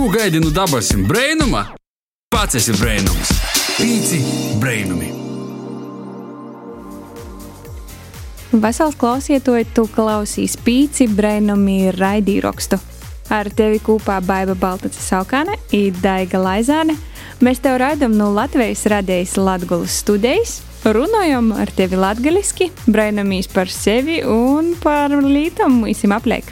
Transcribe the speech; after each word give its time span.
Ko 0.00 0.08
gaidi 0.08 0.40
no 0.40 0.48
dabasim 0.48 1.02
brainuma? 1.04 1.60
Pats 2.32 2.56
esi 2.56 2.72
brainums. 2.72 3.34
Pīci 3.76 4.20
brainumi. 4.56 5.10
Vesels 8.62 8.96
klausītoji, 8.96 9.66
tu 9.76 9.84
klausīs 9.92 10.54
pīci 10.64 11.04
brainumi 11.12 11.90
raidīrakstu. 11.92 12.78
Ar 13.28 13.50
tevi 13.52 13.82
kopā 13.84 14.16
Baiva 14.24 14.54
Baltacis 14.56 15.10
Saukāne 15.12 15.58
un 15.76 15.98
Daiga 16.00 16.40
Laizāne. 16.40 16.96
Mēs 17.44 17.60
tev 17.60 17.76
raidām 17.84 18.16
no 18.16 18.30
Latvijas 18.32 18.86
radējas 18.88 19.36
Latgulas 19.36 19.98
studijas. 20.00 20.62
Runājam 20.80 21.52
ar 21.52 21.68
tevi 21.76 22.00
latgaliski, 22.00 22.70
brainamīs 22.88 23.52
par 23.52 23.68
sevi 23.68 24.22
un 24.24 24.72
par 24.80 25.12
lītam 25.20 25.76
mūsim 25.82 26.16
apliek. 26.16 26.48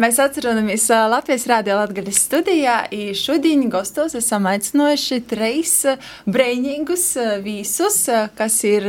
Mēs 0.00 0.16
atceramies 0.16 0.86
Latvijas 1.12 1.42
Rādio 1.44 1.74
Latvijas 1.76 2.22
studijā. 2.24 2.76
Šodien 3.20 3.66
gastos 3.68 4.14
esam 4.16 4.46
aicinājuši 4.48 5.18
trīs 5.28 5.74
brīvīgus 6.24 7.02
vīsus, 7.44 7.98
kas 8.38 8.56
ir 8.64 8.86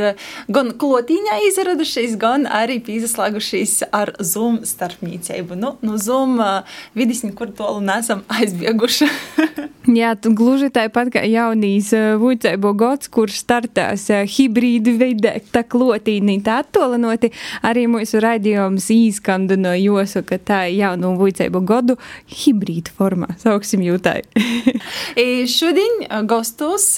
gan 0.48 0.70
klotīņā 0.80 1.34
izradušies, 1.50 2.14
gan 2.16 2.46
arī 2.48 2.78
pīzaslēgušies 2.86 3.90
ar 3.92 4.14
Zoom 4.24 4.62
starpniecību. 4.64 5.58
Nu, 5.60 5.74
nu 5.84 5.98
Zoom 6.00 6.40
vidis 6.96 7.20
nekur 7.26 7.52
tolu 7.60 7.84
nesam 7.84 8.24
aizbieguši. 8.38 9.10
Jā, 9.92 10.14
gluži 10.16 10.72
tāpat 10.72 11.12
kā 11.12 11.26
jaunīs 11.28 11.90
vuicēbo 12.22 12.72
gods, 12.78 13.12
kurš 13.12 13.42
startās 13.42 14.06
hibrīdu 14.32 14.96
veidē, 14.96 15.36
tā 15.52 15.60
klotīnī, 15.68 16.38
tā 16.40 16.62
attolinoti, 16.62 17.34
arī 17.66 17.84
mūsu 17.90 18.22
raidījums 18.22 18.88
īskandino 18.94 19.76
josu, 19.76 20.24
ka 20.24 20.40
tā 20.40 20.64
jauna 20.72 21.01
nu, 21.02 21.14
vicēbu 21.20 21.62
godu 21.68 21.98
hibrīda 22.30 22.94
formā, 22.96 23.32
sauksim 23.42 23.84
jūtai. 23.84 24.20
Šodien 25.56 26.04
gastos 26.30 26.96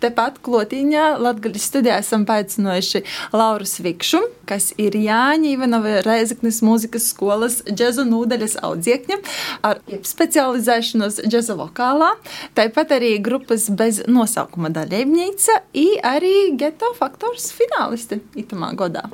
tepat 0.00 0.38
klotīņā 0.44 1.04
Latvijas 1.20 1.66
studijā 1.70 1.98
esam 2.00 2.24
paaicinājuši 2.28 3.02
Lauru 3.36 3.66
Svikšu, 3.68 4.20
kas 4.48 4.70
ir 4.80 4.96
Jāņa 4.98 5.52
Ivanova 5.52 6.00
Reizeknes 6.06 6.60
mūzikas 6.66 7.10
skolas 7.12 7.60
džezu 7.68 8.06
nūdeļas 8.08 8.58
audziekņa 8.66 9.20
ar 9.68 9.82
specializēšanos 10.08 11.22
džeza 11.26 11.56
vokālā, 11.60 12.12
tāpat 12.56 12.96
arī 12.98 13.14
grupas 13.22 13.68
bez 13.76 14.02
nosaukuma 14.08 14.72
daļēvnīca 14.74 15.60
i 15.76 15.88
arī 16.00 16.36
geto 16.60 16.94
faktors 16.98 17.50
finālisti 17.56 18.22
itamā 18.40 18.72
godā. 18.78 19.06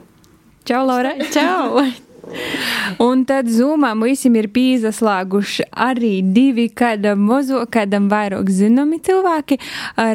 Čau, 0.67 0.83
Laura! 0.87 1.15
Čau! 1.35 1.83
Un 3.03 3.25
tad 3.29 3.49
zūmā 3.51 3.93
visiem 4.01 4.37
ir 4.39 4.49
pīzaslāguši 4.55 5.67
arī 5.71 6.21
divi, 6.25 6.67
kādam 6.73 7.23
mozo, 7.27 7.61
kādam 7.71 8.09
vairāk 8.11 8.51
zināmi 8.53 8.99
cilvēki. 9.05 9.59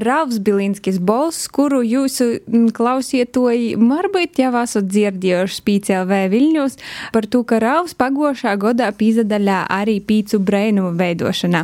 Ralfs 0.03 0.39
Bilinskis 0.43 0.99
Bols, 0.99 1.43
kuru 1.51 1.81
jūsu 1.85 2.41
klausietoji 2.75 3.75
varbūt 3.79 4.41
jau 4.41 4.51
esat 4.61 4.89
dzirdējuši 4.91 5.59
spīcēlv 5.61 6.15
Viļņos 6.31 6.77
par 7.13 7.27
to, 7.31 7.43
ka 7.47 7.61
Ralfs 7.63 7.95
pagošā 7.99 8.55
godā 8.61 8.89
pīzadaļā 8.95 9.61
arī 9.71 9.99
pīcu 10.05 10.41
brainumu 10.43 10.93
veidošanā. 10.99 11.63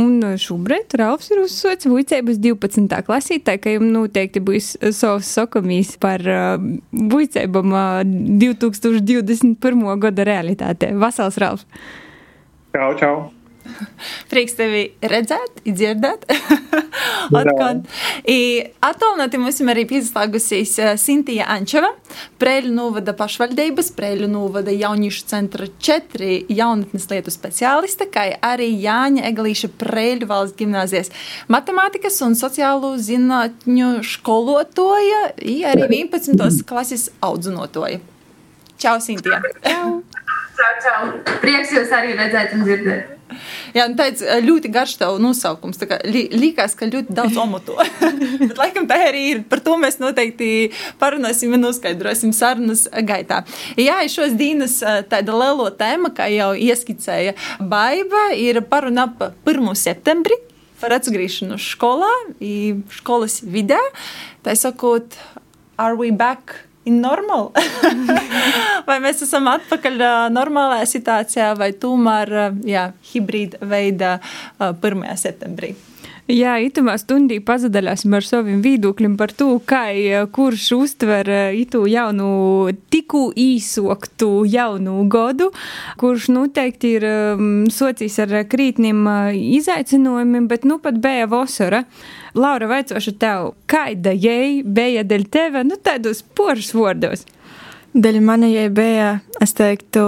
Un 0.00 0.20
šobrīd 0.40 0.96
Ralfs 1.00 1.32
ir 1.32 1.42
uzsots 1.44 1.88
vuicēbus 1.88 2.40
12. 2.42 3.00
klasītē, 3.06 3.56
ka 3.62 3.76
jums 3.76 3.92
noteikti 3.94 4.42
būs 4.44 4.74
savs 4.96 5.30
sokamīs 5.36 5.94
par 6.02 6.22
uh, 6.26 6.56
vuicēbam 6.92 7.72
uh, 7.72 8.02
2021 8.42 9.85
gada 9.94 10.26
realitāte. 10.26 10.90
Vasals 10.98 11.38
Ralf! 11.38 11.64
Čau, 12.74 12.92
čau! 12.98 13.16
Prieks 14.30 14.56
tevi 14.58 14.82
redzēt, 15.02 15.60
dzirdēt. 15.66 16.26
Atkal. 17.36 17.82
Attālināti 18.86 19.40
mums 19.40 19.60
arī 19.72 19.84
pieslēgusies 19.88 20.74
Sintija 21.00 21.48
Ančeva, 21.52 21.90
Prēļu 22.40 22.72
novada 22.76 23.14
pašvaldības, 23.16 23.92
Prēļu 23.96 24.28
novada 24.30 24.74
jauniešu 24.74 25.26
centra 25.30 25.68
četri 25.82 26.44
jaunatnes 26.52 27.08
lietu 27.10 27.34
speciāliste, 27.34 28.08
kā 28.12 28.28
arī 28.46 28.70
Jāņa 28.84 29.26
Eglīša 29.30 29.72
Prēļu 29.80 30.30
valsts 30.30 30.58
gimnāzijas 30.60 31.12
matemātikas 31.52 32.20
un 32.26 32.36
sociālo 32.38 32.94
zinātņu 33.00 33.92
skolotoja, 34.06 35.30
arī 35.72 35.88
11. 36.06 36.62
klases 36.68 37.10
audzinotoja. 37.24 38.02
Čau, 38.76 38.96
Sintija! 39.00 39.40
Čau! 39.64 40.00
Čau! 40.84 41.12
Prieks 41.40 41.72
jūs 41.72 41.92
arī 41.96 42.16
redzēt 42.16 42.56
un 42.56 42.64
dzirdēt! 42.66 43.12
Jā, 43.74 43.86
nu 43.90 43.96
tāds 43.98 44.22
ļoti 44.44 44.70
garš 44.72 44.94
tev 45.00 45.16
nosaukums. 45.20 45.80
Li, 46.08 46.26
likās, 46.32 46.76
ka 46.78 46.88
ļoti 46.88 47.14
daudz 47.16 47.36
omoto. 47.40 47.76
Bet, 48.40 48.54
laikam, 48.58 48.86
tā 48.88 48.98
arī 49.08 49.22
ir. 49.32 49.40
Par 49.50 49.60
to 49.64 49.76
mēs 49.80 49.98
noteikti 50.00 50.70
parunāsim 51.00 51.54
un 51.56 51.66
noskaidrosim 51.66 52.32
sarunas 52.36 52.86
gaitā. 53.08 53.42
Jā, 53.80 53.98
šos 54.12 54.36
dienas 54.38 54.78
tāda 55.10 55.36
lielo 55.36 55.68
tēma, 55.74 56.12
kā 56.16 56.28
jau 56.32 56.52
ieskicēja 56.54 57.34
Baiba, 57.60 58.28
ir 58.38 58.62
paruna 58.68 59.08
ap 59.10 59.26
1. 59.48 59.72
septembri 59.76 60.38
par 60.80 60.94
atgriešanos 60.96 61.72
skolā, 61.74 62.12
skolas 62.98 63.40
vidē. 63.42 63.80
Tā 64.46 64.56
sakot, 64.56 65.18
are 65.80 65.96
we 65.98 66.12
back? 66.12 66.65
Normal. 66.92 67.50
vai 68.88 68.98
mēs 69.02 69.24
esam 69.26 69.48
atpakaļ 69.50 69.98
normālajā 70.34 70.86
situācijā, 70.96 71.50
vai 71.58 71.72
tomēr 71.72 72.34
jā, 72.66 72.88
hibrīda 73.12 73.60
veidā 73.66 74.16
1. 74.60 75.06
septembrī. 75.20 75.74
Jā, 76.26 76.56
itamā 76.58 76.96
stundī 76.98 77.36
pazadaļāsim 77.38 78.14
ar 78.18 78.24
saviem 78.26 78.58
viedokļiem 78.64 79.12
par 79.14 79.30
to, 79.30 79.60
kā 79.62 79.84
kurš 80.34 80.64
uztver 80.74 81.28
itu 81.54 81.84
jaunu, 81.86 82.72
tikko 82.90 83.28
īsoktu 83.38 84.42
jaunu 84.50 85.04
godu, 85.06 85.52
kurš 86.02 86.26
noteikti 86.34 86.90
ir 86.96 87.06
um, 87.06 87.46
socijas 87.70 88.18
ar 88.24 88.34
krītniem 88.50 89.06
izaicinājumiem, 89.38 90.50
bet 90.50 90.66
nu 90.66 90.80
pat 90.82 90.98
bija 90.98 91.30
vasara. 91.30 91.84
Laura, 92.34 92.66
vaicošu 92.74 93.14
tev, 93.22 93.52
kāda 93.70 94.10
jai 94.10 94.64
bija 94.66 95.06
dēļ 95.06 95.30
teve, 95.30 95.62
nu 95.62 95.78
tādos 95.78 96.24
poršs 96.34 96.74
vārdos? 96.74 97.22
Dēļ 97.94 98.18
manējai 98.26 98.66
bija, 98.74 99.08
es 99.38 99.54
teiktu, 99.54 100.02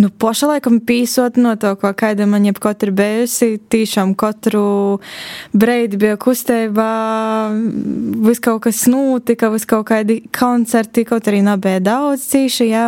Nu, 0.00 0.08
poša 0.08 0.48
laikam 0.54 0.78
pīsot 0.80 1.36
no 1.36 1.52
to, 1.60 1.74
ko 1.76 1.90
kaida 1.92 2.24
man 2.26 2.46
jebkot 2.48 2.80
ir 2.86 2.92
bijusi. 2.96 3.58
Tīšām 3.72 4.14
katru 4.18 5.00
breidi 5.52 5.98
bija 6.00 6.16
kustībā, 6.20 6.88
vis 8.24 8.40
kaut 8.42 8.62
kas 8.64 8.86
notika, 8.88 9.50
vis 9.52 9.68
kaut 9.68 9.84
kādi 9.90 10.22
koncerti, 10.32 11.04
kaut 11.08 11.28
arī 11.28 11.42
nebija 11.44 11.82
daudz 11.84 12.24
cīši, 12.30 12.68
jā. 12.70 12.86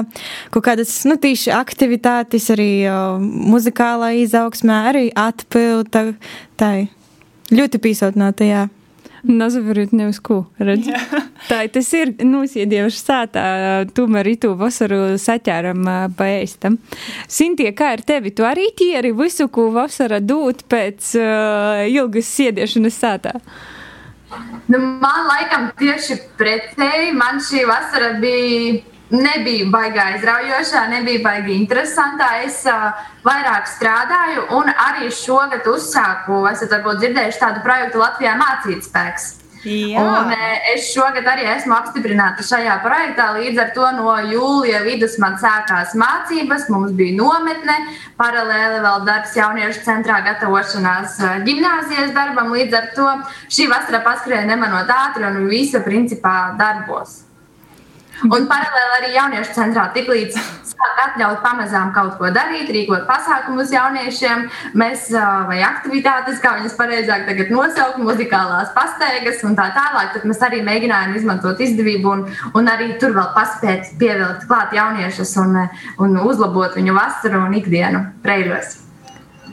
Kaut 0.55 0.65
kādas, 0.71 0.95
nu, 1.09 1.19
tīši 1.21 1.53
aktivitātes 1.55 2.49
arī 2.55 2.71
muzikālā 3.21 4.15
izaugsmē, 4.25 4.81
arī 4.95 5.05
atpilta, 5.13 6.07
tā. 6.57 6.73
Ļoti 7.53 7.83
pīsot 7.85 8.17
no 8.17 8.33
tajā. 8.33 8.65
Nevis 9.25 10.21
ko, 10.21 10.45
redz. 10.61 10.89
Tā 11.49 11.63
tas 11.73 11.91
ir 11.97 12.13
nosēdieši 12.25 13.01
sātā, 13.01 13.45
tomēr 13.97 14.29
itu 14.35 14.53
vasaru 14.59 15.17
saķēram 15.21 15.85
pa 16.17 16.29
ēstam. 16.39 16.79
Sintie, 17.29 17.71
kā 17.77 17.95
ir 17.97 18.05
tevi? 18.05 18.35
Tu 18.37 18.45
arī 18.47 18.69
tieri 18.77 19.15
visu, 19.17 19.49
ko 19.49 19.71
vasara 19.75 20.21
dūt 20.21 20.67
pēc 20.69 21.15
uh, 21.21 21.85
ilgas 21.89 22.29
sēdiešanas 22.37 23.01
sātā? 23.01 23.37
Nu, 24.69 24.81
man 24.81 25.29
laikam 25.29 25.69
tieši 25.79 26.19
pretēji, 26.39 27.13
man 27.17 27.41
šī 27.45 27.65
vasara 27.69 28.15
bija 28.21 28.83
nebija 29.13 29.69
baigā 29.73 30.09
aizraujošā, 30.15 30.87
nebija 30.93 31.23
baigā 31.25 31.53
interesantā. 31.55 32.31
Es 32.47 32.63
uh, 32.71 32.91
vairāk 33.27 33.69
strādāju, 33.69 34.49
un 34.59 34.73
arī 34.73 35.13
šogad 35.13 35.67
uzsāku, 35.69 36.45
esat 36.53 36.73
varbūt 36.79 37.03
dzirdējuši 37.03 37.43
tādu 37.43 37.65
projektu 37.65 38.05
Latvijā 38.05 38.37
mācīt 38.41 38.87
spēks. 38.89 39.33
Jā. 39.65 40.03
Un, 40.05 40.33
es 40.75 40.91
šogad 40.93 41.25
arī 41.25 41.47
esmu 41.55 41.73
apstiprināta 41.79 42.45
šajā 42.45 42.75
projektā. 42.85 43.31
Līdz 43.39 43.63
ar 43.63 43.71
to 43.77 43.87
no 43.97 44.13
jūlija 44.29 44.83
vidus 44.85 45.17
man 45.23 45.39
sākās 45.41 45.95
mācības, 45.97 46.69
mums 46.73 46.93
bija 46.97 47.17
nometne, 47.17 47.79
paralēli 48.21 48.83
vēl 48.85 49.07
darbs 49.09 49.33
jauniešu 49.39 49.87
centrā, 49.87 50.21
gatavošanās 50.27 51.17
gimnāzijas 51.49 52.13
darbam. 52.17 52.53
Līdz 52.53 52.81
ar 52.81 52.91
to 52.97 53.11
šī 53.49 53.71
vasara 53.73 54.05
paskrēja 54.05 54.45
nemanot 54.53 54.93
ātri 54.93 55.31
un 55.31 55.47
visa 55.49 55.81
principā 55.85 56.53
darbos. 56.61 57.23
Un 58.25 58.47
paralēli 58.51 58.99
arī 58.99 59.11
jauniešu 59.17 59.57
centrā 59.57 59.89
tiklīdz 59.95 60.37
sāk 60.75 61.01
atļaut 61.05 61.43
pamazām 61.45 61.91
kaut 61.97 62.15
ko 62.21 62.31
darīt, 62.35 62.71
rīkot 62.73 63.07
pasākumus 63.09 63.73
jauniešiem, 63.75 64.47
mēs, 64.81 65.09
vai 65.49 65.61
aktivitātes, 65.67 66.41
kā 66.43 66.55
viņas 66.61 66.77
pareizāk 66.79 67.27
tagad 67.29 67.53
nosaukt, 67.55 67.99
muzikālās 68.03 68.73
pastaigas 68.77 69.43
un 69.47 69.59
tā 69.59 69.69
tālāk, 69.77 70.15
tad 70.15 70.29
mēs 70.31 70.43
arī 70.47 70.63
mēģinājām 70.67 71.19
izmantot 71.19 71.61
izdevību 71.65 72.15
un, 72.15 72.25
un 72.55 72.73
arī 72.73 72.95
tur 73.03 73.17
vēl 73.19 73.35
paspēt 73.37 73.95
pievilkt 74.01 74.49
klāt 74.51 74.75
jauniešus 74.77 75.37
un, 75.43 75.61
un 75.99 76.17
uzlabot 76.23 76.79
viņu 76.79 76.97
vasaru 76.97 77.45
un 77.49 77.61
ikdienu 77.61 78.07
reiļos. 78.25 78.84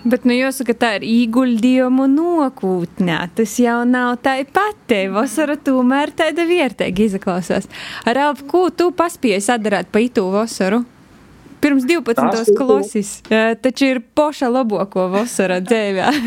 Bet, 0.02 0.24
nu, 0.26 0.34
jāsaka, 0.34 0.74
tā 0.74 0.96
ir 0.98 1.04
ieguldījumu 1.06 2.08
nokūtnē. 2.10 3.20
Tas 3.38 3.54
jau 3.62 3.84
nav 3.86 4.16
tā 4.26 4.40
pati. 4.50 5.04
Vasara 5.14 5.58
tomēr 5.62 6.14
tāda 6.18 6.48
vietēga 6.50 7.06
izklausās. 7.06 7.70
Ralf, 8.06 8.42
ko 8.50 8.70
tu 8.74 8.90
paspēji 8.98 9.44
sadarīt 9.46 9.92
pa 9.94 10.02
itu 10.02 10.26
vasaru? 10.34 10.82
Pirms 11.62 11.86
12. 11.86 12.18
Tas 12.18 12.50
klases. 12.58 13.14
Taču 13.62 13.92
ir 13.92 14.02
poša 14.18 14.50
labāko 14.50 15.10
vasara 15.14 15.62
dzīvē. 15.62 16.12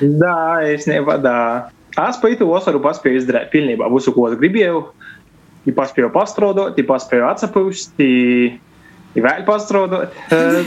Da, 0.00 0.62
es 0.64 0.86
nevada. 0.88 1.68
Es 1.92 2.16
pa 2.16 2.30
itu 2.32 2.46
vasaru 2.48 2.78
paspēju 2.80 3.18
izdarīt 3.20 3.50
pilnībā 3.52 3.88
visu, 3.92 4.14
ko 4.16 4.30
es 4.30 4.38
gribēju. 4.40 4.78
Ja 5.68 5.74
paspēju 5.76 6.08
pastrodot, 6.14 6.78
ja 6.80 6.86
paspēju 6.88 7.26
atsapūst, 7.28 8.00
ja 8.00 8.54
vēl 9.16 9.44
pastrodot. 9.48 10.16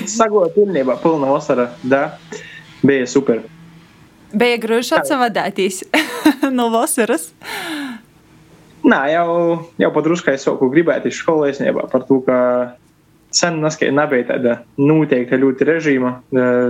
Sagot 0.10 0.56
pilnībā, 0.58 0.98
pilna 1.04 1.32
vasara. 1.32 1.70
Da, 1.84 2.06
bija 2.84 3.08
super. 3.10 3.44
Bija 4.34 4.58
grūti 4.62 4.96
atsavadēties 4.98 5.84
no 6.58 6.70
vasaras. 6.74 7.30
Nā, 8.84 9.00
jau, 9.14 9.28
jau 9.80 9.92
padruskai 9.96 10.36
soku 10.42 10.68
gribēt 10.74 11.06
iz 11.08 11.16
skolu 11.22 11.48
īstenībā 11.48 11.86
par 11.92 12.04
to, 12.10 12.20
ka 12.26 12.38
sen 13.34 13.62
naskai 13.64 13.90
nebija 13.96 14.28
tāda 14.34 14.56
noteikta 14.78 15.40
ļoti 15.40 15.68
režīma, 15.70 16.12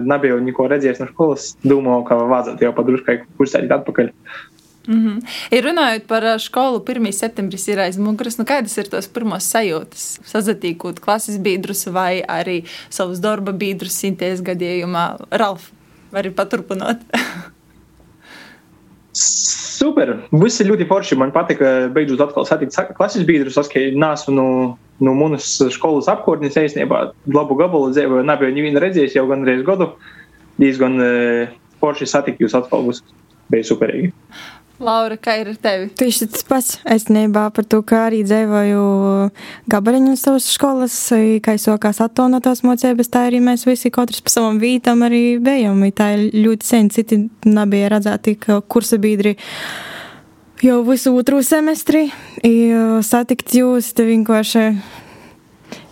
nebija 0.05 0.37
neko 0.43 0.67
redzējis 0.71 1.01
no 1.01 1.09
skolas. 1.09 1.47
Domāju, 1.65 2.05
ka 2.07 2.19
vajadzētu 2.21 2.67
jau 2.67 2.73
padruskai 2.77 3.17
kustēt 3.39 3.73
atpakaļ. 3.73 4.11
Mm 4.87 4.99
-hmm. 4.99 5.21
Ir 5.51 5.63
runājot 5.63 6.07
par 6.07 6.39
skolu, 6.39 6.79
1. 6.79 7.11
septembris 7.11 7.67
ir 7.67 7.79
aiz 7.79 7.97
muguras. 7.97 8.37
Nu, 8.37 8.43
kādas 8.43 8.77
ir 8.77 8.89
tos 8.89 9.07
pirmos 9.07 9.53
sajūtas? 9.53 10.19
Sazatīkot 10.25 10.99
klases 10.99 11.37
biedrus 11.37 11.85
vai 11.85 12.21
arī 12.21 12.63
savus 12.89 13.19
darba 13.19 13.51
biedrus 13.51 13.99
simties 13.99 14.41
gadījumā. 14.41 15.17
Ralf, 15.31 15.71
vari 16.11 16.31
paturpināt? 16.31 16.97
Super! 19.13 20.17
Viss 20.31 20.59
ir 20.59 20.67
ļoti 20.67 20.87
forši. 20.87 21.15
Man 21.15 21.31
patika 21.31 21.89
beidzot 21.93 22.21
atkal 22.21 22.45
satikt 22.45 22.75
klases 22.97 23.25
biedrus. 23.25 23.57
Es 23.57 23.69
neesmu 23.73 24.35
no, 24.35 24.77
no 24.99 25.13
manas 25.13 25.61
skolas 25.69 26.07
apkārtnes 26.07 26.57
īstenībā 26.57 27.13
labu 27.33 27.55
gabalu 27.55 27.91
dzīvoju. 27.91 28.23
Nebiju 28.23 28.55
nevienu 28.55 28.79
redzējis 28.79 29.15
jau 29.15 29.27
gandrīz 29.27 29.63
gadu. 29.63 29.93
Diezgan 30.57 30.99
uh, 30.99 31.47
forši 31.79 32.05
satikt 32.05 32.41
jūs 32.41 32.55
atkal. 32.57 32.87
Viss 32.87 33.03
bija 33.51 33.67
superīgi. 33.67 34.11
Laura, 34.83 35.17
kā 35.17 35.37
ir 35.39 35.53
ar 35.53 35.59
tevi? 35.63 35.87
Tieši 35.99 36.27
tas 36.33 36.45
pats. 36.47 36.77
Es 36.89 37.07
nebā 37.11 37.45
par 37.55 37.67
to, 37.69 37.79
kā 37.87 38.05
arī 38.09 38.23
dzīvoju 38.27 38.83
gabariņu 39.71 40.15
savas 40.19 40.49
skolas, 40.51 40.97
kā 41.45 41.55
sākās 41.61 42.01
attonotās 42.03 42.63
mocības, 42.67 43.11
tā 43.13 43.27
arī 43.29 43.39
mēs 43.43 43.65
visi 43.69 43.93
katrs 43.93 44.23
pa 44.25 44.33
savam 44.33 44.59
vītam 44.61 45.05
arī 45.07 45.23
bijām. 45.43 45.85
Tā 45.95 46.11
ir 46.17 46.25
ļoti 46.43 46.69
sen, 46.69 46.91
citi 46.93 47.23
nebija 47.47 47.93
redzēti, 47.95 48.35
kursa 48.67 48.99
biedri 49.01 49.37
jau 50.63 50.81
visu 50.87 51.15
otru 51.19 51.41
semestri 51.43 52.09
satikt 53.03 53.55
jūs, 53.59 53.93
te 53.95 54.05
vienkārši 54.07 54.67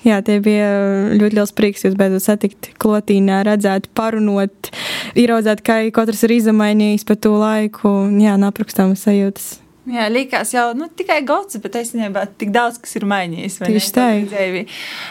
Jā, 0.01 0.17
tie 0.25 0.39
bija 0.41 0.69
ļoti 1.13 1.37
liels 1.37 1.51
prieks 1.53 1.83
jūs 1.85 1.95
beidzot 1.97 2.25
satikt 2.25 2.71
klotīnā, 2.81 3.43
redzēt, 3.45 3.91
parunot, 3.97 4.71
ieraudzēt, 5.17 5.63
kā 5.65 5.81
katrs 5.95 6.23
ir 6.27 6.37
izmainījis 6.37 7.07
pa 7.07 7.17
to 7.19 7.33
laiku. 7.39 7.91
Jā, 8.21 8.37
naprakstāmas 8.41 9.03
sajūtas. 9.07 9.49
Jā, 9.91 10.05
likās 10.13 10.53
jau 10.53 10.67
nu, 10.77 10.85
tikai 10.93 11.23
gads, 11.25 11.57
bet 11.63 11.75
īstenībā 11.79 12.27
tik 12.37 12.51
daudz 12.53 12.77
kas 12.83 12.93
ir 12.99 13.07
mainījies. 13.09 13.57
Tieši 13.65 13.93
tā. 13.95 14.07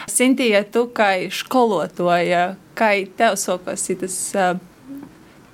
Sintija, 0.09 0.63
tu 0.63 0.85
kā 0.95 1.11
skolotāja, 1.35 2.53
kā 2.79 2.93
tev 3.19 3.35
sokos 3.39 3.83
tas 3.99 4.17
uh, 4.37 4.53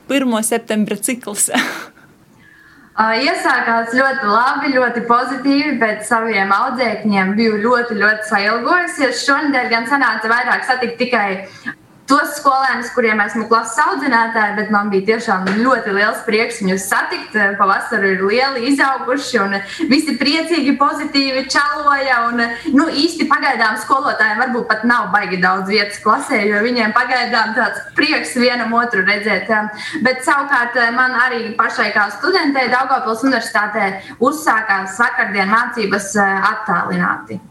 1. 0.07 0.43
septembra 0.45 0.99
cikls? 1.01 1.49
Iesākās 2.97 3.91
ļoti 3.93 4.29
labi, 4.29 4.71
ļoti 4.73 5.03
pozitīvi, 5.09 5.73
bet 5.81 6.05
saviem 6.07 6.53
audzēkņiem 6.53 7.35
biju 7.37 7.59
ļoti, 7.65 7.97
ļoti 7.99 8.29
sailgojusies. 8.29 9.25
Šonadēļ 9.25 9.67
gan 9.73 9.85
sanāca 9.89 10.31
vairāk 10.31 10.65
satikt 10.65 10.97
tikai 11.01 11.27
tos 12.07 12.37
skolēnus, 12.39 12.91
kuriem 12.95 13.19
esmu 13.23 13.45
klases 13.49 13.79
audzinātāji, 13.83 14.55
bet 14.57 14.71
man 14.73 14.91
bija 14.91 15.05
tiešām 15.11 15.47
ļoti 15.59 15.95
liels 15.97 16.21
prieks 16.27 16.61
viņus 16.63 16.85
satikt. 16.89 17.35
Pavasarī 17.59 18.13
ir 18.15 18.23
lieli 18.27 18.67
izauguši 18.71 19.41
un 19.43 19.57
visi 19.91 20.15
priecīgi, 20.19 20.77
pozitīvi 20.79 21.45
čaloja. 21.51 22.21
Un, 22.29 22.43
nu, 22.77 22.87
īsti 23.03 23.27
pagaidām 23.29 23.79
skolotājiem 23.83 24.43
varbūt 24.45 24.69
pat 24.71 24.85
nav 24.87 25.11
baigi 25.15 25.41
daudz 25.43 25.71
vietas 25.71 25.99
klasē, 26.03 26.41
jo 26.47 26.63
viņiem 26.65 26.95
pagaidām 26.95 27.53
tāds 27.57 27.83
prieks 27.97 28.35
vienam 28.39 28.73
otru 28.77 29.03
redzēt. 29.07 29.51
Bet 30.05 30.23
savukārt 30.27 30.79
man 30.95 31.15
arī 31.27 31.51
pašai 31.59 31.91
kā 31.95 32.07
studentei 32.15 32.69
Daugavpils 32.71 33.27
universitātē 33.27 33.91
uzsākās 34.23 34.97
vakardien 35.01 35.51
mācības 35.51 36.13
attālināti. 36.23 37.41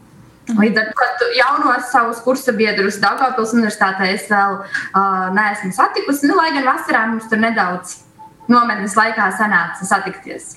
Līdz 0.47 0.79
ar 0.79 0.91
to 1.19 1.27
jaunos 1.35 1.89
savus 1.91 2.21
kursa 2.23 2.53
biedrus 2.55 3.01
Daugavpils 3.03 3.51
universitātē 3.57 4.13
es 4.13 4.29
vēl 4.31 4.61
uh, 4.61 5.27
neesmu 5.35 5.73
satikusi, 5.75 6.29
nu, 6.29 6.37
lai 6.39 6.53
gan 6.55 6.67
vasarā 6.69 7.03
mums 7.11 7.27
tur 7.27 7.41
nedaudz 7.41 7.97
nometnes 8.47 8.95
laikā 8.95 9.27
sanāca 9.35 9.87
satikties. 9.87 10.55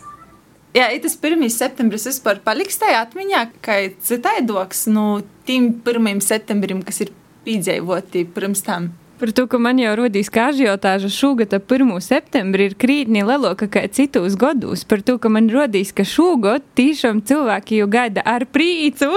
Jā, 0.77 0.87
tas 1.03 1.17
1. 1.19 1.43
septembris 1.51 2.07
vispār 2.07 2.39
paliks 2.45 2.79
tajā 2.79 3.01
atmiņā, 3.03 3.43
ka 3.65 3.81
citaidoks 4.07 4.87
no 4.93 5.07
nu, 5.19 5.25
tiem 5.49 5.73
1. 5.83 6.23
septembrim, 6.23 6.85
kas 6.87 7.03
ir 7.03 7.11
piedzīvoti 7.43 8.29
pirms 8.31 8.63
tam. 8.63 8.93
Par 9.21 9.33
to, 9.37 9.43
ka 9.53 9.59
man 9.61 9.77
jau 9.77 9.91
rodīs 9.99 10.31
kā 10.33 10.47
ažiotāža 10.49 11.11
šogad 11.13 11.53
ap 11.53 11.69
1. 11.69 11.91
septembri 12.01 12.71
ir 12.71 12.77
krītni 12.81 13.21
leloka 13.21 13.67
kā 13.69 13.83
citos 13.93 14.33
gados. 14.41 14.87
Par 14.89 15.03
to, 15.05 15.19
ka 15.21 15.29
man 15.29 15.51
rodīs, 15.53 15.91
ka 15.93 16.07
šogad 16.09 16.65
tiešām 16.81 17.21
cilvēki 17.29 17.83
jau 17.83 17.89
gaida 17.93 18.25
ar 18.25 18.47
prīcu. 18.49 19.11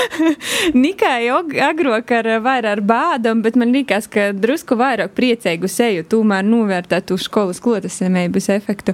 Nikai 0.84 1.32
agrāk 1.32 2.12
ar 2.18 2.28
vairāk 2.44 2.70
ar 2.74 2.84
bādam, 2.84 3.40
bet 3.40 3.56
man 3.56 3.72
liekas, 3.72 4.04
ka 4.12 4.34
drusku 4.36 4.76
vairāk 4.76 5.16
priecīgu 5.16 5.70
seju 5.70 6.04
tomēr 6.12 6.44
novērtētu 6.44 7.16
skolas 7.16 7.64
klotasemības 7.64 8.52
efektu. 8.52 8.92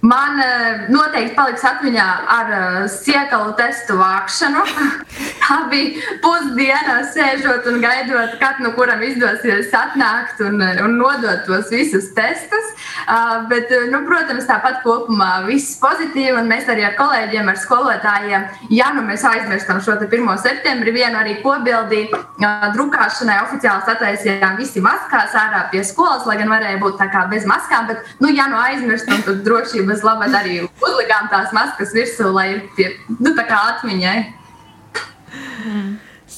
Man 0.00 0.38
uh, 0.38 0.84
noteikti 0.94 1.34
paliks 1.34 1.64
atmiņā 1.66 2.06
ar 2.30 2.50
uh, 2.54 2.76
siekalu 2.86 3.56
testu 3.58 3.96
vākšanu. 3.98 4.62
Tā 5.42 5.56
bija 5.72 6.14
pusdiena, 6.22 7.00
sēžot 7.10 7.66
un 7.66 7.80
gaidot, 7.82 8.36
kad 8.38 8.60
nu 8.62 8.70
kuram 8.76 9.02
izdosies 9.02 9.72
atnākt 9.74 10.38
un, 10.44 10.62
un 10.84 10.94
nodot 11.00 11.42
tos 11.48 11.72
visus 11.74 12.12
testus. 12.14 12.68
Uh, 13.08 13.48
bet, 13.50 13.72
nu, 13.90 14.04
protams, 14.06 14.46
tāpat 14.46 14.84
kopumā 14.84 15.48
viss 15.48 15.80
pozitīvi, 15.82 16.36
un 16.36 16.46
mēs 16.52 16.70
arī 16.70 16.86
ar 16.86 16.94
kolēģiem, 17.00 17.50
ar 17.50 17.58
skolotājiem, 17.58 18.46
ja 18.78 18.92
nu 18.94 19.02
mēs 19.08 19.26
aizmirstam 19.26 19.82
šo 19.82 19.98
1. 19.98 20.30
septembri, 20.44 20.94
vienu 20.94 21.18
arī 21.18 21.40
kobildi 21.42 22.04
uh, 22.12 22.68
drukāšanai 22.76 23.40
oficiāli 23.48 23.88
sataisījām 23.88 24.60
visi 24.60 24.84
maskās 24.84 25.34
ārā 25.34 25.64
pie 25.72 25.82
skolas, 25.82 26.28
lai 26.28 26.38
gan 26.38 26.54
varēja 26.54 26.78
būt 26.84 27.00
tā 27.02 27.10
kā 27.10 27.26
bez 27.32 27.48
maskām, 27.48 27.90
bet, 27.90 28.06
nu, 28.22 28.30
ja 28.30 28.46
nu 28.52 28.60
aizmirstam, 28.62 29.24
tad 29.26 29.42
drošība 29.48 29.87
bez 29.88 30.04
laba 30.06 30.28
arī 30.40 30.60
uzlikām 30.68 31.30
tās 31.32 31.54
maskas 31.56 31.94
virsū, 31.96 32.28
lai 32.34 32.48
ir 32.54 32.60
pie, 32.76 32.90
nu, 33.18 33.32
tā 33.36 33.46
kā 33.48 33.62
atmiņai. 33.74 34.18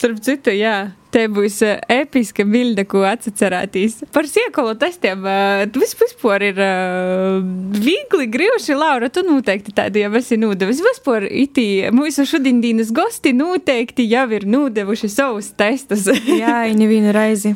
Starp 0.00 0.16
citu, 0.25 0.49
jā, 0.57 0.95
te 1.12 1.26
būs 1.28 1.59
uh, 1.61 1.75
episka 1.92 2.47
bilde, 2.49 2.87
ko 2.88 3.02
atcerēties. 3.04 3.99
Par 4.14 4.25
siekolu 4.25 4.73
testiem 4.80 5.26
uh, 5.28 5.64
vispār 5.76 6.45
ir 6.47 6.61
uh, 6.64 7.35
viegli 7.76 8.25
grīvuši, 8.33 8.78
Laura, 8.80 9.11
tu 9.12 9.21
noteikti 9.26 9.75
tādu 9.76 10.00
jau 10.00 10.09
esi 10.16 10.38
nodevis. 10.40 10.78
Vispār 10.87 11.26
itī 11.28 11.66
mūsu 11.92 12.25
šodienas 12.30 12.95
gosti 12.97 13.35
noteikti 13.37 14.07
jau 14.09 14.23
ir 14.38 14.47
nodevuši 14.49 15.11
savus 15.12 15.50
testus. 15.52 16.07
jā, 16.40 16.62
nevienu 16.73 17.12
reizi. 17.12 17.52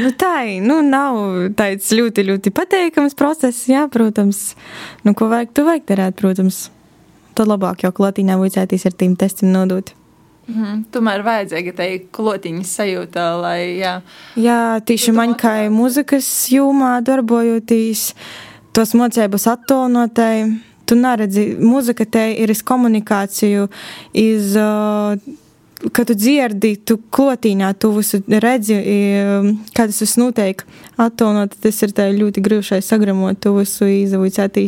Nu 0.00 0.14
tā, 0.16 0.38
nu 0.64 0.78
nav 0.86 1.20
tāds 1.58 1.90
ļoti, 1.92 2.24
ļoti 2.30 2.54
pateikams 2.56 3.18
process, 3.18 3.66
jā, 3.68 3.84
protams. 3.92 4.54
Nu, 5.04 5.12
ko 5.12 5.28
vajag, 5.28 5.52
tu 5.52 5.66
vajag 5.68 5.84
darīt, 5.92 6.16
protams. 6.22 6.62
Tad 7.36 7.52
labāk 7.52 7.84
jau 7.84 7.92
klotīnā 7.92 8.40
vajadzēties 8.40 8.88
ar 8.88 8.96
tīm 8.96 9.18
testiem 9.20 9.52
nodot. 9.52 9.92
Mm, 10.44 10.82
tomēr 10.92 11.22
vajadzīga 11.24 11.72
tā 11.78 11.86
klotiņa 12.12 12.66
sajūta, 12.68 13.28
lai. 13.40 13.60
Jā, 13.80 13.94
jā 14.36 14.58
tieši 14.84 15.14
man 15.16 15.32
kā 15.40 15.56
mūzikas 15.72 16.28
jomā 16.52 16.98
darbojoties, 17.04 18.10
tos 18.76 18.92
mocības 18.98 19.48
attonotai. 19.54 20.36
Tu 20.84 20.98
neredzi, 21.00 21.46
mūzika 21.56 22.04
te 22.04 22.26
ir 22.42 22.50
iz 22.52 22.60
komunikāciju, 22.60 23.70
iz, 24.20 24.50
kad 25.96 26.10
tu 26.10 26.16
dzirdi, 26.18 26.74
tu 26.84 26.98
klotīnā, 27.08 27.70
tu 27.80 27.94
visu 27.94 28.20
redzi, 28.28 28.76
kā 29.72 29.86
tas 29.88 30.02
viss 30.04 30.20
notiek. 30.20 30.60
Attonot, 31.00 31.56
tas 31.64 31.80
ir 31.86 31.96
ļoti 32.20 32.44
grūti 32.44 32.84
sagramot, 32.84 33.40
tu 33.40 33.54
visu 33.56 33.88
izaugt, 33.88 34.60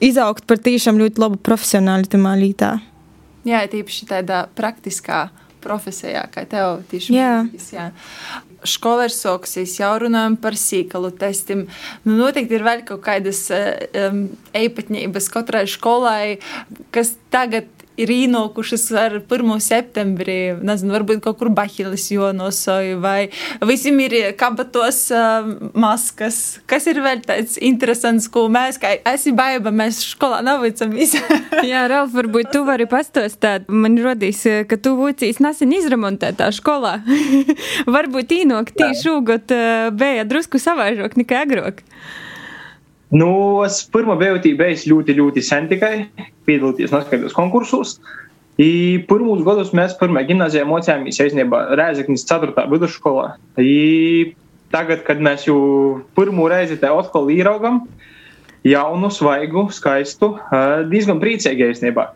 izaugt 0.00 0.48
par 0.48 0.64
tiešām 0.64 0.96
ļoti 1.04 1.20
labu 1.20 1.36
profesionāli 1.44 2.08
tamā 2.08 2.38
lītā. 2.40 2.78
Jā, 3.48 3.62
tīpaši 3.72 4.08
tādā 4.10 4.44
praktiskā 4.56 5.28
profesijā, 5.64 6.24
kā 6.32 6.44
tev 6.48 6.82
tieši 6.90 7.14
ir 9.06 9.12
sākusies, 9.14 9.78
jau 9.80 9.92
runājam 10.02 10.36
par 10.40 10.56
sīkalu 10.58 11.12
testiem. 11.20 11.66
Nu, 12.04 12.16
noteikti 12.18 12.58
ir 12.58 12.64
vēl 12.66 12.84
kaut 12.88 13.02
kādas 13.06 13.46
um, 13.52 14.26
īpatnības 14.56 15.30
katrai 15.32 15.66
skolai, 15.70 16.40
kas 16.94 17.14
tagad 17.32 17.68
ir 18.00 18.12
īnokušas 18.14 18.86
ar 18.98 19.16
1. 19.20 19.52
septembrī. 19.64 20.38
Nezinu, 20.66 20.94
varbūt 20.96 21.22
kaut 21.24 21.38
kur 21.40 21.50
bahilis 21.54 22.08
jonosoju, 22.12 23.00
vai 23.02 23.30
visiem 23.66 24.00
ir 24.04 24.16
kabatos 24.40 25.02
uh, 25.14 25.50
maskas. 25.74 26.60
Kas 26.70 26.88
ir 26.90 27.02
vēl 27.04 27.22
tāds 27.26 27.58
interesants, 27.60 28.28
ko 28.32 28.46
mēs, 28.52 28.80
kā 28.80 28.94
esi 29.12 29.34
baiba, 29.36 29.72
mēs 29.74 30.02
skolā 30.12 30.40
navicam 30.46 30.96
Jā, 31.70 31.84
Ralf, 31.90 32.14
varbūt 32.16 32.52
tu 32.54 32.64
vari 32.68 32.86
pastostāt. 32.90 33.68
Man 33.68 33.98
rodīs, 34.00 34.42
ka 34.68 34.78
tu 34.80 34.96
vucīs 34.98 35.40
nesen 35.42 35.74
izremontētā 35.76 36.50
skolā. 36.56 36.98
varbūt 37.96 38.34
īnok 38.40 38.74
tīši 38.76 39.04
šūgot 39.04 39.54
uh, 39.54 39.92
bija 39.96 40.26
drusku 40.28 40.60
savaižok 40.62 41.16
nekā 41.20 41.44
agrāk. 41.46 41.84
Nu, 43.10 43.30
es 43.66 43.80
pirmo 43.90 44.14
bijis 44.16 44.86
ļoti, 44.86 45.16
ļoti 45.18 45.42
sen 45.42 45.66
tikai 45.70 45.94
piedalīties 46.46 46.92
noskaidros 46.94 47.34
konkursos. 47.34 47.96
I 48.60 49.00
pirmos 49.08 49.40
gadus 49.46 49.72
mēs 49.74 49.96
pirmā 49.98 50.22
gimnazijā 50.28 50.66
mocījāmies 50.68 51.18
īstenībā 51.24 51.62
Rēzeknis 51.80 52.26
4. 52.28 52.54
vidusskolā. 52.70 53.32
I 53.58 54.34
tagad, 54.70 55.02
kad 55.06 55.22
mēs 55.22 55.48
jau 55.48 55.58
pirmo 56.14 56.46
reizi 56.50 56.76
te 56.78 56.90
atkal 56.90 57.30
īraugam, 57.32 57.82
jaunu, 58.66 59.10
svaigu, 59.10 59.66
skaistu, 59.74 60.34
diezgan 60.92 61.22
priecīgi 61.22 61.70
īstenībā. 61.72 62.10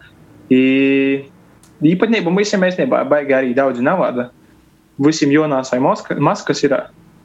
Īpatnība 1.85 2.35
visiem 2.39 2.67
īstenībā 2.69 3.03
baigi 3.09 3.35
arī 3.35 3.55
daudz 3.57 3.83
navada. 3.83 4.29
Visiem 5.01 5.33
jonāsai 5.35 5.81
maskas 5.83 6.63
ir 6.63 6.77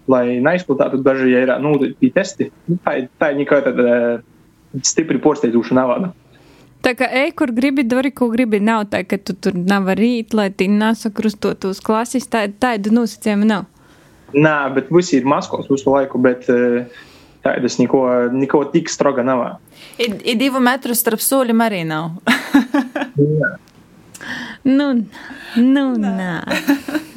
lai 0.10 0.39
neizplatītu 0.44 1.04
daži, 1.06 1.30
ir 1.38 1.51
nodoti 1.62 2.10
testi. 2.13 2.50
Nu, 2.68 2.80
tā, 2.86 2.96
tā 3.22 3.32
ir 3.34 3.39
nekāda 3.44 3.74
stipri 4.86 5.22
porsteidzoša 5.22 5.78
navada. 5.78 6.12
Tā 6.86 6.94
kā 6.96 7.10
ej, 7.22 7.34
kur 7.36 7.51
gribi, 7.51 7.84
dari, 7.84 8.12
ko 8.16 8.30
gribi. 8.32 8.62
Nav 8.63 8.88
tā, 8.94 9.04
ka 9.04 9.20
tu 9.20 9.36
tur 9.36 9.58
nav 9.58 9.89
rīt, 10.00 10.34
lai 10.38 10.48
tī 10.50 10.70
nesakrustot 10.72 11.68
uz 11.68 11.82
klases. 11.84 12.28
Tā, 12.32 12.46
tāda 12.48 12.94
nosacījuma 12.96 13.48
nav. 13.50 13.68
Nē, 14.32 14.56
bet 14.75 14.92
visi 14.94 15.18
ir 15.20 15.28
maskos 15.28 15.68
visu 15.72 15.92
laiku, 15.92 16.22
bet 16.22 16.46
tādas 17.44 17.80
neko, 17.82 18.04
neko 18.32 18.63
tik 18.74 18.92
stroga 18.92 19.25
nav. 19.28 19.58
Ir 20.00 20.38
divu 20.39 20.62
metru 20.63 20.96
starp 20.96 21.24
soļiem 21.24 21.66
arī 21.66 21.84
nav. 21.89 22.13
Nu, 24.67 24.89
nu, 25.55 25.83
nā. 25.99 26.33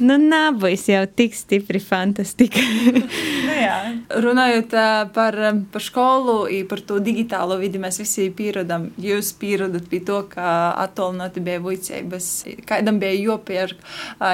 Nu, 0.03 0.15
nebūs 0.19 0.87
jau 0.89 1.03
tik 1.07 1.35
stipri 1.37 1.79
fantastika. 1.83 2.59
nu, 3.47 3.53
jā. 3.55 3.77
Runājot 4.23 4.73
par, 5.15 5.37
par 5.71 5.83
skolu, 5.83 6.37
par 6.69 6.83
to 6.87 6.99
digitālo 7.03 7.59
vidi, 7.61 7.81
mēs 7.81 8.01
visi 8.01 8.29
pierodam. 8.35 8.89
Jūs 9.01 9.33
pierodat 9.39 9.87
pie 9.91 10.01
to, 10.07 10.21
ka 10.31 10.73
attālināti 10.83 11.43
bija 11.45 11.61
vicības. 11.63 12.29
Kādam 12.69 12.99
bija 13.03 13.15
jopērk 13.19 13.79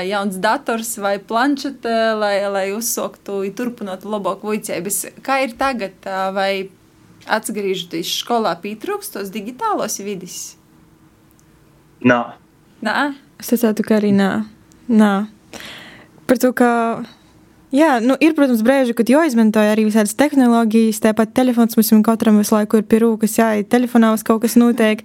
jauns 0.10 0.40
dators 0.42 0.96
vai 1.02 1.18
planšete, 1.20 1.96
lai, 2.20 2.36
lai 2.50 2.68
uzsoktu, 2.76 3.42
turpinot 3.58 4.08
labāku 4.08 4.56
vicības. 4.56 5.06
Kā 5.26 5.42
ir 5.46 5.58
tagad? 5.60 5.98
Vai 6.34 6.70
atgriežoties 7.30 8.20
skolā 8.24 8.56
pietrūkst 8.62 9.18
tos 9.18 9.34
digitālos 9.34 10.00
vidus? 10.02 10.40
Nā. 12.00 12.22
Nā? 12.86 13.14
Es 13.40 13.52
teicētu, 13.52 13.84
ka 13.88 13.98
arī 14.00 14.12
nā. 14.16 14.34
nā. 14.88 15.14
Par 16.28 16.40
to, 16.42 16.54
ka. 16.56 16.70
Jā, 17.70 18.00
nu, 18.02 18.16
ir, 18.18 18.32
protams, 18.34 18.64
brīži, 18.66 18.96
kad 18.98 19.12
jāizmanto 19.12 19.62
arī 19.62 19.84
visādas 19.86 20.16
tehnoloģijas. 20.18 21.04
Tāpat 21.04 21.36
telefons 21.38 21.78
mums 21.78 21.92
katram 22.08 22.40
visu 22.42 22.56
laiku 22.56 22.80
ir 22.82 22.88
pie 22.90 23.04
rūkas, 23.04 23.36
jā, 23.38 23.50
ir 23.60 23.68
telefonā 23.70 24.10
uz 24.16 24.24
kaut 24.26 24.42
kas 24.42 24.58
notiek. 24.58 25.04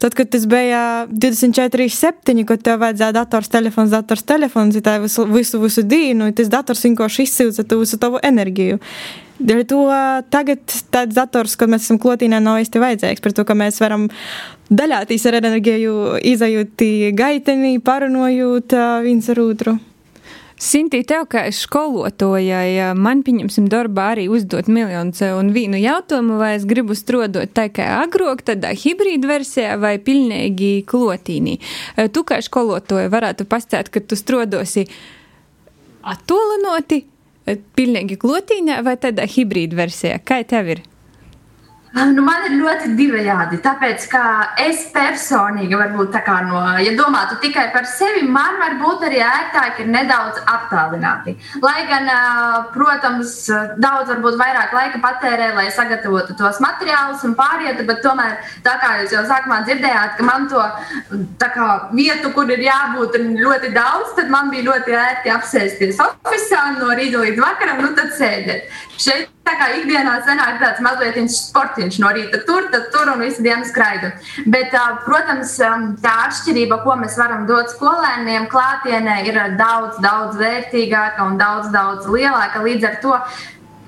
Tad, 0.00 0.16
kad 0.16 0.30
tas 0.32 0.46
bija 0.48 1.04
24, 1.12 1.90
7, 1.92 2.46
kad 2.48 2.64
tev 2.64 2.80
vajadzēja 2.80 3.12
dators, 3.12 3.52
telefons, 3.52 3.92
dators, 3.92 4.24
telefons, 4.24 4.80
tā 4.80 4.96
visu, 5.04 5.26
visu, 5.28 5.60
visu 5.60 5.84
dienu, 5.84 6.30
tas 6.32 6.48
dators 6.48 6.86
vienkārši 6.88 7.28
izsilca 7.28 7.66
tu 7.68 7.82
visu 7.84 8.00
tavu 8.00 8.22
enerģiju. 8.24 8.80
Dēļ 9.38 9.60
to 9.70 9.82
tagad 10.34 10.64
tāds 10.90 11.14
dators, 11.14 11.54
kad 11.58 11.70
mēs 11.70 11.84
esam 11.86 12.00
klotīnā, 12.02 12.40
nav 12.42 12.58
īsti 12.62 12.82
vajadzīgs. 12.82 13.22
Par 13.22 13.34
to, 13.36 13.44
ka 13.46 13.54
mēs 13.58 13.78
varam 13.78 14.08
daļāties 14.74 15.26
ar 15.30 15.38
enerģiju, 15.38 15.92
izējot 16.26 16.82
gaitenī, 17.18 17.76
parunojot 17.84 18.74
viens 19.06 19.30
ar 19.30 19.42
otru. 19.44 19.76
Sintī, 20.58 21.04
tev 21.06 21.28
kā 21.30 21.44
skolotājai, 21.54 22.90
man 22.98 23.20
pieņemsim 23.22 23.68
darbā 23.70 24.08
arī 24.16 24.24
uzdot 24.26 24.66
miljonus 24.66 25.22
un 25.22 25.52
vienu 25.54 25.78
jautājumu, 25.78 26.34
vai 26.40 26.56
es 26.56 26.64
gribu 26.66 26.96
strādāt 26.98 27.52
tā 27.54 27.68
kā 27.70 27.86
agrāk, 28.00 28.42
tādā 28.42 28.72
hibrīda 28.74 29.30
versijā 29.30 29.76
vai 29.78 30.00
pilnīgi 30.02 30.82
klotīnī. 30.90 31.60
Tu 32.10 32.24
kā 32.26 32.40
skolotāja 32.42 33.06
varētu 33.14 33.46
pastāstīt, 33.46 33.92
ka 33.94 34.02
tu 34.02 34.18
strādosi 34.18 34.88
attolinoti, 36.02 37.04
pilnīgi 37.78 38.18
klotīnā 38.20 38.82
vai 38.86 38.96
tādā 39.00 39.26
hibrīda 39.28 39.78
versijā? 39.78 40.20
Kā 40.24 40.42
tev 40.48 40.74
ir? 40.74 40.84
Nu, 41.96 42.22
man 42.22 42.44
ir 42.44 42.58
ļoti 42.60 42.90
divējādi. 42.98 43.58
Tāpēc, 43.64 44.04
ka 44.12 44.22
es 44.60 44.82
personīgi, 44.92 45.72
varbūt 45.78 46.10
tā 46.12 46.20
kā 46.26 46.36
no, 46.44 46.60
ja 46.84 46.92
domātu 46.98 47.38
tikai 47.40 47.68
par 47.72 47.86
sevi, 47.88 48.26
man 48.28 48.58
varbūt 48.60 49.06
arī 49.08 49.22
ērtāk 49.24 49.80
ir 49.82 49.88
nedaudz 49.94 50.42
attālināti. 50.44 51.38
Lai 51.64 51.86
gan, 51.88 52.10
protams, 52.74 53.32
daudz 53.80 54.12
varbūt 54.12 54.36
vairāk 54.40 54.74
laika 54.76 55.00
patērē, 55.04 55.54
lai 55.56 55.68
sagatavotu 55.72 56.36
tos 56.38 56.60
materiālus 56.64 57.24
un 57.24 57.38
pārietu, 57.38 57.86
bet 57.88 58.04
tomēr, 58.04 58.36
tā 58.66 58.76
kā 58.82 58.92
jūs 59.00 59.16
jau 59.16 59.24
sākumā 59.30 59.62
dzirdējāt, 59.64 60.18
ka 60.18 60.28
man 60.28 60.46
to 60.52 60.66
kā, 61.40 61.70
vietu, 61.96 62.34
kur 62.36 62.52
ir 62.52 62.66
jābūt 62.68 63.16
ļoti 63.38 63.72
daudz, 63.72 64.12
tad 64.18 64.28
man 64.34 64.52
bija 64.52 64.68
ļoti 64.68 65.00
ērti 65.06 65.32
apsēsties 65.38 66.04
oficiāli 66.04 66.78
no 66.82 66.92
rīta 66.92 67.24
līdz 67.24 67.42
vakaram, 67.42 67.82
nu 67.86 67.96
tad 67.96 68.12
sēdēt. 68.18 68.68
Šeit 68.98 69.32
tā 69.48 69.54
kā 69.56 69.68
ikdienā 69.78 70.18
sanāk 70.26 70.58
tāds 70.60 70.82
mazliet 70.84 71.16
sportiņš 71.78 71.98
no 72.02 72.10
rīta 72.14 72.40
tur, 72.46 72.66
tad 72.72 72.90
tur 72.92 73.10
un 73.12 73.22
visu 73.22 73.42
dienu 73.42 73.66
skraidu. 73.66 74.10
Bet, 74.50 74.74
protams, 75.04 75.54
tā 76.02 76.14
atšķirība, 76.26 76.82
ko 76.82 76.96
mēs 76.98 77.18
varam 77.18 77.46
dot 77.46 77.70
skolēniem 77.70 78.48
klātienē, 78.50 79.22
ir 79.28 79.38
daudz, 79.58 80.00
daudz 80.02 80.38
vērtīgāka 80.38 81.26
un 81.28 81.38
daudz, 81.38 81.70
daudz 81.70 82.08
lielāka. 82.10 82.64
Līdz 82.64 82.88
ar 82.88 82.98
to 83.02 83.14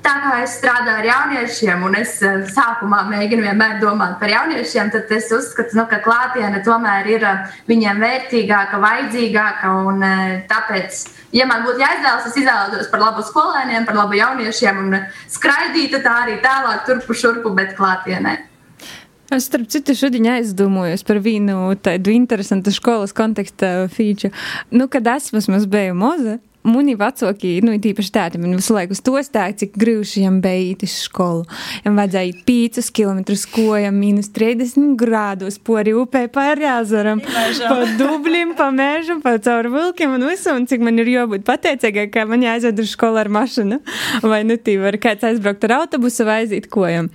Tā 0.01 0.13
kā 0.23 0.37
es 0.41 0.55
strādāju 0.57 1.03
ar 1.03 1.07
jauniešiem, 1.07 1.83
un 1.85 1.97
es 1.99 2.15
sākumā 2.55 3.03
mēģinu 3.11 3.45
vienmēr 3.45 3.77
domāt 3.83 4.17
par 4.21 4.33
jauniešiem, 4.33 4.89
tad 4.95 5.13
es 5.13 5.29
uzskatu, 5.37 5.77
nu, 5.77 5.85
ka 5.91 5.99
klātiene 6.05 6.63
tomēr 6.65 7.09
ir 7.13 7.27
viņiem 7.69 8.01
vērtīgāka, 8.01 8.81
vajadzīgāka. 8.81 9.73
Un, 9.91 10.05
tāpēc, 10.49 11.03
ja 11.37 11.49
man 11.51 11.67
būtu 11.69 11.85
jāizvēlas, 11.85 12.31
es 12.31 12.39
izvēlētos 12.41 12.89
par 12.93 13.05
labu 13.05 13.25
skolēniem, 13.29 13.85
par 13.89 14.01
labu 14.01 14.17
jauniešiem 14.17 14.85
un 14.87 15.01
skraidītu 15.29 16.01
tā 16.05 16.17
arī 16.25 16.41
tālāk, 16.45 16.87
turpu 16.89 17.17
šurpu, 17.17 17.53
bet 17.57 17.77
klātienē. 17.77 18.39
Es 19.31 19.47
starp 19.47 19.69
citu 19.71 19.95
šodien 19.95 20.27
aizdomājos 20.33 21.05
par 21.07 21.21
vienu 21.23 21.77
tādu 21.79 22.11
interesantu 22.11 22.73
skolas 22.75 23.13
konteksta 23.15 23.85
feature. 23.93 24.33
Nu, 24.75 24.89
kad 24.91 25.07
es 25.13 25.29
vismaz 25.31 25.69
biju 25.71 25.95
moza, 25.95 26.41
Muni 26.61 26.93
vecāki, 26.93 27.55
nu, 27.65 27.73
tīpaši 27.81 28.11
tādi, 28.13 28.39
man 28.41 28.53
visu 28.59 28.75
laiku 28.77 28.93
to 29.01 29.17
stāsta, 29.25 29.47
cik 29.63 29.79
grūti 29.81 30.21
viņam 30.21 30.41
uz 30.85 30.97
skolu. 31.07 31.47
Viņam 31.81 32.01
vajadzēja 32.03 32.35
5 32.45 32.91
km 32.93 33.21
kojam, 33.55 33.97
minus 33.97 34.29
30 34.37 34.93
grādos, 35.01 35.57
pori 35.57 35.95
upē, 35.97 36.27
pāri 36.29 36.67
jāzaram, 36.67 37.23
pa 37.25 37.79
dublim, 37.97 38.53
pa 38.59 38.69
mēžam, 38.77 39.23
pa 39.25 39.39
caur 39.41 39.71
vilkiem 39.73 40.19
un 40.19 40.27
visu, 40.29 40.53
un 40.53 40.67
cik 40.69 40.85
man 40.85 41.01
ir 41.01 41.09
jābūt 41.15 41.47
pateicīgai, 41.49 42.11
ka 42.13 42.27
man 42.29 42.45
jāaizved 42.45 42.85
uz 42.85 42.93
skolu 42.93 43.23
ar 43.23 43.33
mašanu, 43.33 43.81
vai 44.21 44.43
nu 44.45 44.59
tī 44.61 44.77
var 44.83 45.01
kāds 45.01 45.25
aizbraukt 45.31 45.65
ar 45.65 45.79
autobusu 45.79 46.29
vai 46.29 46.43
aiziet 46.43 46.69
kojam. 46.69 47.09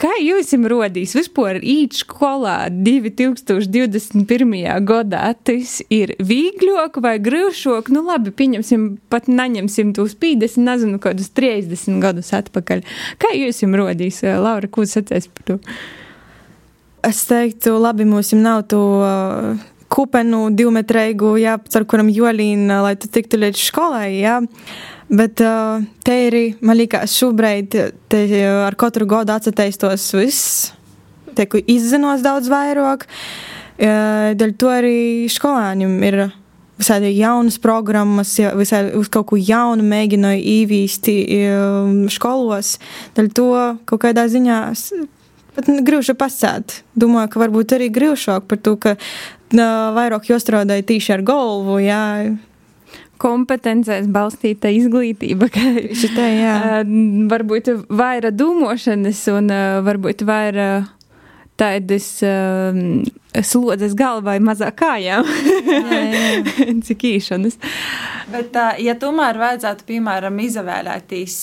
Kā 0.00 0.12
jūs 0.20 0.52
jums 0.52 0.68
rodīs 0.74 1.16
vispār 1.16 1.62
īt 1.64 1.96
skolā 2.02 2.68
2021. 2.68 4.60
gadā? 4.84 5.24
Tas 5.40 5.80
ir 5.88 6.14
vīgļok 6.20 7.00
vai 7.00 7.16
grūšok? 7.22 7.88
Nu 7.96 8.04
labi, 8.04 8.36
pieņemsim 8.36 8.89
pat 9.12 9.28
neņemsim 9.30 9.94
tos 9.96 10.14
50, 10.18 10.64
nezinu, 10.66 11.00
kādus 11.02 11.30
30 11.36 12.00
gadus 12.02 12.32
atpakaļ. 12.36 12.84
Kā 13.20 13.32
jūs 13.36 13.62
jums 13.64 13.80
rodīs, 13.80 14.22
eh, 14.24 14.38
Laura, 14.40 14.68
ko 14.68 14.86
sacēs 14.88 15.28
par 15.32 15.46
to? 15.48 15.58
Es 17.06 17.24
teiktu, 17.24 17.78
labi, 17.80 18.04
mums 18.04 18.34
nav 18.36 18.66
to 18.68 18.80
uh, 19.00 19.60
kupenu 19.88 20.50
divmetrīgu, 20.52 21.34
jā, 21.40 21.54
ar 21.56 21.86
kuram 21.88 22.10
jolīna, 22.12 22.82
lai 22.84 22.96
tu 23.00 23.08
tiktu 23.08 23.40
līdz 23.40 23.62
skolai, 23.70 24.20
jā. 24.20 24.40
Bet 25.10 25.40
uh, 25.42 25.80
te 26.04 26.18
ir, 26.28 26.36
man 26.60 26.76
liekas, 26.78 27.16
šobrīd 27.16 27.72
te, 28.12 28.20
ar 28.66 28.76
katru 28.78 29.08
gadu 29.10 29.32
atsateistos 29.34 30.04
viss, 30.14 30.68
tieku 31.38 31.62
izzinos 31.66 32.22
daudz 32.22 32.52
vairāk. 32.52 33.08
Uh, 33.80 34.36
dēļ 34.36 34.54
to 34.60 34.68
arī 34.68 35.00
skolāņiem 35.32 35.96
ir 36.04 36.20
visādi 36.80 37.12
jaunas 37.18 37.58
programmas, 37.62 38.32
visai 38.58 38.86
uz 38.98 39.10
kaut 39.12 39.30
ko 39.30 39.38
jaunu 39.38 39.84
mēģināju 39.86 40.44
īvīsti 40.56 41.16
skolos. 42.12 42.76
Daļ 43.16 43.32
to 43.36 43.48
kaut 43.88 44.04
kādā 44.06 44.26
ziņā 44.32 44.60
pat 45.56 45.70
grūši 45.86 46.16
pasēt. 46.18 46.80
Domāju, 46.98 47.32
ka 47.32 47.42
varbūt 47.42 47.76
arī 47.76 47.90
grūšāk 47.92 48.46
par 48.50 48.60
to, 48.64 48.76
ka 48.80 48.96
vairāk 49.96 50.30
jostrādāja 50.30 50.86
tīši 50.86 51.18
ar 51.18 51.26
galvu, 51.26 51.80
jā. 51.82 52.04
Kompetencēs 53.20 54.06
balstīta 54.08 54.70
izglītība, 54.72 55.50
Šitā, 56.00 56.28
jā. 56.32 56.54
varbūt 57.32 57.74
vairāk 57.92 58.38
domāšanas 58.38 59.26
un 59.34 59.52
varbūt 59.84 60.24
vairāk 60.24 60.96
tādas 61.60 62.06
slodzes 63.46 63.94
galvai, 63.98 64.38
mazāk 64.42 64.80
kājām, 64.82 65.26
cik 66.86 67.06
īšanas. 67.12 67.58
Bet, 68.30 68.56
ja 68.82 68.96
tomēr 68.98 69.38
vajadzētu, 69.40 69.86
piemēram, 69.88 70.38
izvēlēties 70.44 71.36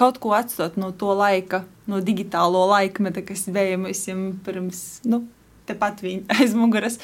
kaut 0.00 0.20
ko 0.22 0.34
atstot 0.36 0.78
no 0.80 0.90
to 0.96 1.12
laika, 1.16 1.64
no 1.90 2.00
digitālo 2.04 2.64
laikmeta, 2.70 3.24
kas 3.26 3.46
bija 3.52 3.78
mums 3.80 4.06
pirms. 4.46 4.82
Nu, 5.08 5.26
Tepat 5.70 6.00
viņa 6.02 6.24
aiz 6.40 6.54
muguras. 6.58 6.96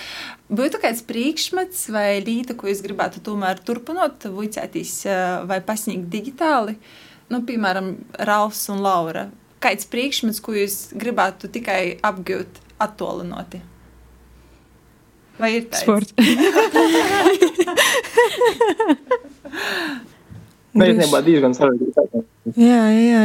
Būtu 0.51 0.81
kāds 0.83 1.05
priekšmets 1.07 1.85
vai 1.95 2.19
līta, 2.25 2.57
ko 2.59 2.67
jūs 2.67 2.81
gribētu 2.83 3.21
tomēr 3.23 3.61
turpināt, 3.63 4.27
vicēties 4.27 4.95
vai 5.47 5.61
pasniegt 5.63 6.09
digitāli? 6.11 6.75
Nu, 7.31 7.45
piemēram, 7.47 7.93
Rāvs 8.27 8.65
un 8.75 8.83
Laura 8.83 9.29
kāds 9.67 9.89
priekšmets, 9.91 10.43
ko 10.43 10.55
jūs 10.57 10.77
gribētu 10.99 11.51
tikai 11.53 11.97
apgūt 12.05 12.61
attolinoti? 12.83 13.63
Vai 15.41 15.51
ir 15.59 15.63
tāds? 15.69 15.83
Sports. 15.85 16.13
Nē, 20.77 20.85
īstenībā 20.93 21.21
diezgan 21.25 21.53
sarežģīti. 21.57 22.25
Jā, 22.61 22.83
jā. 22.93 23.21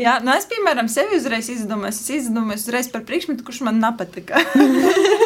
Jā, 0.00 0.16
nu 0.24 0.32
es, 0.32 0.46
piemēram, 0.48 0.88
sevi 0.92 1.16
uzreiz 1.20 1.48
izdomāju. 1.52 1.92
Es 1.92 2.10
izdomāju 2.16 2.58
uzreiz 2.60 2.88
par 2.92 3.02
priekšmetu, 3.08 3.44
kurš 3.46 3.60
man 3.68 3.76
nepatika. 3.82 4.40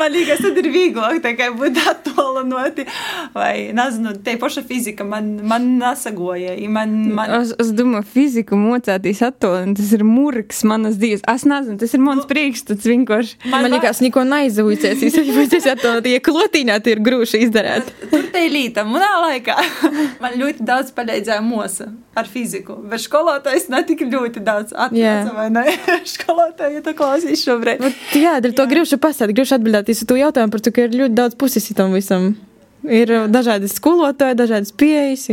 man 0.00 0.12
liekas, 0.14 0.40
tad 0.44 0.58
ir 0.60 0.68
vieglāk 0.72 1.20
būt 1.58 1.80
attālināti. 1.92 2.86
Vai, 3.34 3.70
nezinu, 3.76 4.14
te 4.24 4.36
paša 4.40 4.64
fizika 4.68 5.06
man, 5.06 5.36
man 5.48 5.68
nesagoja. 5.80 6.54
Man, 6.70 6.94
man... 7.16 7.34
Es, 7.40 7.54
es 7.60 7.72
domāju, 7.76 8.06
fiziku 8.14 8.58
mocēties 8.58 9.22
attālināt, 9.26 9.78
tas 9.80 9.92
ir 9.96 10.04
murgs 10.06 10.64
manas 10.68 10.98
dzīves. 11.00 11.24
Es 11.28 11.46
nezinu, 11.48 11.78
tas 11.80 11.94
ir 11.94 12.04
mans 12.04 12.24
nu, 12.24 12.28
priekšstats 12.30 12.88
vienkārši. 12.88 13.38
Man, 13.46 13.66
man 13.66 13.76
liekas, 13.76 14.02
neko 14.04 14.24
neizvūcies. 14.28 15.04
Es 15.08 15.20
izvūcies 15.22 15.68
attālināt, 15.74 16.10
ja 16.10 16.24
klotīnā 16.24 16.80
tie 16.84 16.96
ir 16.96 17.04
grūši 17.04 17.44
izdarēt. 17.48 17.92
Tur 18.08 18.28
te 18.32 18.44
ir 18.46 18.54
līta, 18.54 18.86
manā 18.88 19.12
laikā. 19.26 19.58
man 20.22 20.38
ļoti 20.40 20.66
daudz 20.68 20.94
palīdzēja 20.96 21.44
mosa 21.44 21.90
ar 22.18 22.28
fiziku, 22.30 22.76
bet 22.90 23.02
skolotājs 23.04 23.68
ne 23.72 23.82
tik 23.86 24.04
ļoti 24.08 24.42
daudz 24.44 24.74
atnāca, 24.74 25.32
vai 25.36 25.46
ne? 25.54 25.64
Skolotāji, 26.14 26.78
ja 26.78 26.84
tu 26.84 26.94
klausīs 26.98 27.44
šobrīd. 27.46 27.82
Bet, 27.84 28.02
jā, 28.18 28.36
dēļ 28.44 28.56
to 28.58 28.66
gribšu 28.70 29.00
pasēt, 29.02 29.32
gribšu 29.36 29.58
atbildēt 29.58 29.92
uz 29.94 30.04
to 30.08 30.18
jautājumu 30.18 30.54
par 30.54 30.64
to, 30.64 30.74
ka 30.74 30.86
ir 30.86 30.98
ļoti 30.98 31.18
daudz 31.18 31.38
puses 31.40 31.70
tam 31.78 31.96
visam. 31.96 32.32
Ir 32.88 33.10
dažādi 33.32 33.70
skolotāji, 33.70 34.38
dažādas 34.38 34.74
pieejas. 34.78 35.26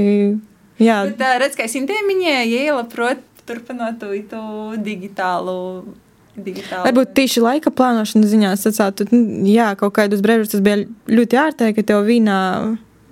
Jā. 0.81 1.03
Bet, 1.11 1.21
redz, 1.41 1.57
kā 1.57 1.67
es 1.69 1.77
intēmiņē, 1.79 2.39
ja 2.49 2.79
labprot 2.79 3.21
turpināt 3.45 4.01
to 4.01 4.41
digitālu 4.81 5.59
digitāli. 6.35 6.83
Varbūt 6.89 7.13
tieši 7.17 7.43
laika 7.43 7.71
plānošanas 7.71 8.31
ziņā 8.31 8.51
sacātu, 8.59 9.07
jā, 9.47 9.69
kaut 9.79 9.95
kādus 9.95 10.23
brīžus 10.25 10.55
tas 10.55 10.63
bija 10.65 10.83
ļoti 11.07 11.39
ārtēji, 11.39 11.77
ka 11.77 11.85
tev 11.91 12.03
vīnā 12.07 12.39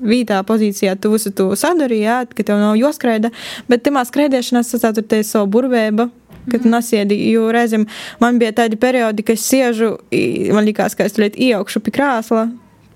vītā 0.04 0.42
pozīcijā 0.48 0.96
tu 1.02 1.14
visu 1.14 1.32
to 1.36 1.52
sadari, 1.60 2.02
jā, 2.04 2.24
ka 2.30 2.46
tev 2.46 2.60
nav 2.62 2.76
jāskraida, 2.80 3.32
bet 3.70 3.86
tamā 3.86 4.04
skraidīšanā 4.08 4.64
sastāv 4.68 5.02
te 5.08 5.22
savu 5.28 5.50
burvēbu, 5.56 6.10
kad 6.52 6.60
mm. 6.60 6.72
nasiedi, 6.74 7.18
jo 7.32 7.48
reizēm 7.54 7.88
man 8.24 8.40
bija 8.42 8.56
tādi 8.64 8.80
periodi, 8.80 9.24
ka 9.26 9.36
es 9.38 9.46
siežu, 9.48 9.96
man 10.54 10.68
likās, 10.68 10.98
ka 10.98 11.08
es 11.08 11.16
tulīt 11.16 11.40
ieaugšu 11.40 11.84
pie 11.84 11.94
krāsla, 11.96 12.50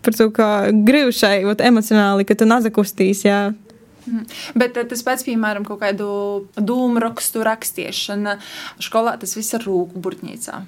par 0.04 0.16
to, 0.16 0.30
ka 0.36 0.50
ot, 0.68 1.64
emocionāli, 1.64 2.28
ka 2.28 2.36
tu 2.38 2.48
nazakustīs, 2.48 3.24
jā. 3.28 3.42
Mhm. 4.08 4.24
Bet 4.56 4.78
tas 4.90 5.04
pats, 5.04 5.26
piemēram, 5.28 5.66
kaut 5.68 5.82
kādu 5.84 6.08
dūmu 6.56 7.02
rakstu 7.04 7.44
rakstīšana, 7.44 8.38
skolā 8.80 9.18
tas 9.20 9.36
viss 9.36 9.56
ir 9.58 9.68
rūku 9.68 10.00
burtnīcā. 10.00 10.62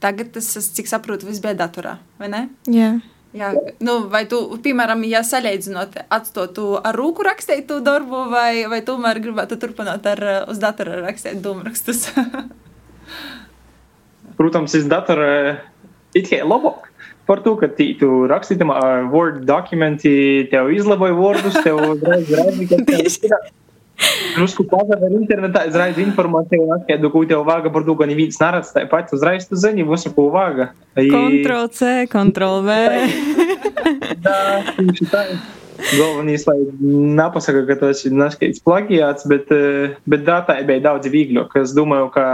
Tagad 0.00 0.32
tas, 0.32 0.48
cik 0.76 0.88
saprotu, 0.88 1.28
viss 1.28 1.42
bija 1.44 1.56
datorā, 1.56 1.98
vai 2.20 2.32
ne? 2.32 2.42
Jā. 2.68 2.96
Jā, 3.34 3.50
nu, 3.84 3.96
vai 4.12 4.22
tu, 4.30 4.38
piemēram, 4.62 5.02
ja 5.08 5.22
salīdzinot, 5.26 5.98
atstotu 6.14 6.76
ar 6.78 6.96
rūku 6.96 7.26
rakstītu 7.26 7.80
darbu, 7.84 8.26
vai, 8.32 8.64
vai 8.70 8.80
tomēr 8.86 9.20
gribētu 9.24 9.58
turpināt 9.60 10.06
ar 10.08 10.22
uz 10.48 10.60
datora 10.62 11.00
rakstīt 11.02 11.42
dūmrakstus? 11.44 12.06
Protams, 14.38 14.76
es 14.78 14.86
datora 14.88 15.58
it 16.16 16.30
kā 16.30 16.44
labāk. 16.44 16.92
Par 17.26 17.42
to, 17.42 17.56
ka 17.58 17.66
tu 17.74 18.08
rakstīji 18.30 18.62
tam 18.62 18.70
Word 19.10 19.42
dokumenti, 19.48 20.46
tev 20.52 20.70
izlaboja 20.70 21.16
vārdus, 21.18 21.58
tev 21.64 21.82
uzreiz 21.82 22.30
redzēja, 22.30 22.68
ka 22.70 22.82
tas 22.92 23.18
ir. 23.26 23.34
Drusku 24.36 24.66
pazaver 24.68 25.14
internetā, 25.16 25.62
izraiz 25.70 25.96
informāciju, 26.02 26.66
atskaidu, 26.76 27.08
ko 27.12 27.22
tev 27.28 27.44
vāga 27.48 27.72
par 27.72 27.86
to, 27.86 27.94
ka 27.96 28.08
neviens 28.08 28.36
neredz 28.40 28.72
tāpat, 28.74 29.12
uzreiz 29.16 29.46
tu 29.48 29.56
zini, 29.56 29.86
visu, 29.88 30.12
ko 30.12 30.26
vāga. 30.34 30.70
Ctrl 30.98 31.70
C, 31.72 31.92
Ctrl 32.12 32.60
V. 32.66 32.76
Tā, 34.26 34.36
tieši 34.76 35.08
tā. 35.12 35.22
Galvenais, 35.76 36.44
lai 36.48 36.56
nepasaka, 37.16 37.62
ka 37.68 37.76
tas 37.84 38.02
ir 38.08 38.16
neskaidrs 38.16 38.62
plagiāts, 38.64 39.26
bet, 39.28 39.52
bet 40.08 40.24
datai 40.28 40.62
bija 40.68 40.84
daudz 40.90 41.08
vieglāk. 41.12 41.52
Es 41.60 41.74
domāju, 41.76 42.10
ka 42.14 42.26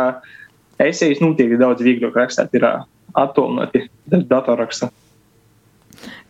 esejas 0.82 1.22
notiek 1.22 1.54
daudz 1.60 1.82
vieglāk 1.84 2.18
rakstīt, 2.18 2.54
ir 2.58 2.66
attālināti 3.18 3.86
datorraksta. 4.10 4.90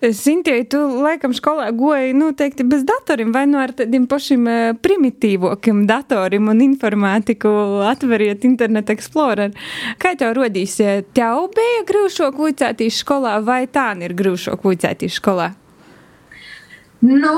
Sintie, 0.02 0.56
tu 0.66 0.80
laikam 0.98 1.30
skolā 1.30 1.68
goji 1.78 2.10
noteikti 2.18 2.64
bez 2.66 2.82
datoriem, 2.82 3.28
vai 3.30 3.44
nu 3.46 3.60
ar 3.62 3.70
tādiem 3.78 4.08
pašiem 4.10 4.48
primitīvokiem 4.82 5.84
datoriem 5.86 6.50
un 6.50 6.64
informātiku 6.64 7.52
atveriet 7.86 8.42
Internet 8.48 8.90
Explorer. 8.90 9.54
Kā 10.02 10.16
tev 10.18 10.34
rodīs, 10.40 10.74
tev 11.14 11.46
bija 11.54 11.86
grūšāk 11.86 12.34
vicētīs 12.34 12.98
skolā 13.04 13.36
vai 13.46 13.68
tā 13.70 13.92
ir 14.02 14.16
grūšāk 14.18 14.66
vicētīs 14.66 15.20
skolā? 15.22 15.52
Nu, 17.06 17.36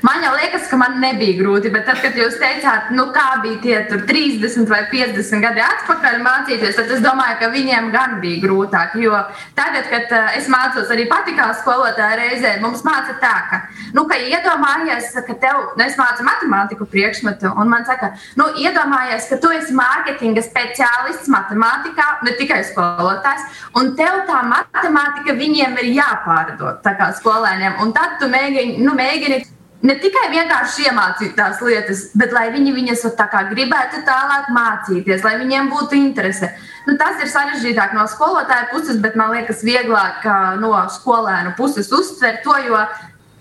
Man 0.00 0.22
jau 0.24 0.32
liekas, 0.32 0.68
ka 0.70 0.78
man 0.80 0.96
nebija 1.02 1.36
grūti, 1.36 1.70
bet 1.72 1.84
tad, 1.84 1.98
kad 2.00 2.16
jūs 2.16 2.38
teicāt, 2.40 2.88
nu, 2.96 3.08
kā 3.12 3.26
bija 3.42 3.58
tie 3.60 3.98
30 4.08 4.70
vai 4.70 4.80
50 4.88 5.44
gadi 5.44 5.60
atpakaļ 5.66 6.18
mācīties, 6.24 6.78
tad 6.78 6.90
es 6.96 7.02
domāju, 7.04 7.36
ka 7.42 7.50
viņiem 7.52 7.90
gan 7.92 8.16
bija 8.22 8.40
grūtāk. 8.46 8.96
Jo 9.02 9.20
tagad, 9.58 9.90
kad 9.92 10.14
uh, 10.16 10.32
es 10.38 10.48
mācos 10.52 10.90
arī 10.94 11.04
patīkā 11.10 11.50
skolotāja 11.60 12.16
reizē, 12.22 12.54
mums 12.64 12.84
māca 12.86 13.18
tā, 13.20 13.34
ka, 13.50 13.60
nu, 13.96 14.06
ka 14.08 14.16
iedomājies, 14.16 15.12
ka 15.28 15.36
tev, 15.44 15.60
nu, 15.76 15.84
es 15.84 15.98
mācu 16.00 16.26
matemātiku 16.26 16.88
priekšmetu, 16.88 17.52
un 17.52 17.72
man 17.72 17.84
saka, 17.88 18.14
nu, 18.40 18.48
iedomājies, 18.64 19.28
ka 19.28 19.40
tu 19.42 19.52
esi 19.52 19.76
mārketinga 19.76 20.44
speciālists 20.46 21.30
matemātikā, 21.32 22.08
ne 22.24 22.36
tikai 22.40 22.62
skolotājs, 22.70 23.64
un 23.76 23.92
tev 23.98 24.22
tā 24.30 24.40
matemātika 24.48 25.36
viņiem 25.36 25.76
ir 25.82 25.94
jāpārdod 25.98 26.80
tā 26.86 26.96
kā 26.96 27.12
skolēniem, 27.18 27.82
un 27.82 27.92
tad 27.96 28.16
tu 28.22 28.30
mēģini, 28.32 28.80
nu, 28.86 28.94
mēģini 28.96 29.42
ne 29.86 29.96
tikai 30.02 30.28
vienkārši 30.32 30.86
iemācīt 30.88 31.34
tās 31.38 31.62
lietas, 31.64 32.04
bet 32.18 32.34
lai 32.34 32.48
viņi 32.54 32.74
viņas 32.74 33.06
gribētu 33.50 34.02
tālāk 34.06 34.50
mācīties, 34.54 35.24
lai 35.24 35.36
viņiem 35.40 35.70
būtu 35.72 35.98
interese. 35.98 36.52
Nu, 36.86 36.96
tas 36.98 37.20
ir 37.22 37.30
sarežģītāk 37.30 37.94
no 37.94 38.06
skolotāja 38.10 38.70
puses, 38.72 38.98
bet 39.02 39.16
man 39.16 39.34
liekas, 39.34 39.62
vieglāk 39.62 40.24
no 40.60 40.74
skolēnu 40.90 41.54
puses 41.56 41.92
uztvert 41.92 42.42
to, 42.42 42.56
jo 42.66 42.78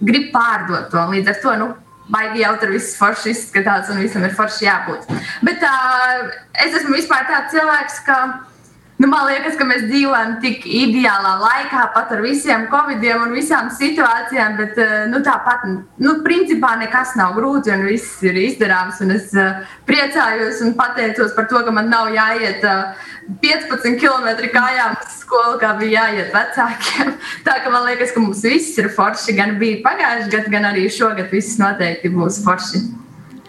grib 0.01 0.31
pārdot 0.33 0.91
to. 0.91 1.01
Līdz 1.13 1.33
ar 1.33 1.41
to 1.41 1.55
nu, 1.61 1.71
baigi 2.11 2.43
jau 2.43 2.53
tur 2.61 2.73
viss 2.73 2.97
forši 2.99 3.33
izskatās 3.33 3.89
un 3.93 4.01
visam 4.01 4.23
ir 4.25 4.33
forši 4.37 4.65
jābūt. 4.67 5.09
Bet 5.45 5.63
uh, 5.65 6.31
es 6.65 6.73
esmu 6.81 6.97
vispār 6.97 7.27
tāds 7.29 7.53
cilvēks, 7.55 8.01
ka 8.07 8.17
Nu, 9.01 9.07
man 9.09 9.23
liekas, 9.25 9.55
ka 9.57 9.65
mēs 9.65 9.87
dzīvojam 9.89 10.35
tik 10.43 10.65
ideālā 10.67 11.31
laikā, 11.41 11.87
pat 11.95 12.11
ar 12.13 12.19
visiem 12.21 12.67
covidiem 12.69 13.23
un 13.25 13.31
visām 13.33 13.71
situācijām, 13.73 14.57
bet 14.59 14.77
eh, 14.77 14.91
nu, 15.09 15.23
tāpat, 15.25 15.63
nu, 16.03 16.11
principā 16.21 16.75
nekas 16.77 17.15
nav 17.17 17.33
grūti 17.33 17.71
un 17.73 17.87
viss 17.87 18.19
ir 18.27 18.37
izdarāms. 18.37 18.99
Es 19.15 19.31
uh, 19.33 19.63
priecājos 19.89 20.61
un 20.61 20.75
pateicos 20.77 21.33
par 21.33 21.47
to, 21.49 21.63
ka 21.65 21.73
man 21.73 21.89
nav 21.89 22.11
jāiet 22.13 22.61
uh, 22.67 23.07
15 23.41 23.97
km 23.97 24.51
kājām 24.53 24.93
uz 24.99 25.15
skolu, 25.23 25.55
kā 25.63 25.71
bija 25.79 26.05
jāiet 26.05 26.29
vecākiem. 26.35 27.15
Tā 27.47 27.55
ka 27.63 27.71
man 27.73 27.87
liekas, 27.87 28.13
ka 28.13 28.21
mums 28.21 28.43
viss 28.45 28.77
ir 28.77 28.91
forši. 28.93 29.33
Gan 29.39 29.55
bija 29.61 29.79
pagājušajā 29.87 30.35
gadā, 30.35 30.53
gan 30.53 30.69
arī 30.69 30.85
šogad 30.93 31.33
viss 31.33 31.57
noteikti 31.61 32.13
būs 32.13 32.43
forši. 32.45 32.83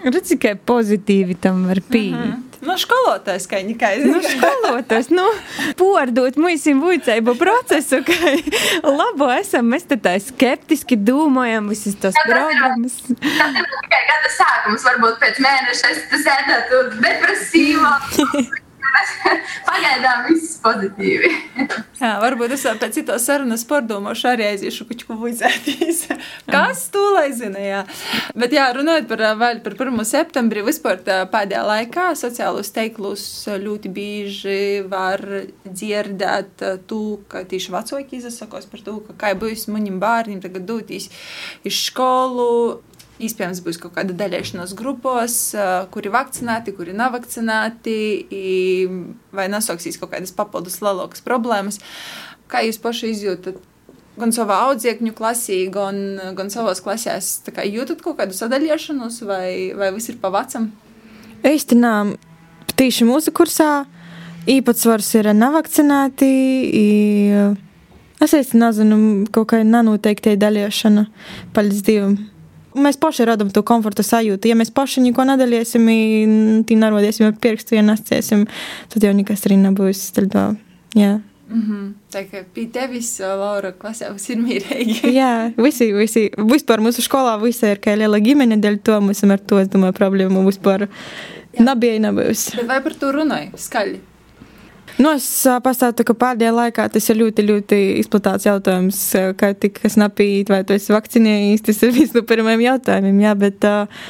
Redzi, 0.06 0.40
kā 0.40 0.54
pozitīvi 0.56 1.36
tam 1.44 1.66
var 1.68 1.82
pieeja. 1.92 2.24
Mm 2.24 2.32
-hmm. 2.32 2.51
Nu, 2.62 2.76
skolotājs, 2.78 3.48
kā 3.50 3.58
viņa 3.58 3.74
kā 3.80 3.90
Nu, 3.98 4.20
skolotājs, 4.22 5.08
nu, 5.10 5.24
pārdot 5.80 6.38
mūsim 6.38 6.78
vuicēju 6.82 7.34
procesu, 7.40 8.02
ka 8.06 8.34
labo 9.00 9.30
esam, 9.34 9.66
mēs 9.74 9.88
te 9.90 9.98
tā 9.98 10.14
skeptiski 10.22 10.98
domājam 10.98 11.72
visas 11.72 11.98
tos 11.98 12.18
programmas. 12.22 13.00
Tas 13.40 13.58
ir 13.58 13.70
tikai 13.74 14.02
gada 14.12 14.34
sākums, 14.38 14.86
varbūt 14.92 15.18
pēc 15.24 15.42
mēneša 15.42 15.94
es 15.96 16.04
sēdētu 16.22 16.84
depresīvā. 17.02 17.96
Pagaidām 19.68 20.26
viss 20.28 20.58
pozitīvi. 20.62 21.30
Jā, 22.02 22.12
varbūt 22.22 22.54
es 22.56 22.64
pēc 22.80 22.98
citos 22.98 23.26
sarunas 23.26 23.64
pārdomāšu, 23.68 24.28
arī 24.32 24.48
aiziešu 24.50 24.86
kučku 24.88 25.16
vujdzētīs. 25.20 26.04
Kas 26.52 26.84
to 26.92 27.02
lai 27.16 27.28
zina, 27.36 27.60
jā. 27.62 27.80
Bet 28.38 28.54
jā, 28.54 28.68
runājot 28.76 29.08
par, 29.10 29.24
vēl 29.40 29.62
par 29.64 29.76
1. 29.78 30.02
septembri, 30.08 30.64
vispār 30.66 31.00
pēdējā 31.06 31.62
laikā 31.68 32.08
sociālos 32.18 32.72
teiklus 32.74 33.24
ļoti 33.62 33.92
bieži 33.92 34.60
var 34.90 35.22
dzirdēt 35.64 36.66
to, 36.90 37.02
ka 37.30 37.44
tieši 37.48 37.74
vecāki 37.74 38.20
izsakos 38.20 38.68
par 38.70 38.84
to, 38.84 38.98
ka 39.08 39.18
kā 39.24 39.34
būs 39.38 39.68
manim 39.72 40.00
bērniem 40.02 40.42
tagad 40.44 40.66
doties 40.68 41.10
iz 41.62 41.84
skolu. 41.86 42.82
Iespējams, 43.22 43.60
būs 43.62 43.78
kaut 43.82 43.92
kāda 43.96 44.14
daļēšanās 44.16 44.72
grupos, 44.78 45.34
kuri 45.94 46.12
vakcinēti, 46.14 46.72
kuri 46.74 46.94
nav 46.96 47.12
vakcinēti, 47.14 47.96
vai 49.36 49.46
nesaksīs 49.52 50.00
kaut 50.00 50.14
kādas 50.14 50.32
papildus 50.34 50.80
lielākas 50.82 51.24
problēmas. 51.26 51.78
Kā 52.50 52.64
jūs 52.66 52.80
paši 52.82 53.12
izjūtat? 53.12 53.60
Gan 54.12 54.32
savā 54.34 54.58
audzēkņu 54.66 55.14
klasī, 55.16 55.62
gan, 55.72 55.96
gan 56.36 56.50
savās 56.52 56.82
klasēs, 56.84 57.38
kā 57.48 57.64
jūtat 57.64 58.02
kaut 58.04 58.18
kādu 58.18 58.36
sadaļošanos, 58.36 59.22
vai, 59.24 59.72
vai 59.76 59.88
viss 59.94 60.12
ir 60.12 60.18
pa 60.20 60.28
vecam? 60.34 60.68
Īstenībā, 61.48 62.18
tīši 62.76 63.08
mūsu 63.08 63.32
kursā 63.32 63.70
īpatsvars 64.52 65.14
ir 65.20 65.32
nevakcinēti. 65.36 66.32
i, 66.82 66.86
Es 68.22 68.30
īsti 68.38 68.54
nezinu, 68.54 68.96
kaut 69.34 69.48
kā 69.50 69.58
nenoteikti 69.66 70.36
daļošana. 70.38 71.08
Paldies 71.56 71.82
Dievam! 71.82 72.31
Mēs 72.74 72.96
paši 73.00 73.26
radām 73.28 73.50
to 73.52 73.62
komforta 73.66 74.04
sajūtu. 74.06 74.48
Ja 74.48 74.56
mēs 74.58 74.72
paši 74.74 75.02
neko 75.04 75.26
nedalīsim, 75.28 75.88
tad 76.68 76.78
nerodīsim 76.84 77.28
ar 77.28 77.36
pirkstu, 77.42 77.76
ja 77.76 77.84
nesciesim, 77.86 78.46
tad 78.92 79.04
jau 79.04 79.12
nekas 79.16 79.44
arī 79.48 79.58
nebūs. 79.60 80.06
Tad, 80.16 80.38
jā. 80.96 81.18
Mm 81.52 81.62
-hmm. 81.68 81.92
Tā 82.12 82.24
kā 82.30 82.44
pie 82.54 82.66
tevis, 82.66 83.20
Laura, 83.20 83.72
klasē 83.72 84.12
viss 84.12 84.30
ir 84.30 84.36
mīrīgi. 84.36 85.12
Jā, 85.20 85.52
visi, 85.56 85.92
visi, 85.92 86.30
vispār 86.36 86.80
mūsu 86.80 87.04
skolā 87.04 87.42
visi 87.42 87.66
ir 87.66 87.78
kā 87.78 87.96
liela 87.96 88.18
ģimene, 88.18 88.56
dēļ 88.56 88.78
to 88.82 89.00
mums 89.00 89.24
ar 89.24 89.38
to, 89.38 89.58
es 89.58 89.68
domāju, 89.68 89.92
problēmu 89.92 90.46
vispār 90.46 90.88
nebija 91.58 91.98
nebūs. 91.98 92.66
Vai 92.66 92.80
par 92.82 92.94
to 92.94 93.12
runāju? 93.12 93.50
Skaļi. 93.56 94.00
Nu, 95.00 95.14
es 95.16 95.26
pastāstu, 95.64 96.04
ka 96.04 96.16
pēdējā 96.18 96.52
laikā 96.52 96.84
tas 96.92 97.08
ir 97.08 97.20
ļoti, 97.22 97.46
ļoti 97.48 97.78
izplatīts 98.02 98.48
jautājums, 98.48 99.00
kā 99.40 99.52
tik 99.56 99.80
kas 99.84 99.96
napīt, 100.00 100.52
vai 100.52 100.60
tu 100.68 100.76
esi 100.76 100.92
vakcinējies. 100.92 101.64
Tas 101.68 101.80
ir 101.86 101.94
viens 101.96 102.12
no 102.16 102.24
pirmajiem 102.28 102.66
jautājumiem, 102.66 103.22
jā, 103.24 103.32
bet 103.40 103.66
uh, 103.68 104.04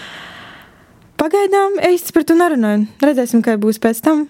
pagaidām 1.22 1.78
es 1.92 2.10
par 2.14 2.26
to 2.26 2.36
nerunāju. 2.38 2.88
Redzēsim, 3.04 3.44
kā 3.46 3.54
būs 3.62 3.78
pēc 3.82 4.02
tam. 4.04 4.26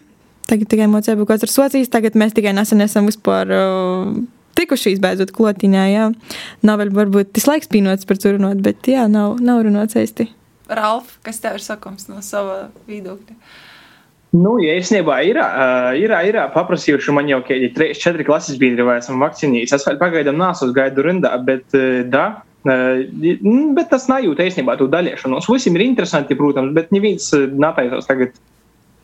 Tagad 0.50 0.68
tikai 0.68 0.90
mocēja 0.90 1.16
kaut 1.20 1.30
kāds 1.30 1.46
ar 1.46 1.52
socijas, 1.52 1.90
tagad 1.92 2.18
mēs 2.18 2.34
tikai 2.36 2.52
nesen 2.56 2.82
esam 2.84 3.08
vispār 3.08 3.52
uh, 3.56 4.12
tikušies 4.58 5.00
beidzot 5.02 5.32
klotiņā, 5.34 5.88
jā. 5.92 6.06
Nav 6.66 6.82
vēl 6.82 6.92
varbūt 6.94 7.32
tas 7.38 7.48
laiks 7.48 7.70
pīnots 7.72 8.08
par 8.08 8.20
to 8.20 8.34
runāt, 8.36 8.60
bet 8.64 8.90
jā, 8.90 9.06
nav, 9.10 9.38
nav 9.40 9.62
runāts 9.66 9.96
īsti. 9.98 10.28
Ralf, 10.72 11.16
kas 11.24 11.40
tev 11.42 11.58
ir 11.58 11.64
sakums 11.64 12.08
no 12.10 12.20
sava 12.24 12.66
viedokļa? 12.88 13.38
Nu, 14.32 14.54
ja 14.64 14.78
īstenībā 14.80 15.18
ir, 15.28 15.36
ir, 16.00 16.12
ir 16.24 16.38
paprasījuši 16.54 17.12
man 17.12 17.28
jau 17.28 17.42
kādi 17.44 17.68
3, 17.76 17.98
4 18.00 18.24
klases 18.24 18.56
biedri, 18.60 18.84
vai 18.86 18.96
esmu 19.02 19.18
vakcinējies. 19.20 19.74
Es 19.76 19.84
vēl 19.84 19.98
pagaidām 20.00 20.38
nesu 20.40 20.70
gaidu 20.72 21.04
rindā, 21.04 21.34
bet, 21.44 21.66
da, 22.08 22.24
bet 22.64 23.90
tas 23.92 24.08
nejūt 24.08 24.40
īstenībā 24.46 24.78
to 24.80 24.88
daļiešanos. 24.92 25.50
Visiem 25.52 25.76
ir 25.76 25.84
interesanti, 25.84 26.38
protams, 26.38 26.72
bet 26.78 26.94
neviens 26.96 27.28
netaisās 27.36 28.08
tagad 28.08 28.40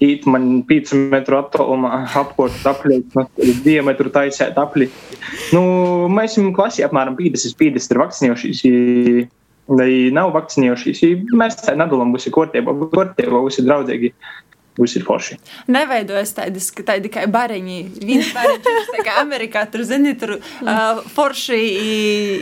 īt 0.01 0.25
man 0.31 0.63
5 0.65 0.95
metru 1.13 1.43
attālumā 1.43 2.05
apkort 2.17 2.65
apļūt, 2.73 3.17
no 3.19 3.27
diametru 3.67 4.13
taisēt 4.15 4.57
apli. 4.61 4.89
Nu, 5.53 5.63
mēs 6.09 6.39
esam 6.39 6.55
klasī 6.57 6.87
apmēram 6.87 7.19
50, 7.19 7.59
50 7.61 7.93
ir 7.93 8.03
vakcinējušies. 8.07 8.65
nav 10.17 10.31
vakcinējušies, 10.33 11.03
mēs 11.37 11.59
tā 11.61 11.75
nedalām, 11.77 12.15
būs 12.15 12.25
ir 12.31 12.33
kārtībā, 12.33 12.73
būs 12.73 13.59
ir 13.61 13.67
draudzīgi, 13.67 14.15
būs 14.79 14.97
ir 14.99 15.05
forši. 15.07 15.39
Neveidojas 15.75 16.35
tādas, 16.37 16.71
ka 16.75 16.85
tādi 16.87 17.09
tikai 17.09 17.27
bariņi. 17.33 17.79
Viens 17.99 18.31
bariņš, 18.37 18.93
tā 18.95 19.05
kā 19.07 19.17
Amerikā, 19.23 19.65
tur, 19.73 19.85
zini, 19.89 20.15
tur 20.19 20.37
uh, 20.39 21.03
forši, 21.15 21.59
i, 21.59 21.97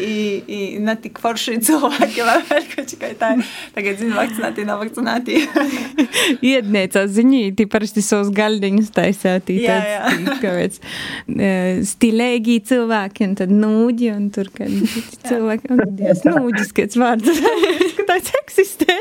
i, 0.07 0.17
i, 0.47 0.61
ne 0.85 0.97
tik 1.01 1.21
forši 1.23 1.59
cilvēki, 1.67 2.25
vai 2.27 2.39
vēl 2.51 2.69
kaut 2.75 2.95
kā 3.01 3.13
tā. 3.19 3.33
Tagad, 3.77 4.01
zini, 4.03 4.15
vakcinēti, 4.17 4.67
nav 4.69 4.83
vakcinēti. 4.85 5.41
Iedniecās 6.53 7.13
ziņīti, 7.17 7.69
parasti 7.73 8.05
savus 8.05 8.33
gaļdiņus 8.37 8.93
taisētī. 8.97 9.61
Jā, 9.65 9.79
jā. 9.97 10.37
Kāpēc 10.43 10.81
stilēgi 11.91 12.61
cilvēki, 12.69 13.31
un 13.31 13.37
tad 13.41 13.53
nūģi, 13.55 14.11
un 14.15 14.29
tur 14.35 14.51
kādi 14.55 14.85
citi 14.93 15.23
cilvēki. 15.31 15.77
Nūģis, 16.27 16.75
kāds 16.77 17.01
vārds. 17.01 17.45
ka 18.07 18.15
tāds 18.15 18.33
eksistē. 18.43 18.95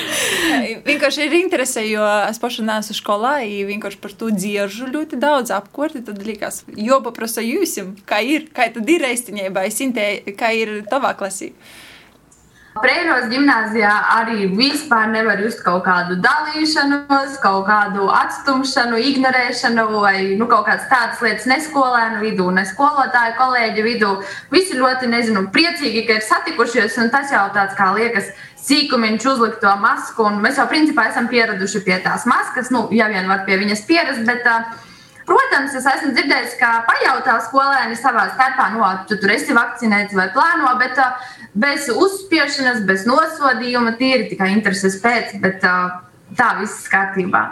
vienkārši 0.88 1.26
ir 1.26 1.36
interese, 1.40 1.82
jo 1.88 2.04
es 2.28 2.38
pašu 2.42 2.64
nesu 2.66 2.94
skolā, 2.96 3.40
i 3.42 3.64
vienkārši 3.68 4.00
par 4.02 4.14
to 4.16 4.30
dzieržu 4.34 4.90
ļoti 4.90 5.18
daudz 5.20 5.52
apkorti. 5.54 6.04
Tad 6.06 6.22
likās, 6.26 6.62
jo 6.76 7.00
paprasa 7.04 7.44
jūsim, 7.44 7.96
kā 8.06 8.22
ir, 8.22 8.48
kā 8.54 8.70
tad 8.72 8.88
ir 8.88 9.02
reistinībā, 9.06 9.66
kā 10.38 10.52
ir 10.56 10.80
tavā 10.90 11.14
klasī. 11.18 11.52
Preiros 12.80 13.26
gimnājā 13.30 13.90
arī 14.16 14.46
vispār 14.56 15.10
nevar 15.12 15.40
just 15.44 15.60
kaut 15.64 15.82
kādu 15.84 16.16
dalīšanos, 16.24 17.36
kaut 17.42 17.66
kādu 17.68 18.08
atstumšanu, 18.14 18.98
ignorēšanu 19.10 19.86
vai 20.00 20.14
nu, 20.40 20.48
kaut 20.50 20.66
kādas 20.68 20.88
tādas 20.90 21.20
lietas 21.24 21.48
ne 21.50 21.60
skolēnu 21.60 22.20
vidū, 22.24 22.48
ne 22.54 22.64
skolotāju 22.68 23.36
kolēģu 23.38 23.86
vidū. 23.86 24.12
Visi 24.54 24.78
ļoti 24.78 25.10
nezinu, 25.12 25.46
priecīgi, 25.54 26.06
ka 26.08 26.18
ir 26.18 26.26
satikušies, 26.26 26.96
un 27.02 27.12
tas 27.12 27.32
jau 27.34 27.46
tāds 27.56 27.76
kā 27.78 27.92
liekas. 27.96 28.32
Sīkumiņš 28.60 29.24
uzlikt 29.30 29.62
to 29.62 29.70
masku, 29.80 30.26
un 30.28 30.42
mēs 30.44 30.60
jau 30.60 30.66
principā 30.68 31.06
esam 31.08 31.30
pieraduši 31.32 31.80
pie 31.86 31.96
tās 32.04 32.26
maskas. 32.28 32.68
Nu, 32.72 32.88
ja 32.92 33.08
vien 33.08 33.28
var 33.28 33.46
pie 33.46 33.56
viņas 33.60 33.86
pierast, 33.88 34.24
bet, 34.28 34.44
uh, 34.44 34.89
protams, 35.30 35.76
es 35.78 35.86
esmu 35.86 36.12
dzirdējis, 36.16 36.58
ka 36.60 36.72
pajautā 36.88 37.38
skolēni 37.46 37.98
savā 37.98 38.26
starpā, 38.34 38.70
nu, 38.74 38.82
tu 39.08 39.18
tur 39.20 39.34
esi 39.36 39.56
vakcinēts 39.56 40.16
vai 40.18 40.28
plāno, 40.34 40.74
bet 40.82 40.98
uh, 40.98 41.32
bez 41.54 41.88
uzspiešanas, 41.94 42.84
bez 42.88 43.06
nosodījuma, 43.08 43.96
tīri 44.00 44.28
tikai 44.32 44.52
intereses 44.56 44.98
pēc, 45.02 45.36
bet 45.42 45.66
uh, 45.66 46.00
tā 46.38 46.52
viss 46.60 46.88
kārtībā. 46.90 47.44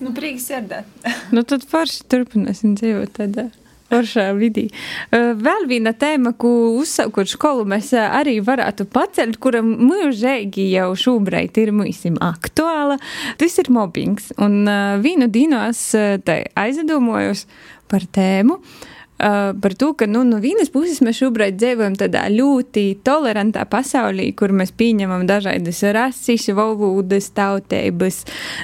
Nu, 0.00 0.14
prieks 0.16 0.48
dzirdēt. 0.48 1.08
nu, 1.34 1.44
tad 1.44 1.64
forši 1.68 2.04
turpināsim 2.12 2.76
dzīvot 2.78 3.16
tādā. 3.20 3.50
Foršā 3.90 4.28
vidī. 4.38 4.68
Vēl 5.10 5.66
viena 5.70 5.92
tēma, 5.98 6.34
ko 6.38 6.52
uzsākot 6.78 7.30
skolu, 7.30 7.66
mēs 7.68 7.90
arī 7.98 8.38
varētu 8.46 8.86
pacelt, 8.92 9.40
kura 9.42 9.64
mūžīgi 9.66 10.68
jau 10.76 10.92
šobrīd 10.94 11.58
ir 11.62 11.74
mūsim 11.74 12.20
aktuāla. 12.22 13.00
Tas 13.40 13.58
ir 13.58 13.72
mobbings. 13.74 14.30
Un 14.38 14.62
vienu 15.02 15.26
dienos 15.32 15.82
aizdomojos 15.96 17.46
par 17.90 18.06
tēmu. 18.14 18.60
Uh, 18.60 18.88
par 19.20 19.74
to, 19.76 19.92
ka 19.94 20.06
nu, 20.08 20.22
no 20.24 20.38
vienas 20.40 20.70
puses 20.72 21.02
mēs 21.04 21.18
šobrīd 21.20 21.58
dzīvojam 21.60 21.96
tādā 22.00 22.24
ļoti 22.32 22.84
tolerantā 23.04 23.66
pasaulī, 23.68 24.30
kur 24.36 24.54
mēs 24.56 24.72
pieņemam 24.72 25.26
dažādas 25.28 25.82
rases, 25.92 26.48
valodas, 26.56 27.28
tautības, 27.36 28.22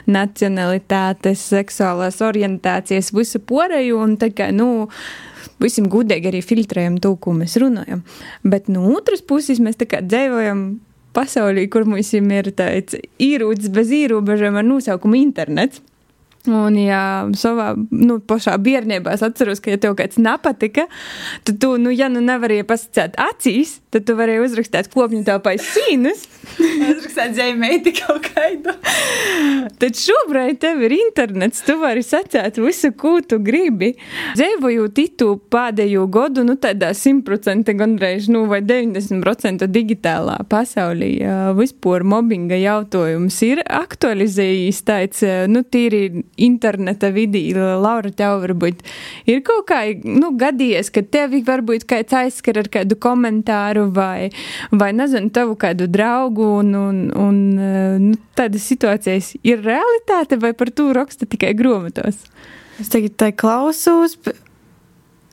nacionalitātes, 0.08 1.44
seksuālās 1.52 2.22
orientācijas, 2.24 3.12
visu 3.16 3.42
poreju 3.44 4.00
un 4.00 4.16
tā 4.20 4.30
kā, 4.32 4.48
nu, 4.54 4.88
visam 5.62 5.90
gudīgi 5.92 6.30
arī 6.32 6.42
filtrējam 6.44 6.98
to, 7.04 7.14
ko 7.20 7.36
mēs 7.36 7.58
runājam. 7.60 8.02
Bet 8.44 8.70
no 8.72 8.86
otras 8.96 9.24
puses 9.24 9.60
mēs 9.62 9.76
tā 9.80 9.88
kā 9.90 10.02
dzīvojam 10.04 10.68
pasaulī, 11.16 11.66
kur 11.72 11.86
mums 11.88 12.12
ir 12.16 12.52
tāds 12.56 12.96
īrūts 13.22 13.68
bez 13.72 13.92
ierobežojuma 13.92 14.62
ar 14.62 14.68
nosaukumu 14.68 15.20
internets. 15.20 15.82
Un, 16.46 16.78
ja 16.80 17.00
savā 17.38 17.72
nu, 17.76 18.18
pašā 18.22 18.56
bērnībā 18.62 19.14
es 19.16 19.24
atceros, 19.26 19.62
ka, 19.62 19.72
ja 19.74 19.80
tev 19.82 19.96
kāds 19.98 20.20
nepatika, 20.22 20.86
tad 21.46 21.60
tu, 21.62 21.74
nu, 21.80 21.92
ja 21.94 22.08
nu 22.12 22.22
nevarēji 22.24 22.66
pasakāt 22.68 23.18
acīs, 23.20 23.78
tad 23.94 24.06
tu 24.08 24.16
varēji 24.18 24.44
uzrakstīt 24.44 24.90
kopņu 24.92 25.24
tev 25.26 25.40
pa 25.44 25.56
sīnus. 25.60 26.26
Uzrakstīt 26.90 27.36
zīmēti 27.38 27.92
kaut 27.98 28.28
kādu. 28.30 28.74
Tad 29.80 29.98
šobrīd 29.98 30.60
tev 30.62 30.82
ir 30.86 30.94
internets, 30.96 31.62
tu 31.66 31.78
vari 31.80 32.04
sacēt 32.06 32.60
visu, 32.62 32.92
ko 32.96 33.16
tu 33.26 33.38
gribi. 33.42 33.92
Dzīvojot 34.36 35.00
itu 35.02 35.30
pēdējo 35.52 36.06
gadu, 36.12 36.44
nu 36.46 36.56
tādā 36.60 36.92
100% 36.96 37.74
gandrīz, 37.76 38.30
nu 38.32 38.44
vai 38.50 38.62
90% 38.64 39.66
digitālā 39.72 40.38
pasaulī, 40.50 41.12
vispār 41.58 42.04
mobbinga 42.06 42.58
jautājums 42.60 43.38
ir 43.46 43.62
aktualizējis 43.64 44.82
tāds, 44.86 45.24
nu 45.50 45.64
tīri 45.66 46.24
interneta 46.36 47.10
vidī, 47.14 47.42
Laura, 47.54 48.10
tev 48.14 48.40
varbūt 48.44 48.82
ir 49.30 49.42
kaut 49.46 49.66
kā, 49.70 49.80
nu, 50.04 50.32
gadījies, 50.38 50.90
ka 50.94 51.02
tevi 51.02 51.42
varbūt 51.46 51.86
kāds 51.88 52.16
aizskar 52.16 52.60
ar 52.62 52.70
kādu 52.72 52.98
komentāru 53.00 53.88
vai, 53.96 54.30
vai 54.70 54.92
nezinu, 54.96 55.32
tavu 55.34 55.56
kādu 55.60 55.88
draugu 55.90 56.50
un, 56.60 56.74
un, 56.80 56.98
un 57.12 57.38
nu, 58.08 58.18
tādas 58.36 58.66
situācijas 58.68 59.34
ir 59.46 59.64
realitāte 59.64 60.40
vai 60.42 60.52
par 60.56 60.72
to 60.74 60.90
raksta 60.96 61.28
tikai 61.28 61.54
grāmatos? 61.56 62.20
Es 62.80 62.92
tagad 62.92 63.16
tā 63.16 63.30
klausos, 63.32 64.18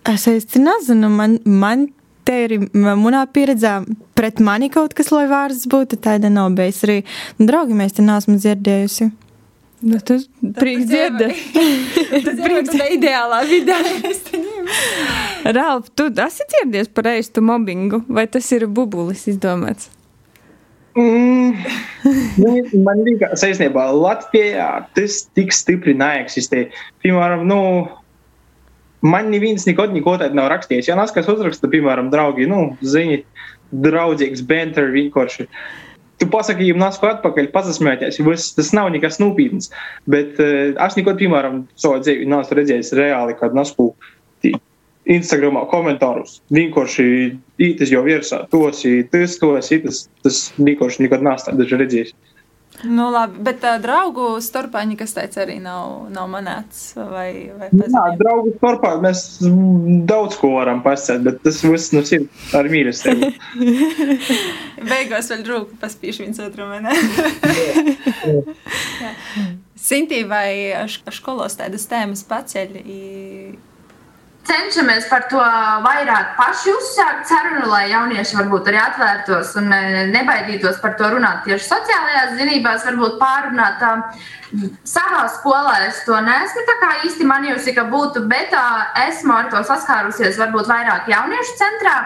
es 0.08 0.30
īsti 0.32 0.64
nezinu, 0.64 1.12
man, 1.12 1.38
man 1.44 1.90
te 2.24 2.38
ir 2.46 2.56
manā 2.72 3.26
pieredzē 3.34 3.82
pret 4.16 4.40
mani 4.44 4.70
kaut 4.74 4.96
kas, 4.98 5.12
lai 5.12 5.26
vārds 5.32 5.66
būtu, 5.70 6.00
tāda 6.04 6.32
nav 6.32 6.54
bijis 6.58 6.84
arī. 6.88 7.02
Draugi, 7.40 7.76
mēs 7.78 7.98
te 7.98 8.06
neesam 8.06 8.40
dzirdējusi. 8.40 9.10
Nu, 9.84 9.98
tas 10.00 10.30
prieks 10.56 10.86
dzirdēt. 10.88 11.40
Tas 12.24 12.38
prieks 12.40 12.72
tā 12.72 12.86
ideālā 12.96 13.42
vidē. 13.50 13.80
Ralf, 15.58 15.90
tu 15.98 16.08
esi 16.24 16.48
dzirdies 16.54 16.88
par 16.88 17.10
eistu 17.12 17.44
mobbingu, 17.44 18.00
vai 18.08 18.24
tas 18.32 18.48
ir 18.56 18.64
bubulis 18.72 19.26
izdomāts? 19.28 19.90
Mm, 20.96 21.58
nu, 22.38 22.54
man 22.86 23.02
liekas, 23.04 23.42
saistībā 23.42 23.88
Latvijā 23.98 24.70
tas 24.96 25.24
tik 25.36 25.52
stipri 25.56 25.98
neeksistē. 25.98 26.68
Piemēram, 27.04 27.48
nu, 27.50 27.60
man 29.04 29.32
neviens 29.34 29.66
nekad 29.68 29.96
neko 29.96 30.16
tādu 30.22 30.38
nav 30.38 30.52
rakstījis. 30.54 30.92
Ja 30.92 30.98
nāc, 31.00 31.12
kas 31.16 31.28
uzraksta, 31.34 31.68
piemēram, 31.72 32.14
draugi, 32.14 32.48
nu, 32.50 32.78
zini, 32.86 33.24
draudzīgs 33.74 34.46
banter 34.48 34.94
vienkārši. 34.94 35.50
Tu 36.22 36.28
pasaki, 36.30 36.68
jums 36.70 36.82
nāc 36.82 37.00
atpakaļ, 37.10 37.50
pazasmēties, 37.54 38.20
jo 38.22 38.36
tas 38.58 38.70
nav 38.76 38.92
nekas 38.94 39.20
nopietns. 39.22 39.72
Bet 40.10 40.38
uh, 40.42 40.76
es 40.86 40.98
nekad, 41.00 41.18
piemēram, 41.20 41.64
savā 41.80 42.02
dzīvē 42.04 42.28
neesmu 42.30 42.60
redzējis 42.60 42.94
reāli 43.00 43.38
kādu 43.40 43.58
nasku 43.60 43.90
Instagramā 45.14 45.66
komentārus. 45.72 46.38
Vienkārši 46.54 47.06
īetis 47.60 47.92
jau 47.92 48.04
virsā, 48.06 48.44
tos 48.52 48.86
ir 48.88 49.08
tas, 49.12 49.36
tos 49.42 49.72
ir 49.76 49.82
tas, 49.84 50.06
tas 50.24 50.44
vienkārši 50.60 51.04
nekad 51.08 51.26
neesmu 51.26 51.68
redzējis. 51.82 52.14
Nu, 52.84 53.08
labi, 53.14 53.40
bet 53.46 53.64
uh, 53.64 53.78
draugu 53.84 54.28
starpā 54.44 54.84
nekas 54.88 55.16
tāds 55.16 55.40
arī 55.40 55.60
nav, 55.64 56.10
nav 56.14 56.28
manāts. 56.32 56.92
Vai, 56.98 57.52
vai 57.58 57.70
Jā, 57.72 58.06
draugu 58.20 58.54
starpā 58.58 58.96
mēs 59.04 59.24
daudz 60.10 60.38
ko 60.42 60.56
varam 60.58 60.84
pasakāt, 60.86 61.24
bet 61.28 61.42
tas 61.46 61.62
viss 61.64 61.94
nu, 61.96 62.04
ir 62.04 62.28
ar 62.58 62.70
mīlestību. 62.72 63.32
Beigās 64.92 65.32
vēl 65.32 65.46
draugu 65.48 65.80
paspīšu 65.82 66.26
viens 66.26 66.44
otram. 66.44 66.74
Sintī, 69.84 70.24
vai 70.28 70.74
skolos 71.20 71.60
tādas 71.60 71.88
tēmas 71.92 72.24
paceļ? 72.28 72.82
Cenšamies 74.48 75.08
par 75.10 75.26
to 75.32 75.42
vairāk 75.86 76.36
paši 76.38 76.74
uzsākt 76.74 77.30
sarunu, 77.30 77.68
lai 77.72 77.86
jaunieši 77.92 78.38
varbūt 78.40 78.70
arī 78.72 78.80
atvērtos 78.82 79.54
un 79.62 79.72
e, 79.74 79.82
nebaidītos 80.12 80.80
par 80.84 80.98
to 81.00 81.10
runāt 81.16 81.44
tieši 81.48 81.70
sociālajās 81.70 82.36
zinībās, 82.40 82.86
varbūt 82.90 83.20
pārunāt. 83.22 83.84
Savā 84.88 85.24
skolā 85.34 85.80
es 85.88 86.04
to 86.08 86.20
neesmu 86.22 86.66
īsti 87.08 87.28
manījusi, 87.28 87.76
ka 87.76 87.88
būtu, 87.90 88.28
bet 88.30 88.54
esmu 89.08 89.34
ar 89.38 89.50
to 89.54 89.64
saskārusies 89.68 90.40
varbūt 90.42 90.70
vairāk 90.70 91.10
jauniešu 91.10 91.58
centrā. 91.60 91.98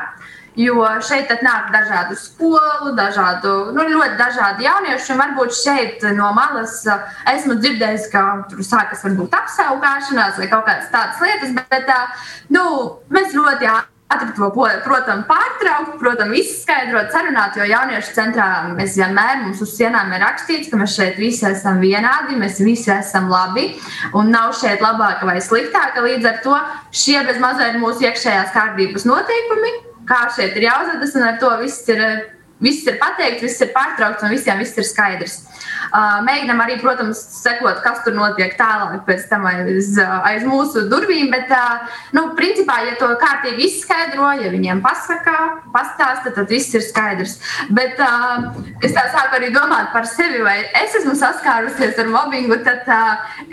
Jo 0.57 0.85
šeit 1.05 1.29
nāk 1.45 1.67
dažādu 1.69 2.15
skolu, 2.17 2.95
dažādu, 2.97 3.51
nu, 3.75 3.83
ļoti 3.93 4.17
dažādi 4.17 4.65
jaunieši. 4.65 5.17
Varbūt 5.19 5.53
šeit 5.53 6.07
no 6.17 6.31
malas 6.33 6.79
esmu 7.29 7.59
dzirdējis, 7.61 8.07
ka 8.09 8.23
tur 8.49 8.63
sākas 8.65 9.05
varbūt 9.05 9.37
apsaugāšanās 9.37 10.41
vai 10.41 10.49
kaut 10.49 10.65
kādas 10.65 10.89
tādas 10.89 11.21
lietas, 11.21 11.53
bet 11.69 11.93
nu, 12.49 12.65
mēs 13.13 13.37
ļoti 13.37 13.69
ātri 13.69 14.33
to, 14.33 14.49
protams, 14.85 15.25
pārtraukt, 15.29 15.97
protams, 16.01 16.37
izskaidrot, 16.41 17.11
sarunāt, 17.13 17.57
jo 17.59 17.67
jauniešu 17.67 18.15
centrā 18.15 18.47
mēs 18.71 18.95
vienmēr 18.97 19.43
mums 19.43 19.61
uz 19.61 19.75
sienām 19.77 20.09
ir 20.15 20.23
rakstīts, 20.25 20.71
ka 20.71 20.79
mēs 20.79 20.95
šeit 20.97 21.19
visi 21.21 21.45
esam 21.51 21.81
vienādi, 21.83 22.39
mēs 22.39 22.61
visi 22.65 22.89
esam 22.95 23.29
labi 23.29 23.75
un 24.17 24.33
nav 24.33 24.55
šeit 24.57 24.81
labāka 24.81 25.27
vai 25.27 25.37
sliktāka. 25.43 26.01
Līdz 26.01 26.31
ar 26.31 26.39
to 26.45 26.61
šie 26.89 27.19
bez 27.27 27.37
mazliet 27.43 27.77
mūsu 27.77 28.07
iekšējās 28.07 28.55
kārtības 28.55 29.05
noteikumi 29.05 29.86
kā 30.07 30.23
šeit 30.35 30.55
ir 30.57 30.67
jāuzvedas, 30.69 31.15
un 31.19 31.27
ar 31.27 31.39
to 31.41 31.51
viss 31.61 31.87
ir, 31.91 32.03
viss 32.63 32.87
ir 32.87 32.99
pateikts, 33.01 33.43
viss 33.45 33.63
ir 33.65 33.73
pārtraukts 33.75 34.25
un 34.25 34.33
visiem 34.33 34.61
viss 34.63 34.77
ir 34.79 34.87
skaidrs. 34.87 35.41
Uh, 35.87 36.19
mēģinam 36.27 36.61
arī, 36.63 36.77
protams, 36.81 37.19
sekot, 37.39 37.81
kas 37.85 38.03
tur 38.05 38.15
notiek 38.17 38.55
tālāk, 38.59 39.03
pēc 39.07 39.27
tam 39.31 39.47
aiz, 39.49 39.93
aiz 40.27 40.45
mūsu 40.47 40.87
durvīm. 40.91 41.29
Bet, 41.33 41.51
uh, 41.53 41.87
nu, 42.17 42.27
principā, 42.37 42.79
ja 42.87 42.97
to 42.99 43.09
kārtīgi 43.21 43.67
izskaidro, 43.67 44.29
ja 44.41 44.51
viņiem 44.53 44.81
pasakā, 44.85 45.37
pastāsta, 45.73 46.33
tad 46.35 46.51
viss 46.51 46.75
ir 46.77 46.85
skaidrs. 46.85 47.37
Bet 47.77 47.99
uh, 48.03 48.49
es 48.83 48.95
tā 48.97 49.07
sāku 49.13 49.39
arī 49.39 49.51
domāt 49.55 49.91
par 49.95 50.07
sevi, 50.09 50.43
vai 50.45 50.59
es 50.83 50.95
esmu 50.99 51.15
saskārusies 51.17 51.99
ar 52.03 52.11
mobbingu, 52.11 52.59
tad 52.67 52.87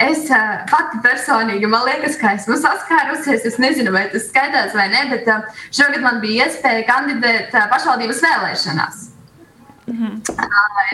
es 0.03 0.27
pati 0.71 1.01
personīgi 1.05 1.71
man 1.71 1.87
liekas, 1.89 2.19
ka 2.21 2.35
esmu 2.39 2.59
saskārusies. 2.61 3.47
Es 3.49 3.59
nezinu, 3.63 3.95
vai 3.95 4.07
tas 4.13 4.29
skaidrs 4.31 4.77
vai 4.77 4.89
nē, 4.93 5.07
bet 5.15 5.33
šogad 5.75 6.03
man 6.05 6.23
bija 6.25 6.49
iespēja 6.49 6.87
kandidēt 6.89 7.55
pašvaldības 7.73 8.23
vēlēšanās. 8.25 9.14
-hmm. 9.87 10.23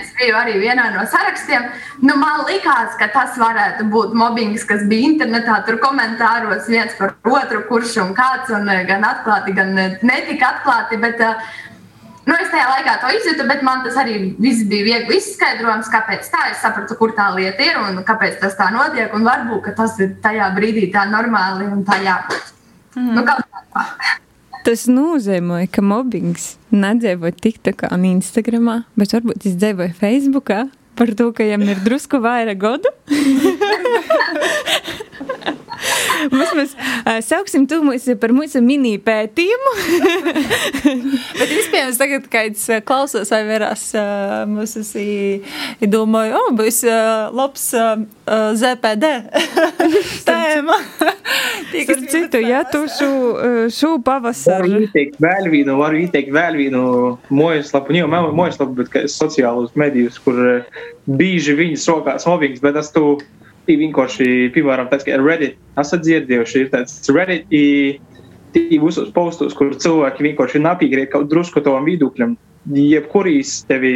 Es 0.00 0.12
biju 0.18 0.34
arī 0.36 0.58
vienā 0.58 0.90
no 0.94 1.06
sarakstiem. 1.06 1.62
Nu, 2.02 2.16
man 2.16 2.44
liekas, 2.48 2.96
ka 2.98 3.08
tas 3.08 3.38
varētu 3.38 3.84
būt 3.84 4.14
mobbings, 4.14 4.64
kas 4.64 4.82
bija 4.82 5.08
internetā, 5.10 5.64
tur 5.66 5.78
komentāros 5.78 6.68
viens 6.68 6.92
par 6.98 7.14
otru, 7.24 7.62
kurš 7.68 7.96
un 8.04 8.14
kāds, 8.14 8.50
un 8.50 8.68
eh, 8.68 8.84
gan 8.84 9.02
atklāti, 9.02 9.54
gan 9.54 9.74
netika 10.02 10.54
atklāti. 10.54 11.00
Bet, 11.00 11.20
eh, 11.20 11.34
Nu, 12.28 12.36
es 12.36 12.50
tajā 12.52 12.66
laikā 12.68 12.92
to 13.00 13.08
izjūtu, 13.16 13.46
bet 13.48 13.62
man 13.66 13.80
tas 13.82 13.96
arī 13.96 14.36
viss 14.38 14.66
bija 14.68 14.84
viegli 14.84 15.16
izskaidrojams, 15.16 15.88
kāpēc 15.90 16.28
tā. 16.30 16.50
Es 16.52 16.60
sapratu, 16.62 16.94
kur 16.98 17.14
tā 17.16 17.30
lieta 17.34 17.64
ir 17.64 17.78
un 17.80 18.04
kāpēc 18.04 18.38
tas 18.38 18.54
tā 18.54 18.68
notiek. 18.70 19.14
Un 19.16 19.24
varbūt 19.26 19.74
tas 19.74 19.98
ir 19.98 20.16
tajā 20.22 20.54
brīdī 20.54 20.92
tā 20.92 21.08
normāli 21.10 21.66
un 21.66 21.82
tā 21.82 21.98
jābūt. 22.04 22.52
Mm 22.94 23.14
nu, 23.14 23.24
Tas 24.66 24.84
nozīmē, 24.90 25.62
ka 25.72 25.84
mobbings 25.84 26.56
nedzīvo 26.74 27.32
TikTokā 27.32 27.88
un 27.96 28.04
Instagramā, 28.10 28.82
bet 29.00 29.14
varbūt 29.16 29.48
es 29.48 29.56
dzīvoju 29.60 29.96
Facebookā 29.96 30.66
par 31.00 31.08
to, 31.16 31.30
ka 31.32 31.46
viņam 31.46 31.64
ir 31.72 31.80
drusku 31.86 32.20
vairāk 32.20 32.58
gadu. 32.60 32.92
Mēs, 36.36 36.52
mēs 36.56 36.74
sauksim 37.26 37.66
to 37.70 37.80
par 38.20 38.32
mūsu 38.34 38.60
mini 38.64 38.96
pētījumu. 39.02 39.72
Bet 41.38 41.54
iespējams 41.56 42.00
tagad, 42.00 42.26
kad 42.32 42.54
es 42.54 42.66
klausos 42.86 43.32
vai 43.32 43.40
vērās 43.48 43.86
uh, 43.98 44.44
mūsu 44.50 44.84
domāju, 45.80 46.36
o, 46.36 46.42
oh, 46.42 46.52
būs 46.56 46.82
labs 47.36 47.70
ZPD 48.60 49.10
tēma. 50.28 50.78
Starp 51.70 52.06
citu, 52.12 52.42
ja 52.44 52.62
tu 52.68 52.84
šo, 52.90 53.10
šo 53.74 53.96
pavasaru. 54.04 54.68
Varu 54.68 54.84
ieteikt 54.86 55.20
vēl 55.22 55.50
vienu, 55.52 55.76
varu 55.80 56.02
ieteikt 56.04 56.32
vēl 56.34 56.58
vienu 56.60 56.84
mojaslapu, 57.32 57.94
ne 57.94 58.04
jau 58.04 58.10
mojaslapu, 58.10 58.76
bet 58.82 59.12
sociālos 59.12 59.76
medijus, 59.78 60.18
kur 60.22 60.40
bieži 61.06 61.56
viņi 61.58 61.78
sokās 61.80 62.26
mobbings, 62.28 62.62
bet 62.62 62.76
tas 62.78 62.92
tu 62.94 63.18
vienkārši, 63.68 64.50
piemēram, 64.54 64.88
tāds 64.90 65.06
kā 65.06 65.18
Reddit, 65.20 65.58
esat 65.80 66.04
dzirdējuši, 66.06 66.62
ir 66.64 66.70
tāds 66.72 67.12
Reddit, 67.12 68.00
visos 68.54 69.10
postos, 69.14 69.54
kur 69.54 69.74
cilvēki 69.76 70.30
vienkārši 70.30 70.62
napīgrīt 70.64 71.12
kaut 71.12 71.28
drusku 71.30 71.62
tavam 71.64 71.86
viedokļam, 71.86 72.34
jebkurīs 72.74 73.60
tevi 73.68 73.94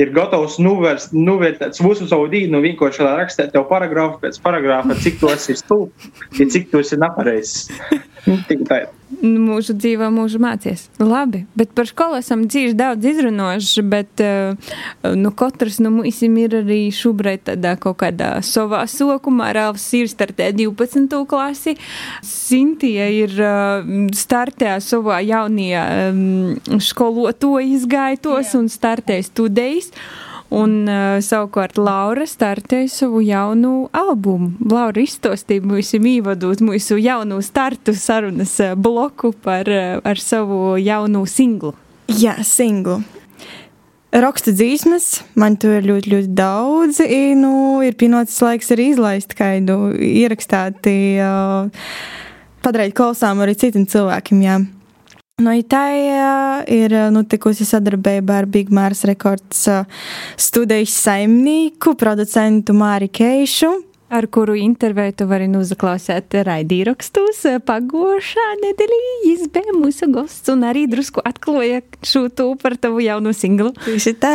ir 0.00 0.12
gatavs 0.16 0.56
novērst, 0.62 1.12
novērtēt 1.16 1.80
visu 1.84 2.08
savu 2.08 2.30
dienu, 2.32 2.62
vienkārši 2.64 3.04
rakstīt 3.04 3.52
tev 3.54 3.66
paragrāfu 3.70 4.22
pēc 4.22 4.40
paragrāfa, 4.44 4.96
cik 5.04 5.20
tu 5.20 5.32
esi 5.32 5.58
stulbs, 5.58 6.08
ja 6.38 6.48
cik 6.48 6.70
tu 6.72 6.80
esi 6.80 7.00
nepareizs. 7.00 7.68
Tik 8.48 8.64
tā 8.68 8.84
ir. 8.84 8.99
Nu, 9.10 9.40
mūžu 9.42 9.74
dzīvo, 9.74 10.06
mūžu 10.14 10.38
mācies. 10.42 10.84
Labi, 11.02 11.42
bet 11.58 11.72
par 11.74 11.88
skolu 11.90 12.20
esam 12.20 12.44
dzīvi 12.46 12.76
daudz 12.78 13.08
izrunājuši, 13.10 13.82
bet 13.90 14.22
uh, 14.22 14.70
nu, 15.18 15.32
katrs 15.34 15.80
no 15.82 15.90
mums 15.96 16.20
ir 16.22 16.54
arī 16.60 16.78
šobrīd 16.94 17.42
tādā 17.50 17.74
kaut 17.82 17.98
kādā 18.04 18.36
savā 18.46 18.84
sokumā. 18.86 19.50
Rāvs 19.56 19.88
ir 19.98 20.06
startē 20.12 20.52
12. 20.54 21.18
klasi, 21.28 21.74
Sintija 22.22 23.10
ir 23.10 23.34
uh, 23.42 23.90
startē 24.14 24.78
savā 24.84 25.18
jaunajā 25.26 25.84
um, 26.12 26.78
skoloto 26.78 27.56
izgaitos 27.58 28.54
Jā. 28.54 28.60
un 28.62 28.70
startē 28.70 29.18
studējas. 29.26 29.90
Un 30.50 30.88
uh, 30.90 31.20
savukārt 31.22 31.78
Laura 31.78 32.24
startēja 32.26 32.90
savu 32.90 33.20
jaunu 33.22 33.86
albumu. 33.94 34.50
Laura 34.66 34.98
izstostīja 34.98 35.62
mūsu 35.62 36.00
īvadot 36.02 36.58
mūsu 36.66 36.98
jaunu 36.98 37.38
startu 37.46 37.94
sarunas 37.94 38.56
uh, 38.58 38.74
bloku 38.74 39.30
par 39.46 39.70
uh, 39.70 40.00
ar 40.02 40.18
savu 40.18 40.74
jaunu 40.82 41.22
singlu. 41.30 41.76
Jā, 42.10 42.34
singlu. 42.42 42.98
Raksta 44.10 44.50
dzīsmas, 44.50 45.20
man 45.38 45.54
tur 45.62 45.76
ir 45.76 45.86
ļoti, 45.86 46.10
ļoti 46.10 46.34
daudz. 46.34 46.98
I, 47.04 47.36
nu, 47.38 47.78
ir 47.86 47.94
pienācis 47.94 48.42
laiks 48.42 48.74
arī 48.74 48.88
izlaist 48.90 49.36
kādu 49.38 49.92
ierakstāt, 49.94 50.82
uh, 51.22 51.70
padarīt 52.66 52.98
klausām 52.98 53.38
arī 53.46 53.54
citiem 53.54 53.86
cilvēkiem. 53.86 54.42
Jā. 54.42 54.58
No 55.40 55.52
Itālijā 55.56 56.66
ir 56.68 56.92
notikusi 57.14 57.64
sadarbība 57.64 58.42
ar 58.42 58.48
Big 58.50 58.68
Mārs 58.74 59.06
Records 59.08 59.62
studijas 60.36 60.92
saimnieku, 61.00 61.94
producentu 61.96 62.74
Māri 62.76 63.08
Keišu. 63.08 63.70
Ar 64.10 64.26
kuru 64.26 64.56
interviju 64.58 65.14
tu 65.16 65.26
vari 65.30 65.46
uzaklausīt 65.54 66.34
raidījumos. 66.44 67.40
Pagošā 67.64 68.46
nedēļā 68.60 69.00
viņš 69.24 69.44
bija 69.54 69.76
mūsu 69.78 70.10
gosts 70.12 70.50
un 70.52 70.66
arī 70.66 70.84
drusku 70.90 71.22
atklāja 71.24 71.84
šo 72.04 72.26
to 72.28 72.50
par 72.60 72.76
tavu 72.76 73.00
jaunu 73.06 73.32
singlu. 73.32 73.70
Tieši 73.86 74.16
tā. 74.20 74.34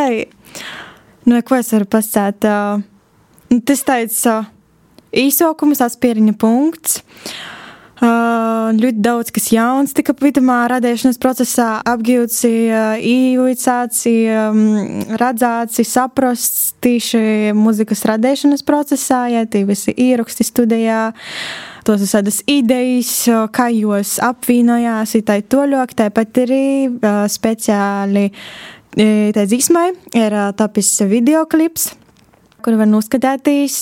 Nu, 1.27 1.41
ko 1.45 1.59
es 1.59 1.73
varu 1.75 1.89
pasakāt? 1.91 2.47
Tas 3.67 3.83
tāds 3.85 4.23
īsākums, 5.11 5.83
atspēriņa 5.85 6.33
punkts. 6.39 7.03
Uh, 7.03 7.54
ļoti 8.01 8.99
daudz 8.99 9.31
kas 9.31 9.47
jauns 9.53 9.93
tika 9.95 10.13
vidumā 10.19 10.65
radīšanas 10.67 11.19
procesā 11.21 11.67
apgūts, 11.88 12.41
um, 14.27 14.62
redzēts, 15.15 15.79
saprasts 15.88 16.73
tieši 16.84 17.53
muzikas 17.55 18.03
radīšanas 18.10 18.65
procesā, 18.67 19.25
ja 19.31 19.45
tie 19.45 19.63
visi 19.65 19.95
ieraksti 19.95 20.43
studijā. 20.43 21.13
Tos 21.86 22.01
visādas 22.01 22.41
idejas, 22.49 23.27
kā 23.53 23.69
jūs 23.69 24.17
apvienojās, 24.25 25.13
tā 25.23 25.39
ir 25.39 25.45
toļok, 25.53 25.93
tāpat 25.93 26.39
arī 26.41 26.65
speciāli 27.29 28.31
tā 28.95 29.43
dzīsmai 29.45 29.91
ir 30.17 30.36
tapis 30.58 30.97
videoklips 31.05 31.93
kur 32.65 32.78
var 32.80 32.89
noskatīties. 32.89 33.75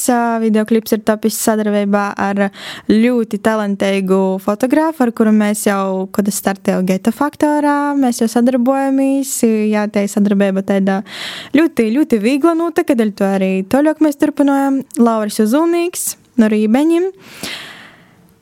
Video 0.43 0.65
klips 0.67 0.95
ir 0.95 1.03
tapis 1.07 1.37
sadarbībā 1.39 2.03
ar 2.19 2.49
ļoti 2.91 3.39
talantīgu 3.43 4.19
fotografu, 4.43 5.05
ar 5.05 5.13
kuru 5.15 5.31
mēs 5.35 5.63
jau, 5.69 6.09
kad 6.11 6.27
es 6.27 6.41
startēju 6.43 6.83
Geta 6.89 7.13
faktorā, 7.15 7.93
mēs 7.99 8.19
jau 8.19 8.27
sadarbojamies. 8.35 9.31
Jā, 9.71 9.85
tā 9.87 10.03
ir 10.03 10.11
sadarbība 10.11 10.65
tāda 10.67 10.99
ļoti, 11.55 11.87
ļoti 11.95 12.19
viegla 12.23 12.57
nota, 12.59 12.83
kad 12.87 12.99
to 13.15 13.29
arī 13.29 13.53
toļok 13.71 14.03
mēs 14.03 14.19
turpinājam. 14.19 14.83
Lauris 14.99 15.39
Uzunīgs 15.43 16.13
no 16.39 16.51
Rībeņiem. 16.51 17.07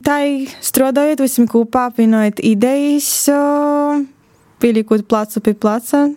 Tā 0.02 0.18
ir 0.26 0.50
strādājot 0.58 1.22
visam 1.22 1.46
kopā, 1.46 1.86
apvienojot 1.92 2.42
idejas, 2.42 3.12
pieliekot 4.62 5.06
placu 5.06 5.44
pie 5.44 5.54
placa. 5.54 6.08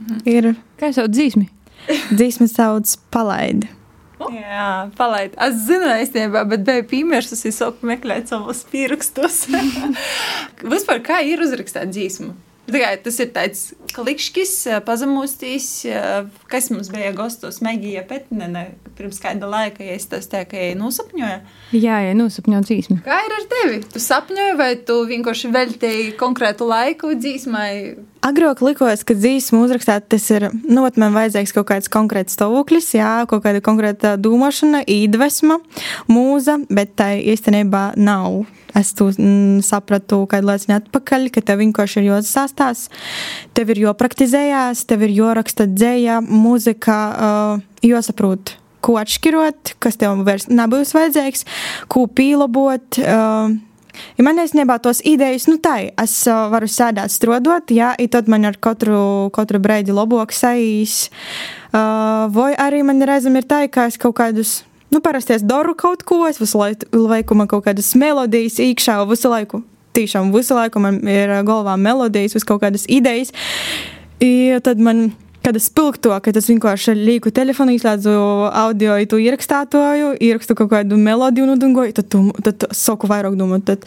Mhm. 0.00 0.20
Ir. 0.24 0.54
Kā 0.80 0.88
jau 0.96 1.04
dzīsmi? 1.04 1.59
Dzīsma 2.12 2.48
sauc 2.50 2.96
palaidi. 3.14 3.70
Jā, 4.20 4.90
palaid. 4.98 5.32
Es 5.40 5.62
zinu, 5.64 5.88
īstenībā, 6.02 6.42
bet 6.50 6.64
biju 6.66 6.84
piemirsusi, 6.90 7.52
sāku 7.56 7.88
meklēt 7.88 8.28
savus 8.30 8.60
pierakstus. 8.68 9.46
Vispār 10.74 11.00
kā 11.06 11.22
ir 11.24 11.40
uzrakstīt 11.40 11.94
dzīsmu? 11.94 12.34
Tas 13.04 13.18
ir 13.22 13.30
tāds 13.34 13.62
klikšķis, 13.94 14.52
pazemūstīs, 14.86 15.68
kas 16.50 16.70
mums 16.70 16.90
bija 16.92 17.12
gastos 17.16 17.60
Megija 17.64 18.04
Petnene 18.08 18.70
pirms 18.98 19.20
kāda 19.22 19.48
laika, 19.48 19.82
ja 19.84 19.96
es 19.96 20.06
tas 20.10 20.28
tā 20.30 20.42
kā 20.48 20.70
nosapņoju. 20.78 21.38
Jā, 21.76 22.00
ja 22.04 22.14
nosapņoju 22.18 22.66
dzīsmi. 22.68 22.98
Kā 23.06 23.18
ir 23.26 23.34
ar 23.38 23.46
tevi? 23.50 23.80
Tu 23.90 24.02
sapņoji 24.02 24.56
vai 24.60 24.70
tu 24.86 25.00
vienkārši 25.08 25.52
veltīji 25.54 26.14
konkrētu 26.20 26.68
laiku 26.68 27.14
dzīsmai? 27.16 27.72
Agrāk 28.26 28.60
likos, 28.60 29.02
ka 29.08 29.16
dzīsmu 29.16 29.62
uzrakstāt, 29.64 30.10
tas 30.12 30.26
ir, 30.34 30.50
nu, 30.68 30.84
man 31.00 31.16
vajadzīgs 31.16 31.54
kaut 31.56 31.70
kāds 31.70 31.88
konkrēts 31.92 32.36
stāvoklis, 32.36 32.92
jā, 32.98 33.24
kaut 33.30 33.46
kāda 33.46 33.64
konkrēta 33.64 34.16
domāšana, 34.20 34.84
iedvesma, 34.84 35.56
mūza, 36.10 36.58
bet 36.68 36.98
tā 37.00 37.14
īstenībā 37.16 37.94
nav. 37.96 38.42
Es 38.78 38.92
to 38.94 39.08
mm, 39.10 39.62
sapratu, 39.66 40.22
kad 40.30 40.46
laicini 40.46 40.76
atpakaļ, 40.78 41.28
ka 41.34 41.42
tev 41.42 41.62
vienkārši 41.64 42.02
ir 42.02 42.10
jāsastāst, 42.10 42.92
tev 43.56 43.72
ir 43.74 43.84
jāpraktizējās, 43.86 44.84
tev 44.90 45.06
ir 45.06 45.16
jāraksta 45.16 45.66
dzēja, 45.70 46.20
mūzika, 46.22 46.98
uh, 47.10 47.64
jāsaprot, 47.86 48.54
ko 48.84 48.96
atšķirot, 49.00 49.74
kas 49.82 49.98
tev 50.00 50.22
vairs 50.26 50.46
nebūs 50.52 50.94
vajadzīgs, 50.96 51.44
ko 51.90 52.06
pīlabot. 52.06 53.02
Uh, 53.02 53.58
Ja 54.18 54.24
man 54.24 54.38
īstenībā 54.40 54.78
tos 54.82 55.00
idejas, 55.06 55.46
nu 55.50 55.58
tā, 55.62 55.74
es 55.98 56.14
uh, 56.30 56.46
varu 56.52 56.68
sēdēt, 56.70 57.12
strodot, 57.12 57.72
jā, 57.74 57.92
un 57.98 58.10
tad 58.12 58.30
man 58.30 58.46
ar 58.48 58.58
katru, 58.62 59.30
katru 59.34 59.60
brīdi 59.62 59.94
labāk 59.94 60.34
sajīs. 60.36 61.08
Uh, 61.70 62.30
vai 62.34 62.52
arī 62.58 62.84
man 62.86 63.02
reizēm 63.06 63.38
ir 63.40 63.48
tā, 63.50 63.64
ka 63.72 63.88
es 63.90 63.98
kaut 64.00 64.16
kādus, 64.20 64.60
nu, 64.90 65.00
parasti 65.00 65.36
es 65.38 65.46
daru 65.46 65.74
kaut 65.78 66.04
ko, 66.06 66.24
es 66.28 66.40
visu 66.40 66.60
laiku 66.60 67.38
man 67.38 67.50
kaut 67.50 67.64
kādas 67.66 67.92
melodijas 67.98 68.60
iekšā, 68.62 69.00
visu 69.10 69.32
laiku, 69.32 69.62
tiešām 69.96 70.34
visu 70.34 70.58
laiku 70.58 70.82
man 70.82 71.00
ir 71.08 71.40
galvā 71.46 71.76
melodijas, 71.80 72.36
vis 72.36 72.46
kaut 72.46 72.62
kādas 72.64 72.86
idejas. 72.90 73.34
I 74.20 74.60
tad 74.64 74.82
man 74.82 75.10
kad 75.42 75.56
es 75.56 75.68
spilgtu, 75.70 76.12
ka 76.22 76.32
es 76.36 76.48
vienkārši 76.50 76.94
lieku 76.98 77.32
telefonu, 77.34 77.72
izslēdzu 77.76 78.12
audio, 78.52 78.96
tu 79.08 79.20
ierakstētoju, 79.22 80.12
ierakstu 80.20 80.56
kaut 80.58 80.70
kādu 80.72 80.98
melodiju, 81.00 81.48
nudungoju, 81.48 81.94
tad, 81.96 82.10
tu, 82.12 82.22
tad 82.44 82.68
saku 82.76 83.08
vairāk 83.10 83.38
domāt, 83.40 83.64
tad 83.70 83.86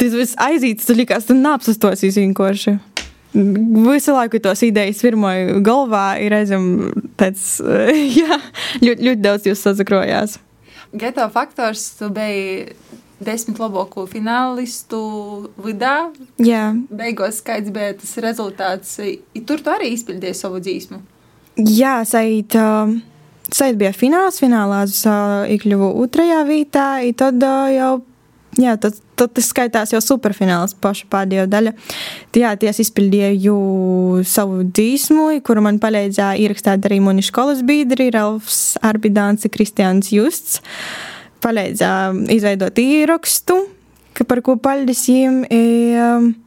tas 0.00 0.16
viss 0.16 0.38
aizīts, 0.40 0.88
tu 0.88 0.96
likās, 0.96 1.28
tu 1.28 1.36
nāpsastosies 1.36 2.18
vienkārši. 2.22 2.78
Visu 3.34 4.14
laiku 4.14 4.38
tos 4.40 4.62
idejas 4.62 5.02
pirmoji 5.02 5.58
galvā 5.66 6.06
ir 6.22 6.32
reizēm 6.36 6.68
tāds, 7.20 7.58
jā, 8.20 8.40
ļoti, 8.80 9.10
ļoti 9.10 9.24
daudz 9.24 9.50
jūs 9.50 9.64
sazakrojās. 9.66 10.38
Geto 10.94 11.26
faktors, 11.34 11.88
tu 11.98 12.08
biji 12.14 12.68
desmit 13.24 13.58
labāko 13.58 14.04
finālistu 14.10 15.00
vidā. 15.64 16.10
Jā. 16.42 16.68
Beigās 16.90 17.40
skaits 17.42 17.72
bija 17.74 17.96
tas 17.98 18.14
rezultāts. 18.22 18.94
Tur 19.48 19.64
tu 19.64 19.72
arī 19.72 19.94
izpildīji 19.94 20.38
savu 20.38 20.62
dzīsmu. 20.62 21.00
Jā, 21.58 22.00
Sait, 22.08 22.56
uh, 22.58 22.94
Sait 23.54 23.76
bija 23.78 23.92
fināls, 23.94 24.40
finālā 24.42 24.84
es 24.88 25.02
uh, 25.06 25.44
iekļuvu 25.52 25.92
otrajā 26.02 26.40
vietā, 26.48 26.88
tad 27.18 27.42
uh, 27.44 27.68
jau, 27.74 27.92
jā, 28.60 28.74
tad, 28.80 28.96
tad 29.18 29.32
tas 29.36 29.48
skaitās 29.50 29.92
jau 29.94 30.00
superfināls 30.04 30.76
paša 30.82 31.08
pēdējā 31.12 31.46
daļa. 31.50 31.72
Jā, 32.38 32.52
ties 32.60 32.80
izpildīju 32.84 33.56
savu 34.28 34.62
dzīsmu, 34.68 35.28
kuru 35.46 35.64
man 35.64 35.80
palīdzēja 35.82 36.38
ierakstīt 36.44 36.88
arī 36.88 37.00
mani 37.04 37.24
skolas 37.24 37.64
biedri, 37.66 38.10
Ralfs 38.14 38.78
Arbidāns, 38.84 39.46
Kristians 39.52 40.12
Justs. 40.14 40.60
Palīdzēja 41.44 42.14
izveidot 42.32 42.78
īrakstu, 42.80 43.58
par 44.24 44.40
ko 44.44 44.56
paldies 44.62 45.04
viņiem. 45.10 45.44
E, 45.50 46.40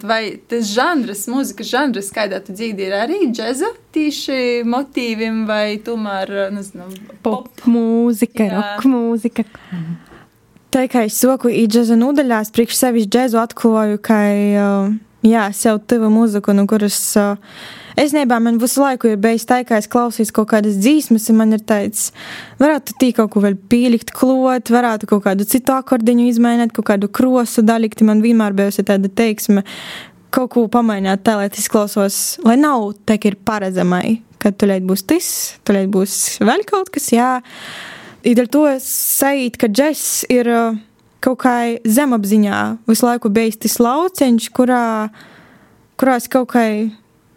Vai 0.00 0.22
tas 0.48 0.70
žanrs, 0.72 1.26
mūzikas 1.28 1.68
žanrs, 1.68 2.06
kādā 2.14 2.38
tu 2.40 2.54
dzīvi, 2.56 2.86
ir 2.88 2.94
arī 2.96 3.18
džēza 3.28 3.68
tīši 3.92 4.62
motīviem, 4.64 5.42
vai 5.48 5.76
tomēr, 5.84 6.32
nezinu, 6.54 6.88
pop, 7.20 7.50
pop 7.50 7.66
mūzika, 7.68 8.48
rock 8.54 8.86
mūzika? 8.88 9.44
Tā 9.44 10.09
es 10.78 11.18
soku 11.18 11.50
į 11.50 11.66
džēza 11.66 11.98
nodaļās, 11.98 12.52
priekš 12.54 12.76
sevis 12.78 13.10
džēzu 13.10 13.40
atklāju, 13.42 13.98
ka, 14.02 14.22
jā, 15.26 15.44
sev 15.52 15.82
tuvu 15.90 16.10
mūziku, 16.14 16.54
no 16.54 16.66
kuras 16.70 16.98
uh, 17.18 17.36
Es 18.00 18.14
nebā 18.14 18.38
man 18.40 18.56
visu 18.60 18.80
laiku 18.80 19.10
ir 19.10 19.18
bijis 19.20 19.44
tā, 19.48 19.60
ka 19.66 19.76
es 19.80 19.88
klausījos 19.90 20.30
kaut 20.32 20.48
kādas 20.52 20.78
dzīsmas, 20.80 21.26
un 21.32 21.36
man 21.40 21.56
ir 21.56 21.60
tāds, 21.68 22.10
varētu 22.60 22.94
tī 23.00 23.10
kaut 23.16 23.32
ko 23.34 23.42
vēl 23.44 23.58
pielikt, 23.70 24.14
klot, 24.16 24.70
varētu 24.72 25.08
kaut 25.10 25.26
kādu 25.26 25.44
citu 25.48 25.74
akordiņu 25.74 26.28
izmainīt, 26.30 26.72
kaut 26.76 26.88
kādu 26.92 27.10
krosu 27.12 27.64
dalikti. 27.66 28.06
Man 28.08 28.22
vienmēr 28.24 28.56
bijusi 28.56 28.86
tāda 28.88 29.10
teiksme 29.10 29.66
kaut 30.32 30.52
ko 30.54 30.64
pamainīt 30.72 31.26
tā, 31.26 31.36
lai 31.40 31.50
tas 31.52 31.64
izklausos, 31.64 32.20
lai 32.46 32.56
nav 32.60 32.92
tā, 33.04 33.18
ka 33.20 33.32
ir 33.32 33.40
paredzamai, 33.44 34.20
ka 34.40 34.54
tulēt 34.54 34.86
būs 34.88 35.04
tas, 35.10 35.30
tulēt 35.68 35.90
būs 35.92 36.20
vēl 36.40 36.64
kaut 36.70 36.92
kas, 36.94 37.10
jā. 37.12 37.32
Ir 38.20 38.40
ar 38.42 38.48
to 38.52 38.66
sajūt, 38.84 39.56
ka 39.56 39.68
džess 39.72 40.24
ir 40.28 40.48
uh, 40.52 40.78
kaut 41.24 41.40
kā 41.44 41.54
zemapziņā 41.84 42.60
visu 42.88 43.06
laiku 43.06 43.30
bijis 43.32 43.60
tas 43.60 43.78
lauciņš, 43.80 44.48
kurā, 44.56 44.84
kurā 46.00 46.16
es 46.20 46.28
kaut 46.32 46.50
kā 46.54 46.64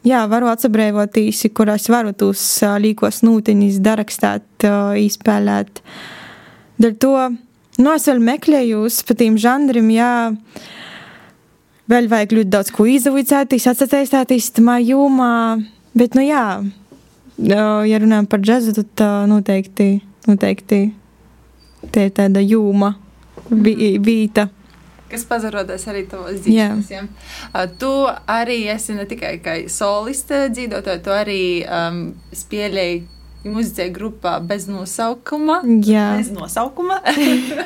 jā, 0.07 0.21
varu 0.31 0.49
atsabrēvot 0.51 1.19
īsi, 1.19 1.51
kurās 1.55 1.89
varu 1.91 2.13
tos 2.15 2.43
līkos 2.83 3.21
nūtiņus 3.23 3.81
darakstāt, 3.83 4.67
izspēlēt. 4.99 5.83
Dēļ 6.83 6.95
to, 6.99 7.15
nu, 7.79 7.91
es 7.93 8.07
vēl 8.09 8.23
meklēju 8.23 8.87
pa 9.07 9.17
tiem 9.19 9.37
žanriem, 9.39 9.91
jā, 9.93 10.13
vēl 11.91 12.09
vajag 12.11 12.37
ļoti 12.39 12.53
daudz 12.55 12.71
ko 12.75 12.87
izavicētīs, 12.89 13.67
atsateistātīs 13.71 14.51
tamā 14.55 14.79
jūmā, 14.83 15.33
bet, 15.95 16.17
nu, 16.17 16.23
jā, 16.27 16.47
ja 17.43 18.01
runājam 18.03 18.27
par 18.31 18.43
džezu, 18.43 18.75
tad 18.79 19.27
noteikti, 19.31 19.93
noteikti 20.29 20.81
tie 21.91 22.07
ir 22.07 22.13
tāda 22.15 22.43
jūma, 22.43 22.93
vīta. 23.49 24.47
Kas 25.11 25.25
pazarodas 25.29 25.83
arī 25.91 26.05
tavos 26.09 26.39
dzīsmēm. 26.41 27.09
Uh, 27.51 27.67
tu 27.77 27.91
arī 28.09 28.63
esi 28.73 28.95
ne 28.97 29.05
tikai 29.09 29.35
kā 29.45 29.57
soliste 29.69 30.47
dzīvotāja, 30.53 31.03
tu 31.05 31.13
arī 31.13 31.43
um, 31.67 31.99
spēlēji 32.33 33.03
muzicēja 33.43 33.91
grupā 33.93 34.37
bez 34.47 34.65
nosaukuma. 34.71 35.59
Jā, 35.83 36.05
bez 36.17 36.31
nosaukuma. 36.33 36.99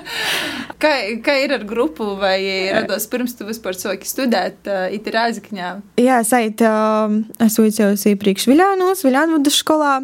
kā, 0.82 0.94
kā 1.26 1.38
ir 1.44 1.54
ar 1.58 1.66
grupu, 1.70 2.16
vai 2.20 2.40
rados 2.74 3.06
pirms 3.12 3.38
tu 3.38 3.48
vispār 3.48 3.78
sāki 3.78 4.10
studēt 4.10 4.70
uh, 4.70 4.88
it 4.94 5.08
Rāzikņā? 5.14 5.72
Jā, 6.02 6.20
sait, 6.28 6.64
uh, 6.66 7.14
es 7.46 7.60
uicējos 7.62 8.08
iepriekš 8.14 8.50
Viļānos, 8.50 9.06
Viļānu 9.06 9.42
skolā. 9.54 10.00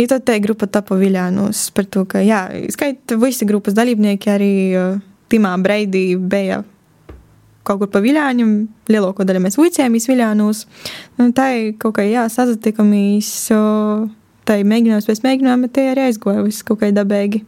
I 0.00 0.08
tad 0.08 0.24
te 0.24 0.38
grupa 0.40 0.66
tapa 0.72 0.96
Viļānos 0.96 1.66
par 1.76 1.88
to, 1.92 2.06
ka, 2.08 2.24
jā, 2.24 2.46
skait, 2.72 3.16
visi 3.20 3.48
grupas 3.48 3.76
dalībnieki 3.76 4.32
arī 4.32 4.54
uh, 4.72 5.00
Timā 5.32 5.52
Breidī 5.60 6.12
bija 6.16 6.62
kaut 7.62 7.82
kur 7.82 7.92
pa 7.92 8.00
viļāņiem. 8.02 8.56
Lielāko 8.90 9.24
daļu 9.26 9.44
mēs 9.44 9.60
vicējāmies 9.60 10.08
viļānos. 10.10 10.64
Nu, 11.20 11.28
tā 11.36 11.52
ir 11.58 11.70
kaut 11.80 11.94
kā 12.00 12.08
jāsazatikamies. 12.08 13.30
Uh, 13.54 14.10
tā 14.48 14.58
ir 14.60 14.68
mēģinājums 14.68 15.08
pēc 15.08 15.22
mēģinājuma, 15.26 15.70
tie 15.72 15.88
arī 15.92 16.08
aizgoja 16.08 16.44
viss 16.46 16.66
kaut 16.66 16.82
kā 16.82 16.90
dabīgi. 16.94 17.44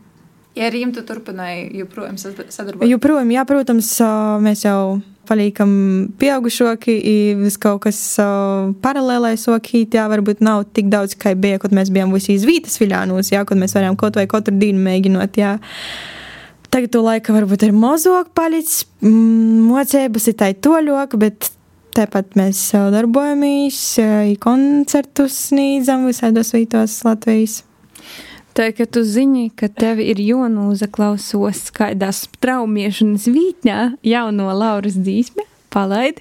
Ja 0.54 0.68
ar 0.68 0.74
Rīmu 0.74 0.94
tu 0.94 1.02
turpināji 1.02 1.80
joprojām 1.80 2.14
sadarboties? 2.20 2.86
Joprojām, 2.92 3.32
jā, 3.34 3.42
protams, 3.48 3.88
mēs 4.44 4.62
jau 4.62 5.00
paliekam 5.26 5.72
pieaugušoki, 6.20 6.94
vis 7.40 7.56
kaut 7.58 7.82
kas 7.88 7.98
paralēlai 8.84 9.34
sokīt, 9.40 9.96
jā, 9.98 10.04
varbūt 10.12 10.44
nav 10.44 10.68
tik 10.76 10.92
daudz, 10.92 11.16
kā 11.18 11.32
bija, 11.34 11.58
kad 11.62 11.74
mēs 11.74 11.90
bijām 11.94 12.14
visi 12.14 12.36
izvītas 12.36 12.78
viļānos, 12.78 13.32
jā, 13.34 13.42
kad 13.48 13.58
mēs 13.58 13.74
varējām 13.74 13.98
kaut 13.98 14.20
vai 14.20 14.28
katru 14.30 14.54
dienu 14.60 14.84
mēģinot, 14.84 15.40
jā. 15.40 15.56
Tagad 16.70 16.94
to 16.94 17.02
laika 17.02 17.34
varbūt 17.34 17.66
ir 17.66 17.74
mazāk 17.74 18.30
palicis, 18.34 18.84
mocības 19.02 20.30
ir 20.30 20.38
tai 20.38 20.52
toļok, 20.54 21.18
bet 21.22 21.50
Tāpat 21.94 22.32
mēs 22.34 22.58
darbojamies, 22.90 23.76
koncertus 24.42 25.36
sniedzam 25.52 26.08
visādos 26.08 26.50
vītos 26.50 26.96
Latvijas. 27.06 27.60
Tā 28.54 28.72
kā 28.74 28.86
tu 28.90 29.04
zini, 29.06 29.44
ka 29.54 29.68
tev 29.70 30.00
ir 30.02 30.18
jānūzaklausos 30.18 31.68
kādā 31.74 32.10
straumiešanas 32.14 33.28
vītņā 33.30 33.78
jauno 34.10 34.50
Lauras 34.58 34.98
dzīsmi, 34.98 35.46
palaid. 35.74 36.20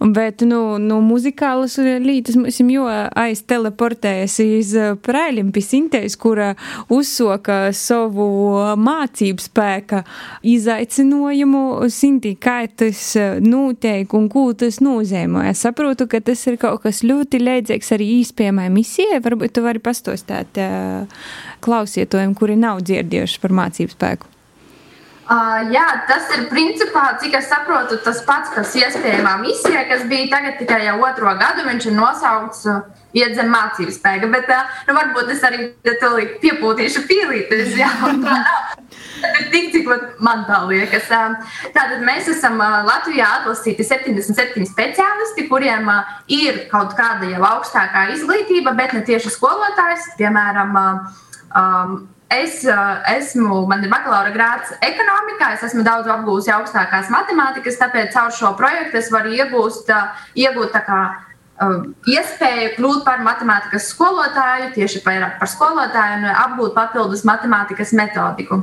Bet, 0.00 0.44
nu, 0.46 0.76
nu 0.80 1.00
muzikālas 1.04 1.78
lietas 1.80 2.36
mums 2.38 2.60
jau 2.60 2.86
aizteleportējas 2.88 4.36
iz 4.44 4.74
Prailim 5.04 5.50
Pisintēs, 5.54 6.16
kura 6.20 6.52
uzsoka 6.92 7.58
savu 7.76 8.28
mācību 8.80 9.44
spēka 9.44 10.02
izaicinājumu 10.46 11.64
Sintī, 11.92 12.34
kā 12.40 12.62
tas 12.68 13.02
notiek 13.44 14.12
un 14.16 14.28
ko 14.32 14.50
tas 14.56 14.80
nozīmē. 14.84 15.48
Es 15.50 15.64
saprotu, 15.64 16.08
ka 16.10 16.22
tas 16.24 16.44
ir 16.50 16.58
kaut 16.60 16.84
kas 16.84 17.02
ļoti 17.06 17.42
līdzīgs 17.42 17.94
arī 17.96 18.10
īspējamai 18.20 18.68
misijai. 18.74 19.22
Varbūt 19.24 19.56
tu 19.56 19.64
vari 19.64 19.82
pastostāt 19.82 20.60
klausietojiem, 21.64 22.36
kuri 22.38 22.58
nav 22.60 22.84
dzirdējuši 22.86 23.42
par 23.42 23.56
mācību 23.62 23.96
spēku. 23.96 24.29
Uh, 25.30 25.68
jā, 25.70 25.84
tas 26.08 26.26
ir 26.34 26.48
principā, 26.50 27.04
cik 27.22 27.36
es 27.38 27.46
saprotu, 27.46 28.00
tas 28.02 28.18
pats, 28.26 28.50
kas 28.50 28.72
iespējamā 28.74 29.36
misija, 29.38 29.84
kas 29.86 30.02
bija 30.10 30.26
tagad 30.32 30.56
tikai 30.58 30.80
jau 30.88 30.96
otro 31.06 31.30
gadu. 31.38 31.62
Viņš 31.68 31.86
ir 31.86 31.94
nosaukts 31.94 32.64
uh, 32.66 32.80
iedzem 33.14 33.52
mācību 33.54 33.94
spēka, 33.94 34.26
bet 34.32 34.50
uh, 34.50 34.74
nu, 34.88 34.96
varbūt 34.98 35.30
es 35.30 35.46
arī 35.46 35.68
piepūtīšu 36.42 37.04
pīlītes. 37.06 37.78
Jā. 37.78 37.92
Tik 39.52 39.70
cik 39.70 39.88
man 40.18 40.42
tā 40.48 40.64
liekas. 40.66 41.06
Tātad 41.76 42.02
mēs 42.02 42.26
esam 42.34 42.58
Latvijā 42.58 43.30
atlasīti 43.40 43.86
77 43.86 44.66
speciālisti, 44.66 45.46
kuriem 45.46 45.92
ir 46.26 46.64
kaut 46.72 46.98
kāda 46.98 47.30
jau 47.30 47.44
augstākā 47.54 48.08
izglītība, 48.16 48.74
bet 48.74 48.98
ne 48.98 49.06
tieši 49.06 49.30
skolotājs. 49.36 50.10
Piemēram, 50.18 50.74
um, 51.54 52.00
Es 52.30 52.60
esmu, 53.10 53.64
man 53.66 53.82
ir 53.82 53.90
bakalaura 53.90 54.30
grāds 54.30 54.70
ekonomikā, 54.86 55.48
es 55.56 55.64
esmu 55.66 55.82
daudz 55.82 56.06
apgūlis 56.12 56.46
augstākās 56.54 57.10
matemātikas, 57.10 57.78
tāpēc 57.80 58.12
caur 58.14 58.30
šo 58.36 58.52
projektu 58.58 59.00
es 59.00 59.10
varu 59.10 59.34
iegūst, 59.34 59.90
iegūt 60.38 60.70
tā 60.76 60.84
kā 60.86 61.00
iespēju 62.08 62.76
kļūt 62.76 63.02
par 63.04 63.24
matemātikas 63.26 63.90
skolotāju, 63.90 64.70
tieši 64.78 65.02
vairāk 65.04 65.40
par 65.40 65.50
skolotāju 65.50 66.20
un 66.20 66.28
apgūt 66.30 66.76
papildus 66.78 67.26
matemātikas 67.26 67.92
metodiku. 67.98 68.62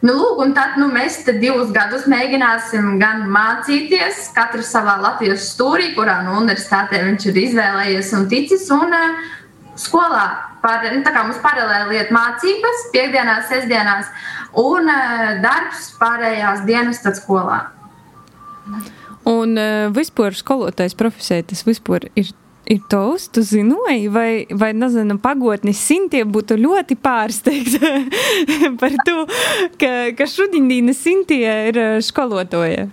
Nu, 0.00 0.12
lūk, 0.16 0.40
un 0.44 0.52
tad 0.56 0.76
nu, 0.80 0.88
mēs 0.92 1.22
divus 1.40 1.70
gadus 1.76 2.04
mēģināsim 2.08 2.96
gan 3.00 3.24
mācīties, 3.32 4.30
katrs 4.36 4.72
savā 4.72 4.98
Latvijas 5.00 5.48
stūrī, 5.52 5.92
kurā 5.96 6.22
no 6.24 6.36
universitātē 6.40 7.00
viņš 7.04 7.30
ir 7.30 7.40
izvēlējies 7.46 8.12
un 8.18 8.28
ticis, 8.32 8.68
un 8.76 8.92
uh, 8.96 9.24
skolā 9.80 10.26
par, 10.66 10.82
nu, 10.90 11.02
tā 11.06 11.12
kā 11.14 11.22
mums 11.26 11.38
paralēli 11.44 12.00
iet 12.00 12.12
mācības, 12.14 12.88
piekdienās, 12.94 13.46
sestdienās, 13.50 14.10
un 14.58 14.90
uh, 14.90 15.36
darbs 15.44 15.92
pārējās 16.00 16.64
dienas 16.66 17.02
tad 17.04 17.18
skolā. 17.20 17.62
Un 19.26 19.54
uh, 19.58 19.86
vispār 19.94 20.34
skolotājs 20.38 20.98
profesija 20.98 21.46
tas 21.52 21.64
vispār 21.68 22.10
ir. 22.18 22.34
Ir 22.66 22.80
tos, 22.90 23.28
tu 23.30 23.44
zināji, 23.46 24.08
vai, 24.10 24.30
vai 24.50 24.72
nezinu, 24.74 25.20
pagotnes 25.22 25.78
simtie 25.78 26.24
būtu 26.26 26.56
ļoti 26.58 26.96
pārsteigti 26.98 27.78
par 28.80 28.96
to, 29.06 29.14
ka, 29.78 29.92
ka 30.18 30.26
šodienas 30.26 30.98
simtie 30.98 31.46
ir 31.70 31.78
skolotāja. 32.02 32.88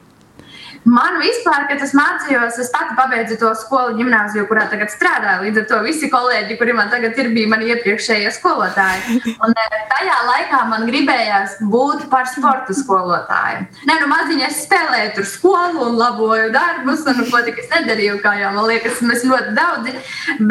Man 0.83 1.15
vispār, 1.21 1.63
kad 1.69 1.81
es 1.83 1.93
mācījos, 1.95 2.57
es 2.59 2.69
pati 2.73 2.95
pabeidzu 2.97 3.37
to 3.39 3.51
skolu 3.55 3.95
gimnāziju, 3.95 4.43
kurā 4.49 4.65
tagad 4.71 4.91
strādāju. 4.91 5.45
Līdz 5.47 5.61
ar 5.61 5.67
to 5.69 5.79
visi 5.85 6.09
kolēģi, 6.11 6.57
kuri 6.59 6.75
man 6.75 6.91
tagad 6.91 7.15
ir, 7.21 7.29
bija 7.35 7.51
mani 7.53 7.71
iepriekšējie 7.71 8.33
skolotāji. 8.35 9.21
Un 9.33 9.55
eh, 9.63 9.77
tajā 9.93 10.17
laikā 10.27 10.59
man 10.71 10.83
gribējās 10.89 11.55
būt 11.71 12.09
par 12.11 12.27
sporta 12.31 12.75
skolotāju. 12.75 13.63
Nē, 13.87 13.97
nu 14.03 14.11
maziņā 14.11 14.49
es 14.49 14.61
spēlēju 14.65 15.15
tur 15.17 15.29
skolu 15.31 15.87
un 15.87 15.97
laboju 16.01 16.51
darbus, 16.55 17.07
un 17.07 17.23
ko 17.31 17.43
tik 17.47 17.63
es 17.63 17.71
nedarīju, 17.71 18.19
kā 18.25 18.35
jau 18.41 18.51
man 18.57 18.67
liekas, 18.73 19.03
mēs 19.07 19.23
ļoti 19.29 19.55
daudzi. 19.55 19.95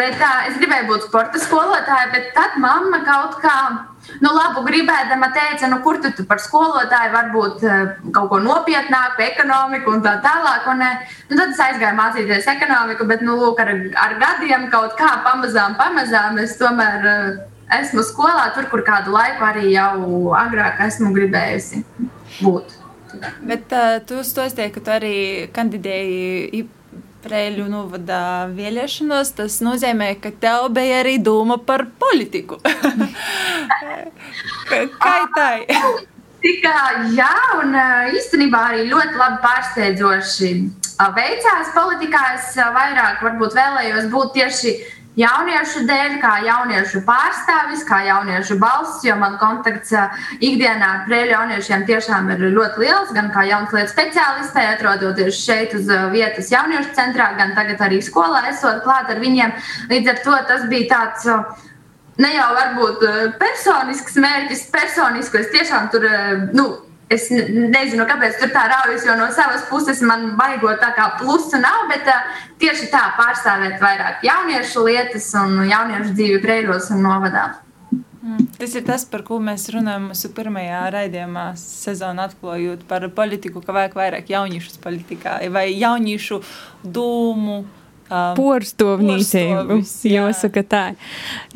Bet 0.00 0.16
tā, 0.22 0.34
es 0.48 0.60
gribēju 0.60 0.88
būt 0.94 1.08
sporta 1.10 1.44
skolotāja, 1.44 2.12
bet 2.16 2.32
tad 2.38 2.56
mamma 2.62 3.04
kaut 3.04 3.40
kā 3.44 3.58
nu, 4.22 4.32
labu 4.34 4.64
gribēdama 4.66 5.28
teica, 5.34 5.68
nu, 5.70 5.78
kur 5.84 6.00
tu, 6.02 6.10
tu 6.16 6.26
par 6.28 6.40
skolotāju 6.42 7.12
varbūt 7.14 7.64
eh, 7.66 7.94
kaut 8.14 8.28
ko 8.32 8.40
nopietnāku, 8.42 9.22
ekonomiku 9.26 9.94
un 9.96 10.04
tā 10.04 10.16
tālāk. 10.24 10.66
Un, 10.72 10.82
eh, 10.86 11.14
nu, 11.30 11.38
tad 11.38 11.54
es 11.54 11.62
aizgāju 11.68 11.98
mācīties 11.98 12.50
ekonomiku, 12.56 13.06
bet 13.08 13.24
nu, 13.26 13.38
lūk, 13.40 13.62
ar, 13.62 13.72
ar 14.06 14.18
gadiem 14.22 14.68
kaut 14.72 14.98
kā 14.98 15.14
pamazām, 15.26 15.78
pamazām 15.80 16.40
es 16.42 16.58
tomēr 16.60 17.08
eh, 17.14 17.40
esmu 17.80 18.04
skolā, 18.06 18.50
tur, 18.56 18.68
kur 18.72 18.84
kādu 18.86 19.14
laiku 19.14 19.46
arī 19.48 19.72
jau 19.72 20.34
agrāk 20.36 20.82
esmu 20.88 21.14
gribējusi 21.16 21.84
būt. 22.42 22.78
Bet 23.44 23.72
uh, 23.76 23.98
tu 24.08 24.22
stosties, 24.24 24.72
ka 24.72 24.80
tu 24.80 24.92
arī 24.92 25.16
kandidēji 25.52 26.62
Preļu 27.22 27.68
novada 27.70 28.48
vēlēšanos, 28.50 29.34
tas 29.38 29.60
nozīmē, 29.62 30.08
ka 30.22 30.32
tev 30.42 30.68
bija 30.74 31.02
arī 31.04 31.18
doma 31.22 31.58
par 31.62 31.84
politiku. 32.02 32.58
Kā 35.02 35.14
tā 35.36 35.48
ir? 35.62 35.76
Tikā, 36.42 36.78
jā, 37.14 37.34
un 37.60 37.76
īstenībā 38.18 38.62
arī 38.72 38.88
ļoti 38.90 39.20
labi 39.20 39.38
pārsteidzoši 39.44 40.50
veicās 41.14 41.70
politikā. 41.76 42.22
Es 42.38 42.56
vairāk 42.58 43.22
varbūt 43.22 43.54
vēlējos 43.58 44.10
būt 44.10 44.34
tieši 44.40 44.74
jauniešu 45.18 45.82
dēļ, 45.88 46.14
kā 46.22 46.32
jauniešu 46.46 47.02
pārstāvis, 47.06 47.84
kā 47.88 48.00
jauniešu 48.06 48.56
balss, 48.60 49.02
jo 49.04 49.16
man 49.20 49.36
kontakts 49.40 49.92
ikdienā 50.40 50.88
ar 50.88 51.02
prēļu 51.08 51.34
jauniešiem 51.34 51.84
tiešām 51.88 52.30
ir 52.32 52.46
ļoti 52.54 52.84
liels, 52.84 53.12
gan 53.16 53.28
kā 53.34 53.44
jaunas 53.48 53.74
lietas 53.76 53.92
speciālistē, 53.96 54.64
atrodoties 54.72 55.42
šeit 55.42 55.74
uz 55.76 55.90
vietas 56.14 56.52
jauniešu 56.52 56.94
centrā, 56.96 57.32
gan 57.38 57.52
tagad 57.58 57.82
arī 57.84 58.00
skolā 58.04 58.46
esot 58.52 58.80
klāt 58.86 59.12
ar 59.12 59.20
viņiem. 59.20 59.52
Līdz 59.92 60.14
ar 60.14 60.24
to 60.24 60.38
tas 60.48 60.64
bija 60.72 60.88
tāds. 60.96 61.28
Ne 62.20 62.28
jau 62.34 62.50
varbūt 62.52 63.04
personisks 63.40 64.18
mērķis, 64.20 64.66
personisks, 64.72 65.46
es 65.46 65.52
tiešām 65.54 65.86
tur, 65.94 66.04
nu, 66.52 66.66
Es 67.12 67.28
nezinu, 67.30 68.06
kāpēc 68.08 68.38
tur 68.40 68.52
tā 68.54 68.62
raujas, 68.70 69.04
jo 69.06 69.16
no 69.18 69.26
savas 69.34 69.66
puses 69.68 70.00
man 70.06 70.32
baigot 70.38 70.80
tā 70.80 70.92
kā 70.96 71.10
plusa 71.20 71.60
nav, 71.62 71.86
bet 71.90 72.08
uh, 72.08 72.38
tieši 72.62 72.88
tā 72.92 73.02
pārstāvēt 73.18 73.76
vairāk 73.82 74.24
jauniešu 74.26 74.86
lietas 74.86 75.28
un 75.40 75.60
jauniešu 75.68 76.14
dzīvi 76.16 76.40
Breiros 76.44 76.88
un 76.94 77.04
novadā. 77.04 77.50
Mm. 78.22 78.46
Tas 78.54 78.76
ir 78.78 78.84
tas, 78.86 79.02
par 79.10 79.24
ko 79.26 79.40
mēs 79.42 79.66
runājam 79.74 80.12
mūsu 80.12 80.30
pirmajā 80.36 80.82
raidījumā, 80.94 81.48
sezonā 81.58 82.28
atklājot 82.30 82.84
par 82.86 83.08
politiku, 83.16 83.60
ka 83.64 83.74
vajag 83.74 83.96
vairāk 83.98 84.30
jauniešu 84.30 84.78
politikā 84.84 85.40
vai 85.50 85.66
jauniešu 85.74 86.38
dūmu 86.86 87.64
um, 88.12 88.34
Porstovnīcību. 88.38 89.78
Jāsaka 90.12 90.64
tā. 90.68 90.82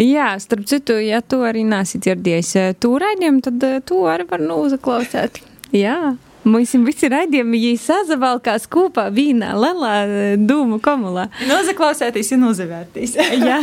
Jā, 0.00 0.32
starp 0.42 0.66
citu, 0.70 0.98
ja 1.02 1.20
tu 1.22 1.42
arī 1.46 1.66
nesi 1.68 2.00
dzirdējis 2.02 2.54
eh, 2.62 2.70
to 2.80 2.94
raidījumu, 3.02 3.42
tad 3.44 3.66
eh, 3.68 3.80
tu 3.86 4.02
arī 4.08 4.28
var 4.30 4.44
nu 4.44 4.62
uzaklausīt. 4.64 5.42
Jā. 5.76 6.16
Mums 6.46 6.76
visi 6.86 7.08
raidījumi, 7.10 7.58
ja 7.58 7.78
sazavalkās 7.80 8.68
kopā 8.70 9.08
vīnā, 9.14 9.48
lelā 9.58 9.94
eh, 10.04 10.34
dūmu 10.38 10.78
komulā. 10.84 11.26
Nozaklausēties 11.48 12.30
un 12.36 12.46
uzvērtīs. 12.52 13.16
Jā, 13.48 13.58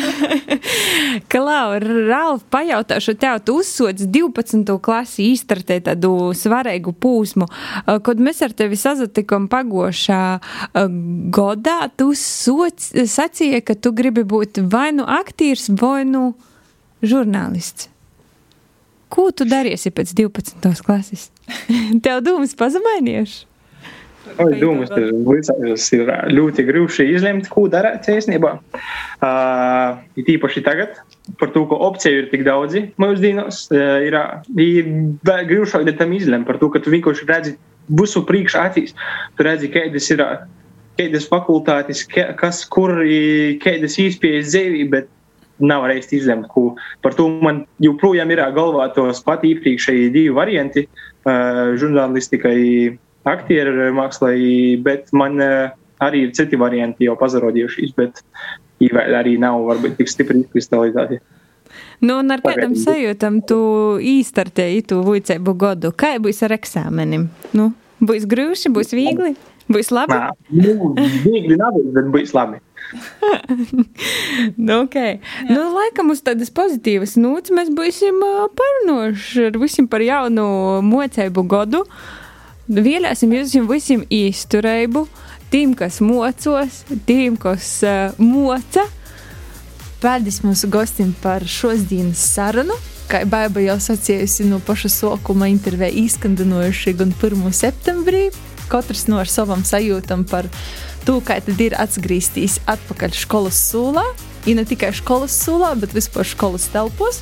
Klau, 1.31 1.77
Ralf, 1.79 2.43
pajautāšu 2.51 3.15
tev, 3.21 3.39
tu 3.47 3.55
uzsots 3.61 4.03
12. 4.03 4.75
klasi 4.83 5.29
īstartē 5.31 5.79
tādu 5.87 6.33
svarīgu 6.35 6.91
pūsmu. 6.99 7.47
Uh, 7.47 8.01
Kad 8.03 8.19
mēs 8.19 8.43
ar 8.43 8.51
tevi 8.57 8.75
sazatikam 8.79 9.47
pagošā 9.51 10.23
uh, 10.35 10.99
godā, 11.31 11.85
tu 11.95 12.11
soc, 12.19 12.83
sacīja, 12.91 13.63
ka 13.63 13.79
tu 13.79 13.95
gribi 13.95 14.27
būt 14.27 14.59
vai 14.67 14.89
nu 14.95 15.07
aktīrs, 15.07 15.69
vai 15.79 16.03
nu 16.09 16.33
žurnālists. 16.99 17.92
Ko 19.13 19.29
tu 19.35 19.45
darīsi 19.45 19.93
pēc 19.93 20.13
12. 20.17 20.85
klases? 20.85 21.29
Tev 22.05 22.23
dūmas 22.25 22.55
pazemainies? 22.57 23.43
Oi, 24.39 24.53
Dūmus 24.55 24.91
ir, 24.95 25.09
līdzās 25.27 25.89
ir 25.97 26.09
ļoti 26.31 26.63
grūti 26.65 27.05
izlemt, 27.11 27.49
ko 27.51 27.65
darīt 27.71 28.07
īstenībā. 28.09 28.53
Uh, 29.19 29.99
īpaši 30.23 30.63
tagad, 30.63 30.95
par 31.41 31.51
to, 31.53 31.65
ka 31.67 31.79
opciju 31.89 32.21
ir 32.23 32.29
tik 32.31 32.45
daudzi 32.47 32.85
mūsdienās, 33.03 33.65
uh, 33.75 33.99
ir, 34.07 34.17
ir 34.63 35.93
tam 35.99 36.15
izlemt 36.15 36.47
par 36.47 36.61
to, 36.61 36.71
ka 36.71 36.79
tu 36.83 36.93
vienkārši 36.95 37.27
redzi 37.29 37.57
visu 37.91 38.23
priekšā 38.25 38.63
acīs. 38.71 38.95
Tu 39.35 39.45
redzi, 39.45 39.69
kādas 39.73 40.07
ir, 40.15 40.23
kādas 40.99 41.27
fakultātes, 41.27 42.05
ka- 42.07 42.31
kas, 42.39 42.63
kur, 42.71 42.95
kādas 43.63 43.99
iespējas 43.99 44.53
dzīvī, 44.53 44.87
bet 44.95 45.11
nav 45.63 45.85
reiz 45.89 46.09
izlemt, 46.13 46.49
ko 46.51 46.73
par 47.03 47.15
to 47.17 47.29
man 47.43 47.63
joprojām 47.83 48.31
ir 48.33 48.43
galvā 48.55 48.89
tos 48.95 49.23
pat 49.25 49.45
iepriekšēji 49.47 50.11
divi 50.13 50.33
varianti 50.35 50.85
uh,- 50.87 51.71
žurnālistikai, 51.81 52.97
aktieru 53.23 53.91
mākslai, 53.95 54.37
bet 54.83 55.13
man 55.15 55.39
uh, 55.39 55.71
arī 56.03 56.27
ir 56.27 56.33
citi 56.35 56.59
varianti 56.59 57.07
jau 57.07 57.15
pazarodījušies, 57.19 57.95
bet 57.95 58.23
arī 58.91 59.37
nav 59.39 59.63
varbūt 59.69 59.95
tik 60.01 60.11
stipri 60.11 60.43
izkristalizēti. 60.43 61.21
Nu, 62.03 62.19
un 62.19 62.33
ar 62.35 62.41
kādam 62.43 62.75
sajūtam 62.77 63.39
tu 63.47 63.57
īstartēji 64.03 64.83
tu 64.91 64.99
vicēbu 65.05 65.55
godu? 65.57 65.93
Kā 65.95 66.17
būs 66.21 66.43
ar 66.45 66.53
eksāmenim? 66.57 67.29
Nu, 67.55 67.71
būs 68.03 68.27
grūši, 68.29 68.71
būs 68.75 68.91
viegli, 68.93 69.33
būs 69.71 69.91
labi? 69.95 70.17
Nā, 70.19 70.33
nu, 70.51 70.91
viegli 71.23 71.57
nav, 71.59 71.79
bet 71.95 72.11
būs 72.13 72.35
labi. 72.35 72.59
Nu, 74.57 74.81
okay. 74.81 75.19
nu, 75.49 75.59
laikam 75.73 76.11
uz 76.13 76.21
tādas 76.25 76.51
pozitīvas 76.53 77.15
nūts 77.19 77.53
mēs 77.53 77.71
būsim 77.73 78.19
parunājuši 78.57 79.47
ar 79.49 79.59
visiem 79.61 79.87
par 79.89 80.03
jaunu 80.05 80.45
mocēbu 80.85 81.45
godu. 81.49 81.83
Vēlēsim 82.73 83.33
jūs 83.35 83.55
visiem 83.67 84.05
īsturību, 84.07 85.05
tiem, 85.51 85.73
kas 85.77 85.99
mocos, 86.03 86.83
tiem, 87.07 87.35
kas 87.37 87.75
uh, 87.85 88.15
moca. 88.21 88.85
Paldies 90.03 90.41
mūsu 90.43 90.69
gostim 90.71 91.13
par 91.23 91.45
šodienas 91.47 92.23
sarunu. 92.33 92.75
Kā 93.11 93.25
Baiba 93.27 93.61
jau 93.63 93.75
sacījusi 93.83 94.47
no 94.47 94.61
paša 94.63 94.89
sākuma 94.91 95.49
intervijā 95.51 95.91
izskandinojuši 96.05 96.95
gan 96.99 97.11
1. 97.15 97.45
septembrī. 97.55 98.29
Katrs 98.71 99.05
no 99.11 99.19
ar 99.21 99.29
savam 99.29 99.61
sajūtam 99.67 100.23
par 100.27 100.47
to, 100.47 100.63
kā 101.23 101.39
tad 101.43 101.59
ir 101.61 101.75
atgriezties 101.75 102.59
atpakaļ 102.69 103.15
skolas 103.17 103.59
sūlā. 103.71 104.03
Ja 104.47 104.55
ne 104.55 104.63
tikai 104.67 104.91
skolas 104.95 105.35
sūlā, 105.43 105.73
bet 105.79 105.95
vispār 105.95 106.27
skolas 106.27 106.69
telpos. 106.71 107.21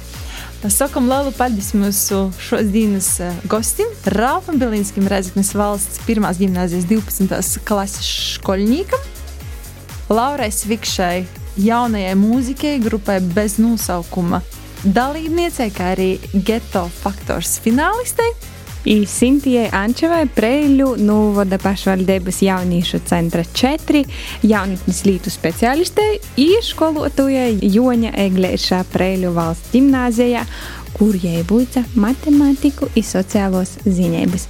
Sakam 0.69 1.07
lielu 1.09 1.31
paldies 1.33 1.71
mūsu 1.73 2.27
šodienas 2.37 3.09
eh, 3.25 3.37
gostim, 3.49 3.89
Rāpam 4.05 4.59
Belinskim, 4.61 5.07
Rezeknes 5.09 5.55
valsts 5.57 6.01
1. 6.05 6.21
gimnāzijas 6.37 6.85
12. 6.89 7.61
klases 7.65 8.09
skolniekam. 8.35 9.01
Laurai 10.11 10.51
Svikšai, 10.53 11.25
jaunajai 11.57 12.13
mūzikai, 12.19 12.77
grupai 12.83 13.17
bez 13.33 13.57
nosaukuma 13.61 14.43
dalībniecei, 14.83 15.69
kā 15.73 15.93
arī 15.95 16.11
geto 16.33 16.87
faktors 17.01 17.57
finālistei. 17.63 18.29
I 18.81 19.03
Sintijai 19.05 19.67
Ančevai 19.77 20.23
Preļu 20.33 20.95
novada 21.05 21.59
pašvaldības 21.61 22.39
jauniešu 22.41 23.03
centra 23.05 23.43
4 23.45 24.01
jaunatnes 24.41 25.03
lītu 25.05 25.29
speciālistei 25.29 26.17
i 26.41 26.47
skolotājai 26.65 27.59
Joņa 27.61 28.15
Eglēšā 28.23 28.79
Preļu 28.89 29.35
valsts 29.35 29.69
gimnāzijā, 29.75 30.41
kur 30.97 31.13
jai 31.13 31.43
būca 31.45 31.83
matemātiku 31.93 32.89
i 32.97 33.05
sociālos 33.05 33.75
ziņības. 33.85 34.47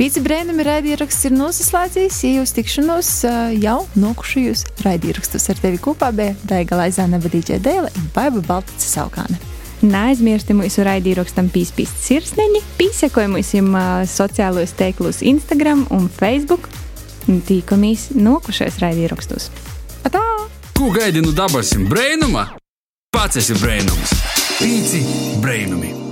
Pīci 0.00 0.24
brēnumi 0.24 0.66
raidieraksts 0.66 1.28
ir 1.28 1.36
noslēdzies, 1.36 2.18
ja 2.24 2.40
jūs 2.40 2.56
tikšanos 2.56 3.12
jau 3.60 3.78
nokušajos 4.00 4.64
raidierakstus 4.82 5.46
ar 5.52 5.62
tevi 5.62 5.78
kopā 5.78 6.10
bija 6.16 6.34
Daiga 6.42 6.82
Laizāna 6.82 7.22
Vadīģē 7.22 7.62
Dēle 7.62 7.94
un 7.94 8.10
Baiba 8.16 8.42
Baltica 8.50 8.82
Saukāne. 8.82 9.38
Neaizmirsti 9.80 10.52
mūsu 10.56 10.84
raidījumam 10.84 11.48
pīspīst 11.54 12.02
sirsniņi, 12.04 12.60
pīsekojumus 12.76 13.54
sociālos 14.12 14.74
teiklus 14.76 15.22
Instagram 15.24 15.86
un 15.94 16.10
Facebook. 16.12 16.68
Tīkamies 17.26 18.10
nokušais 18.16 18.80
raidījumos. 18.82 19.48
Atā! 20.04 20.24
Ko 20.76 20.92
gaidi 20.92 21.24
no 21.24 21.32
dabasim 21.36 21.88
brainuma? 21.88 22.46
Pats 23.12 23.40
esi 23.40 23.56
brainums. 23.60 24.14
Pīci 24.60 25.02
brainumi. 25.40 26.09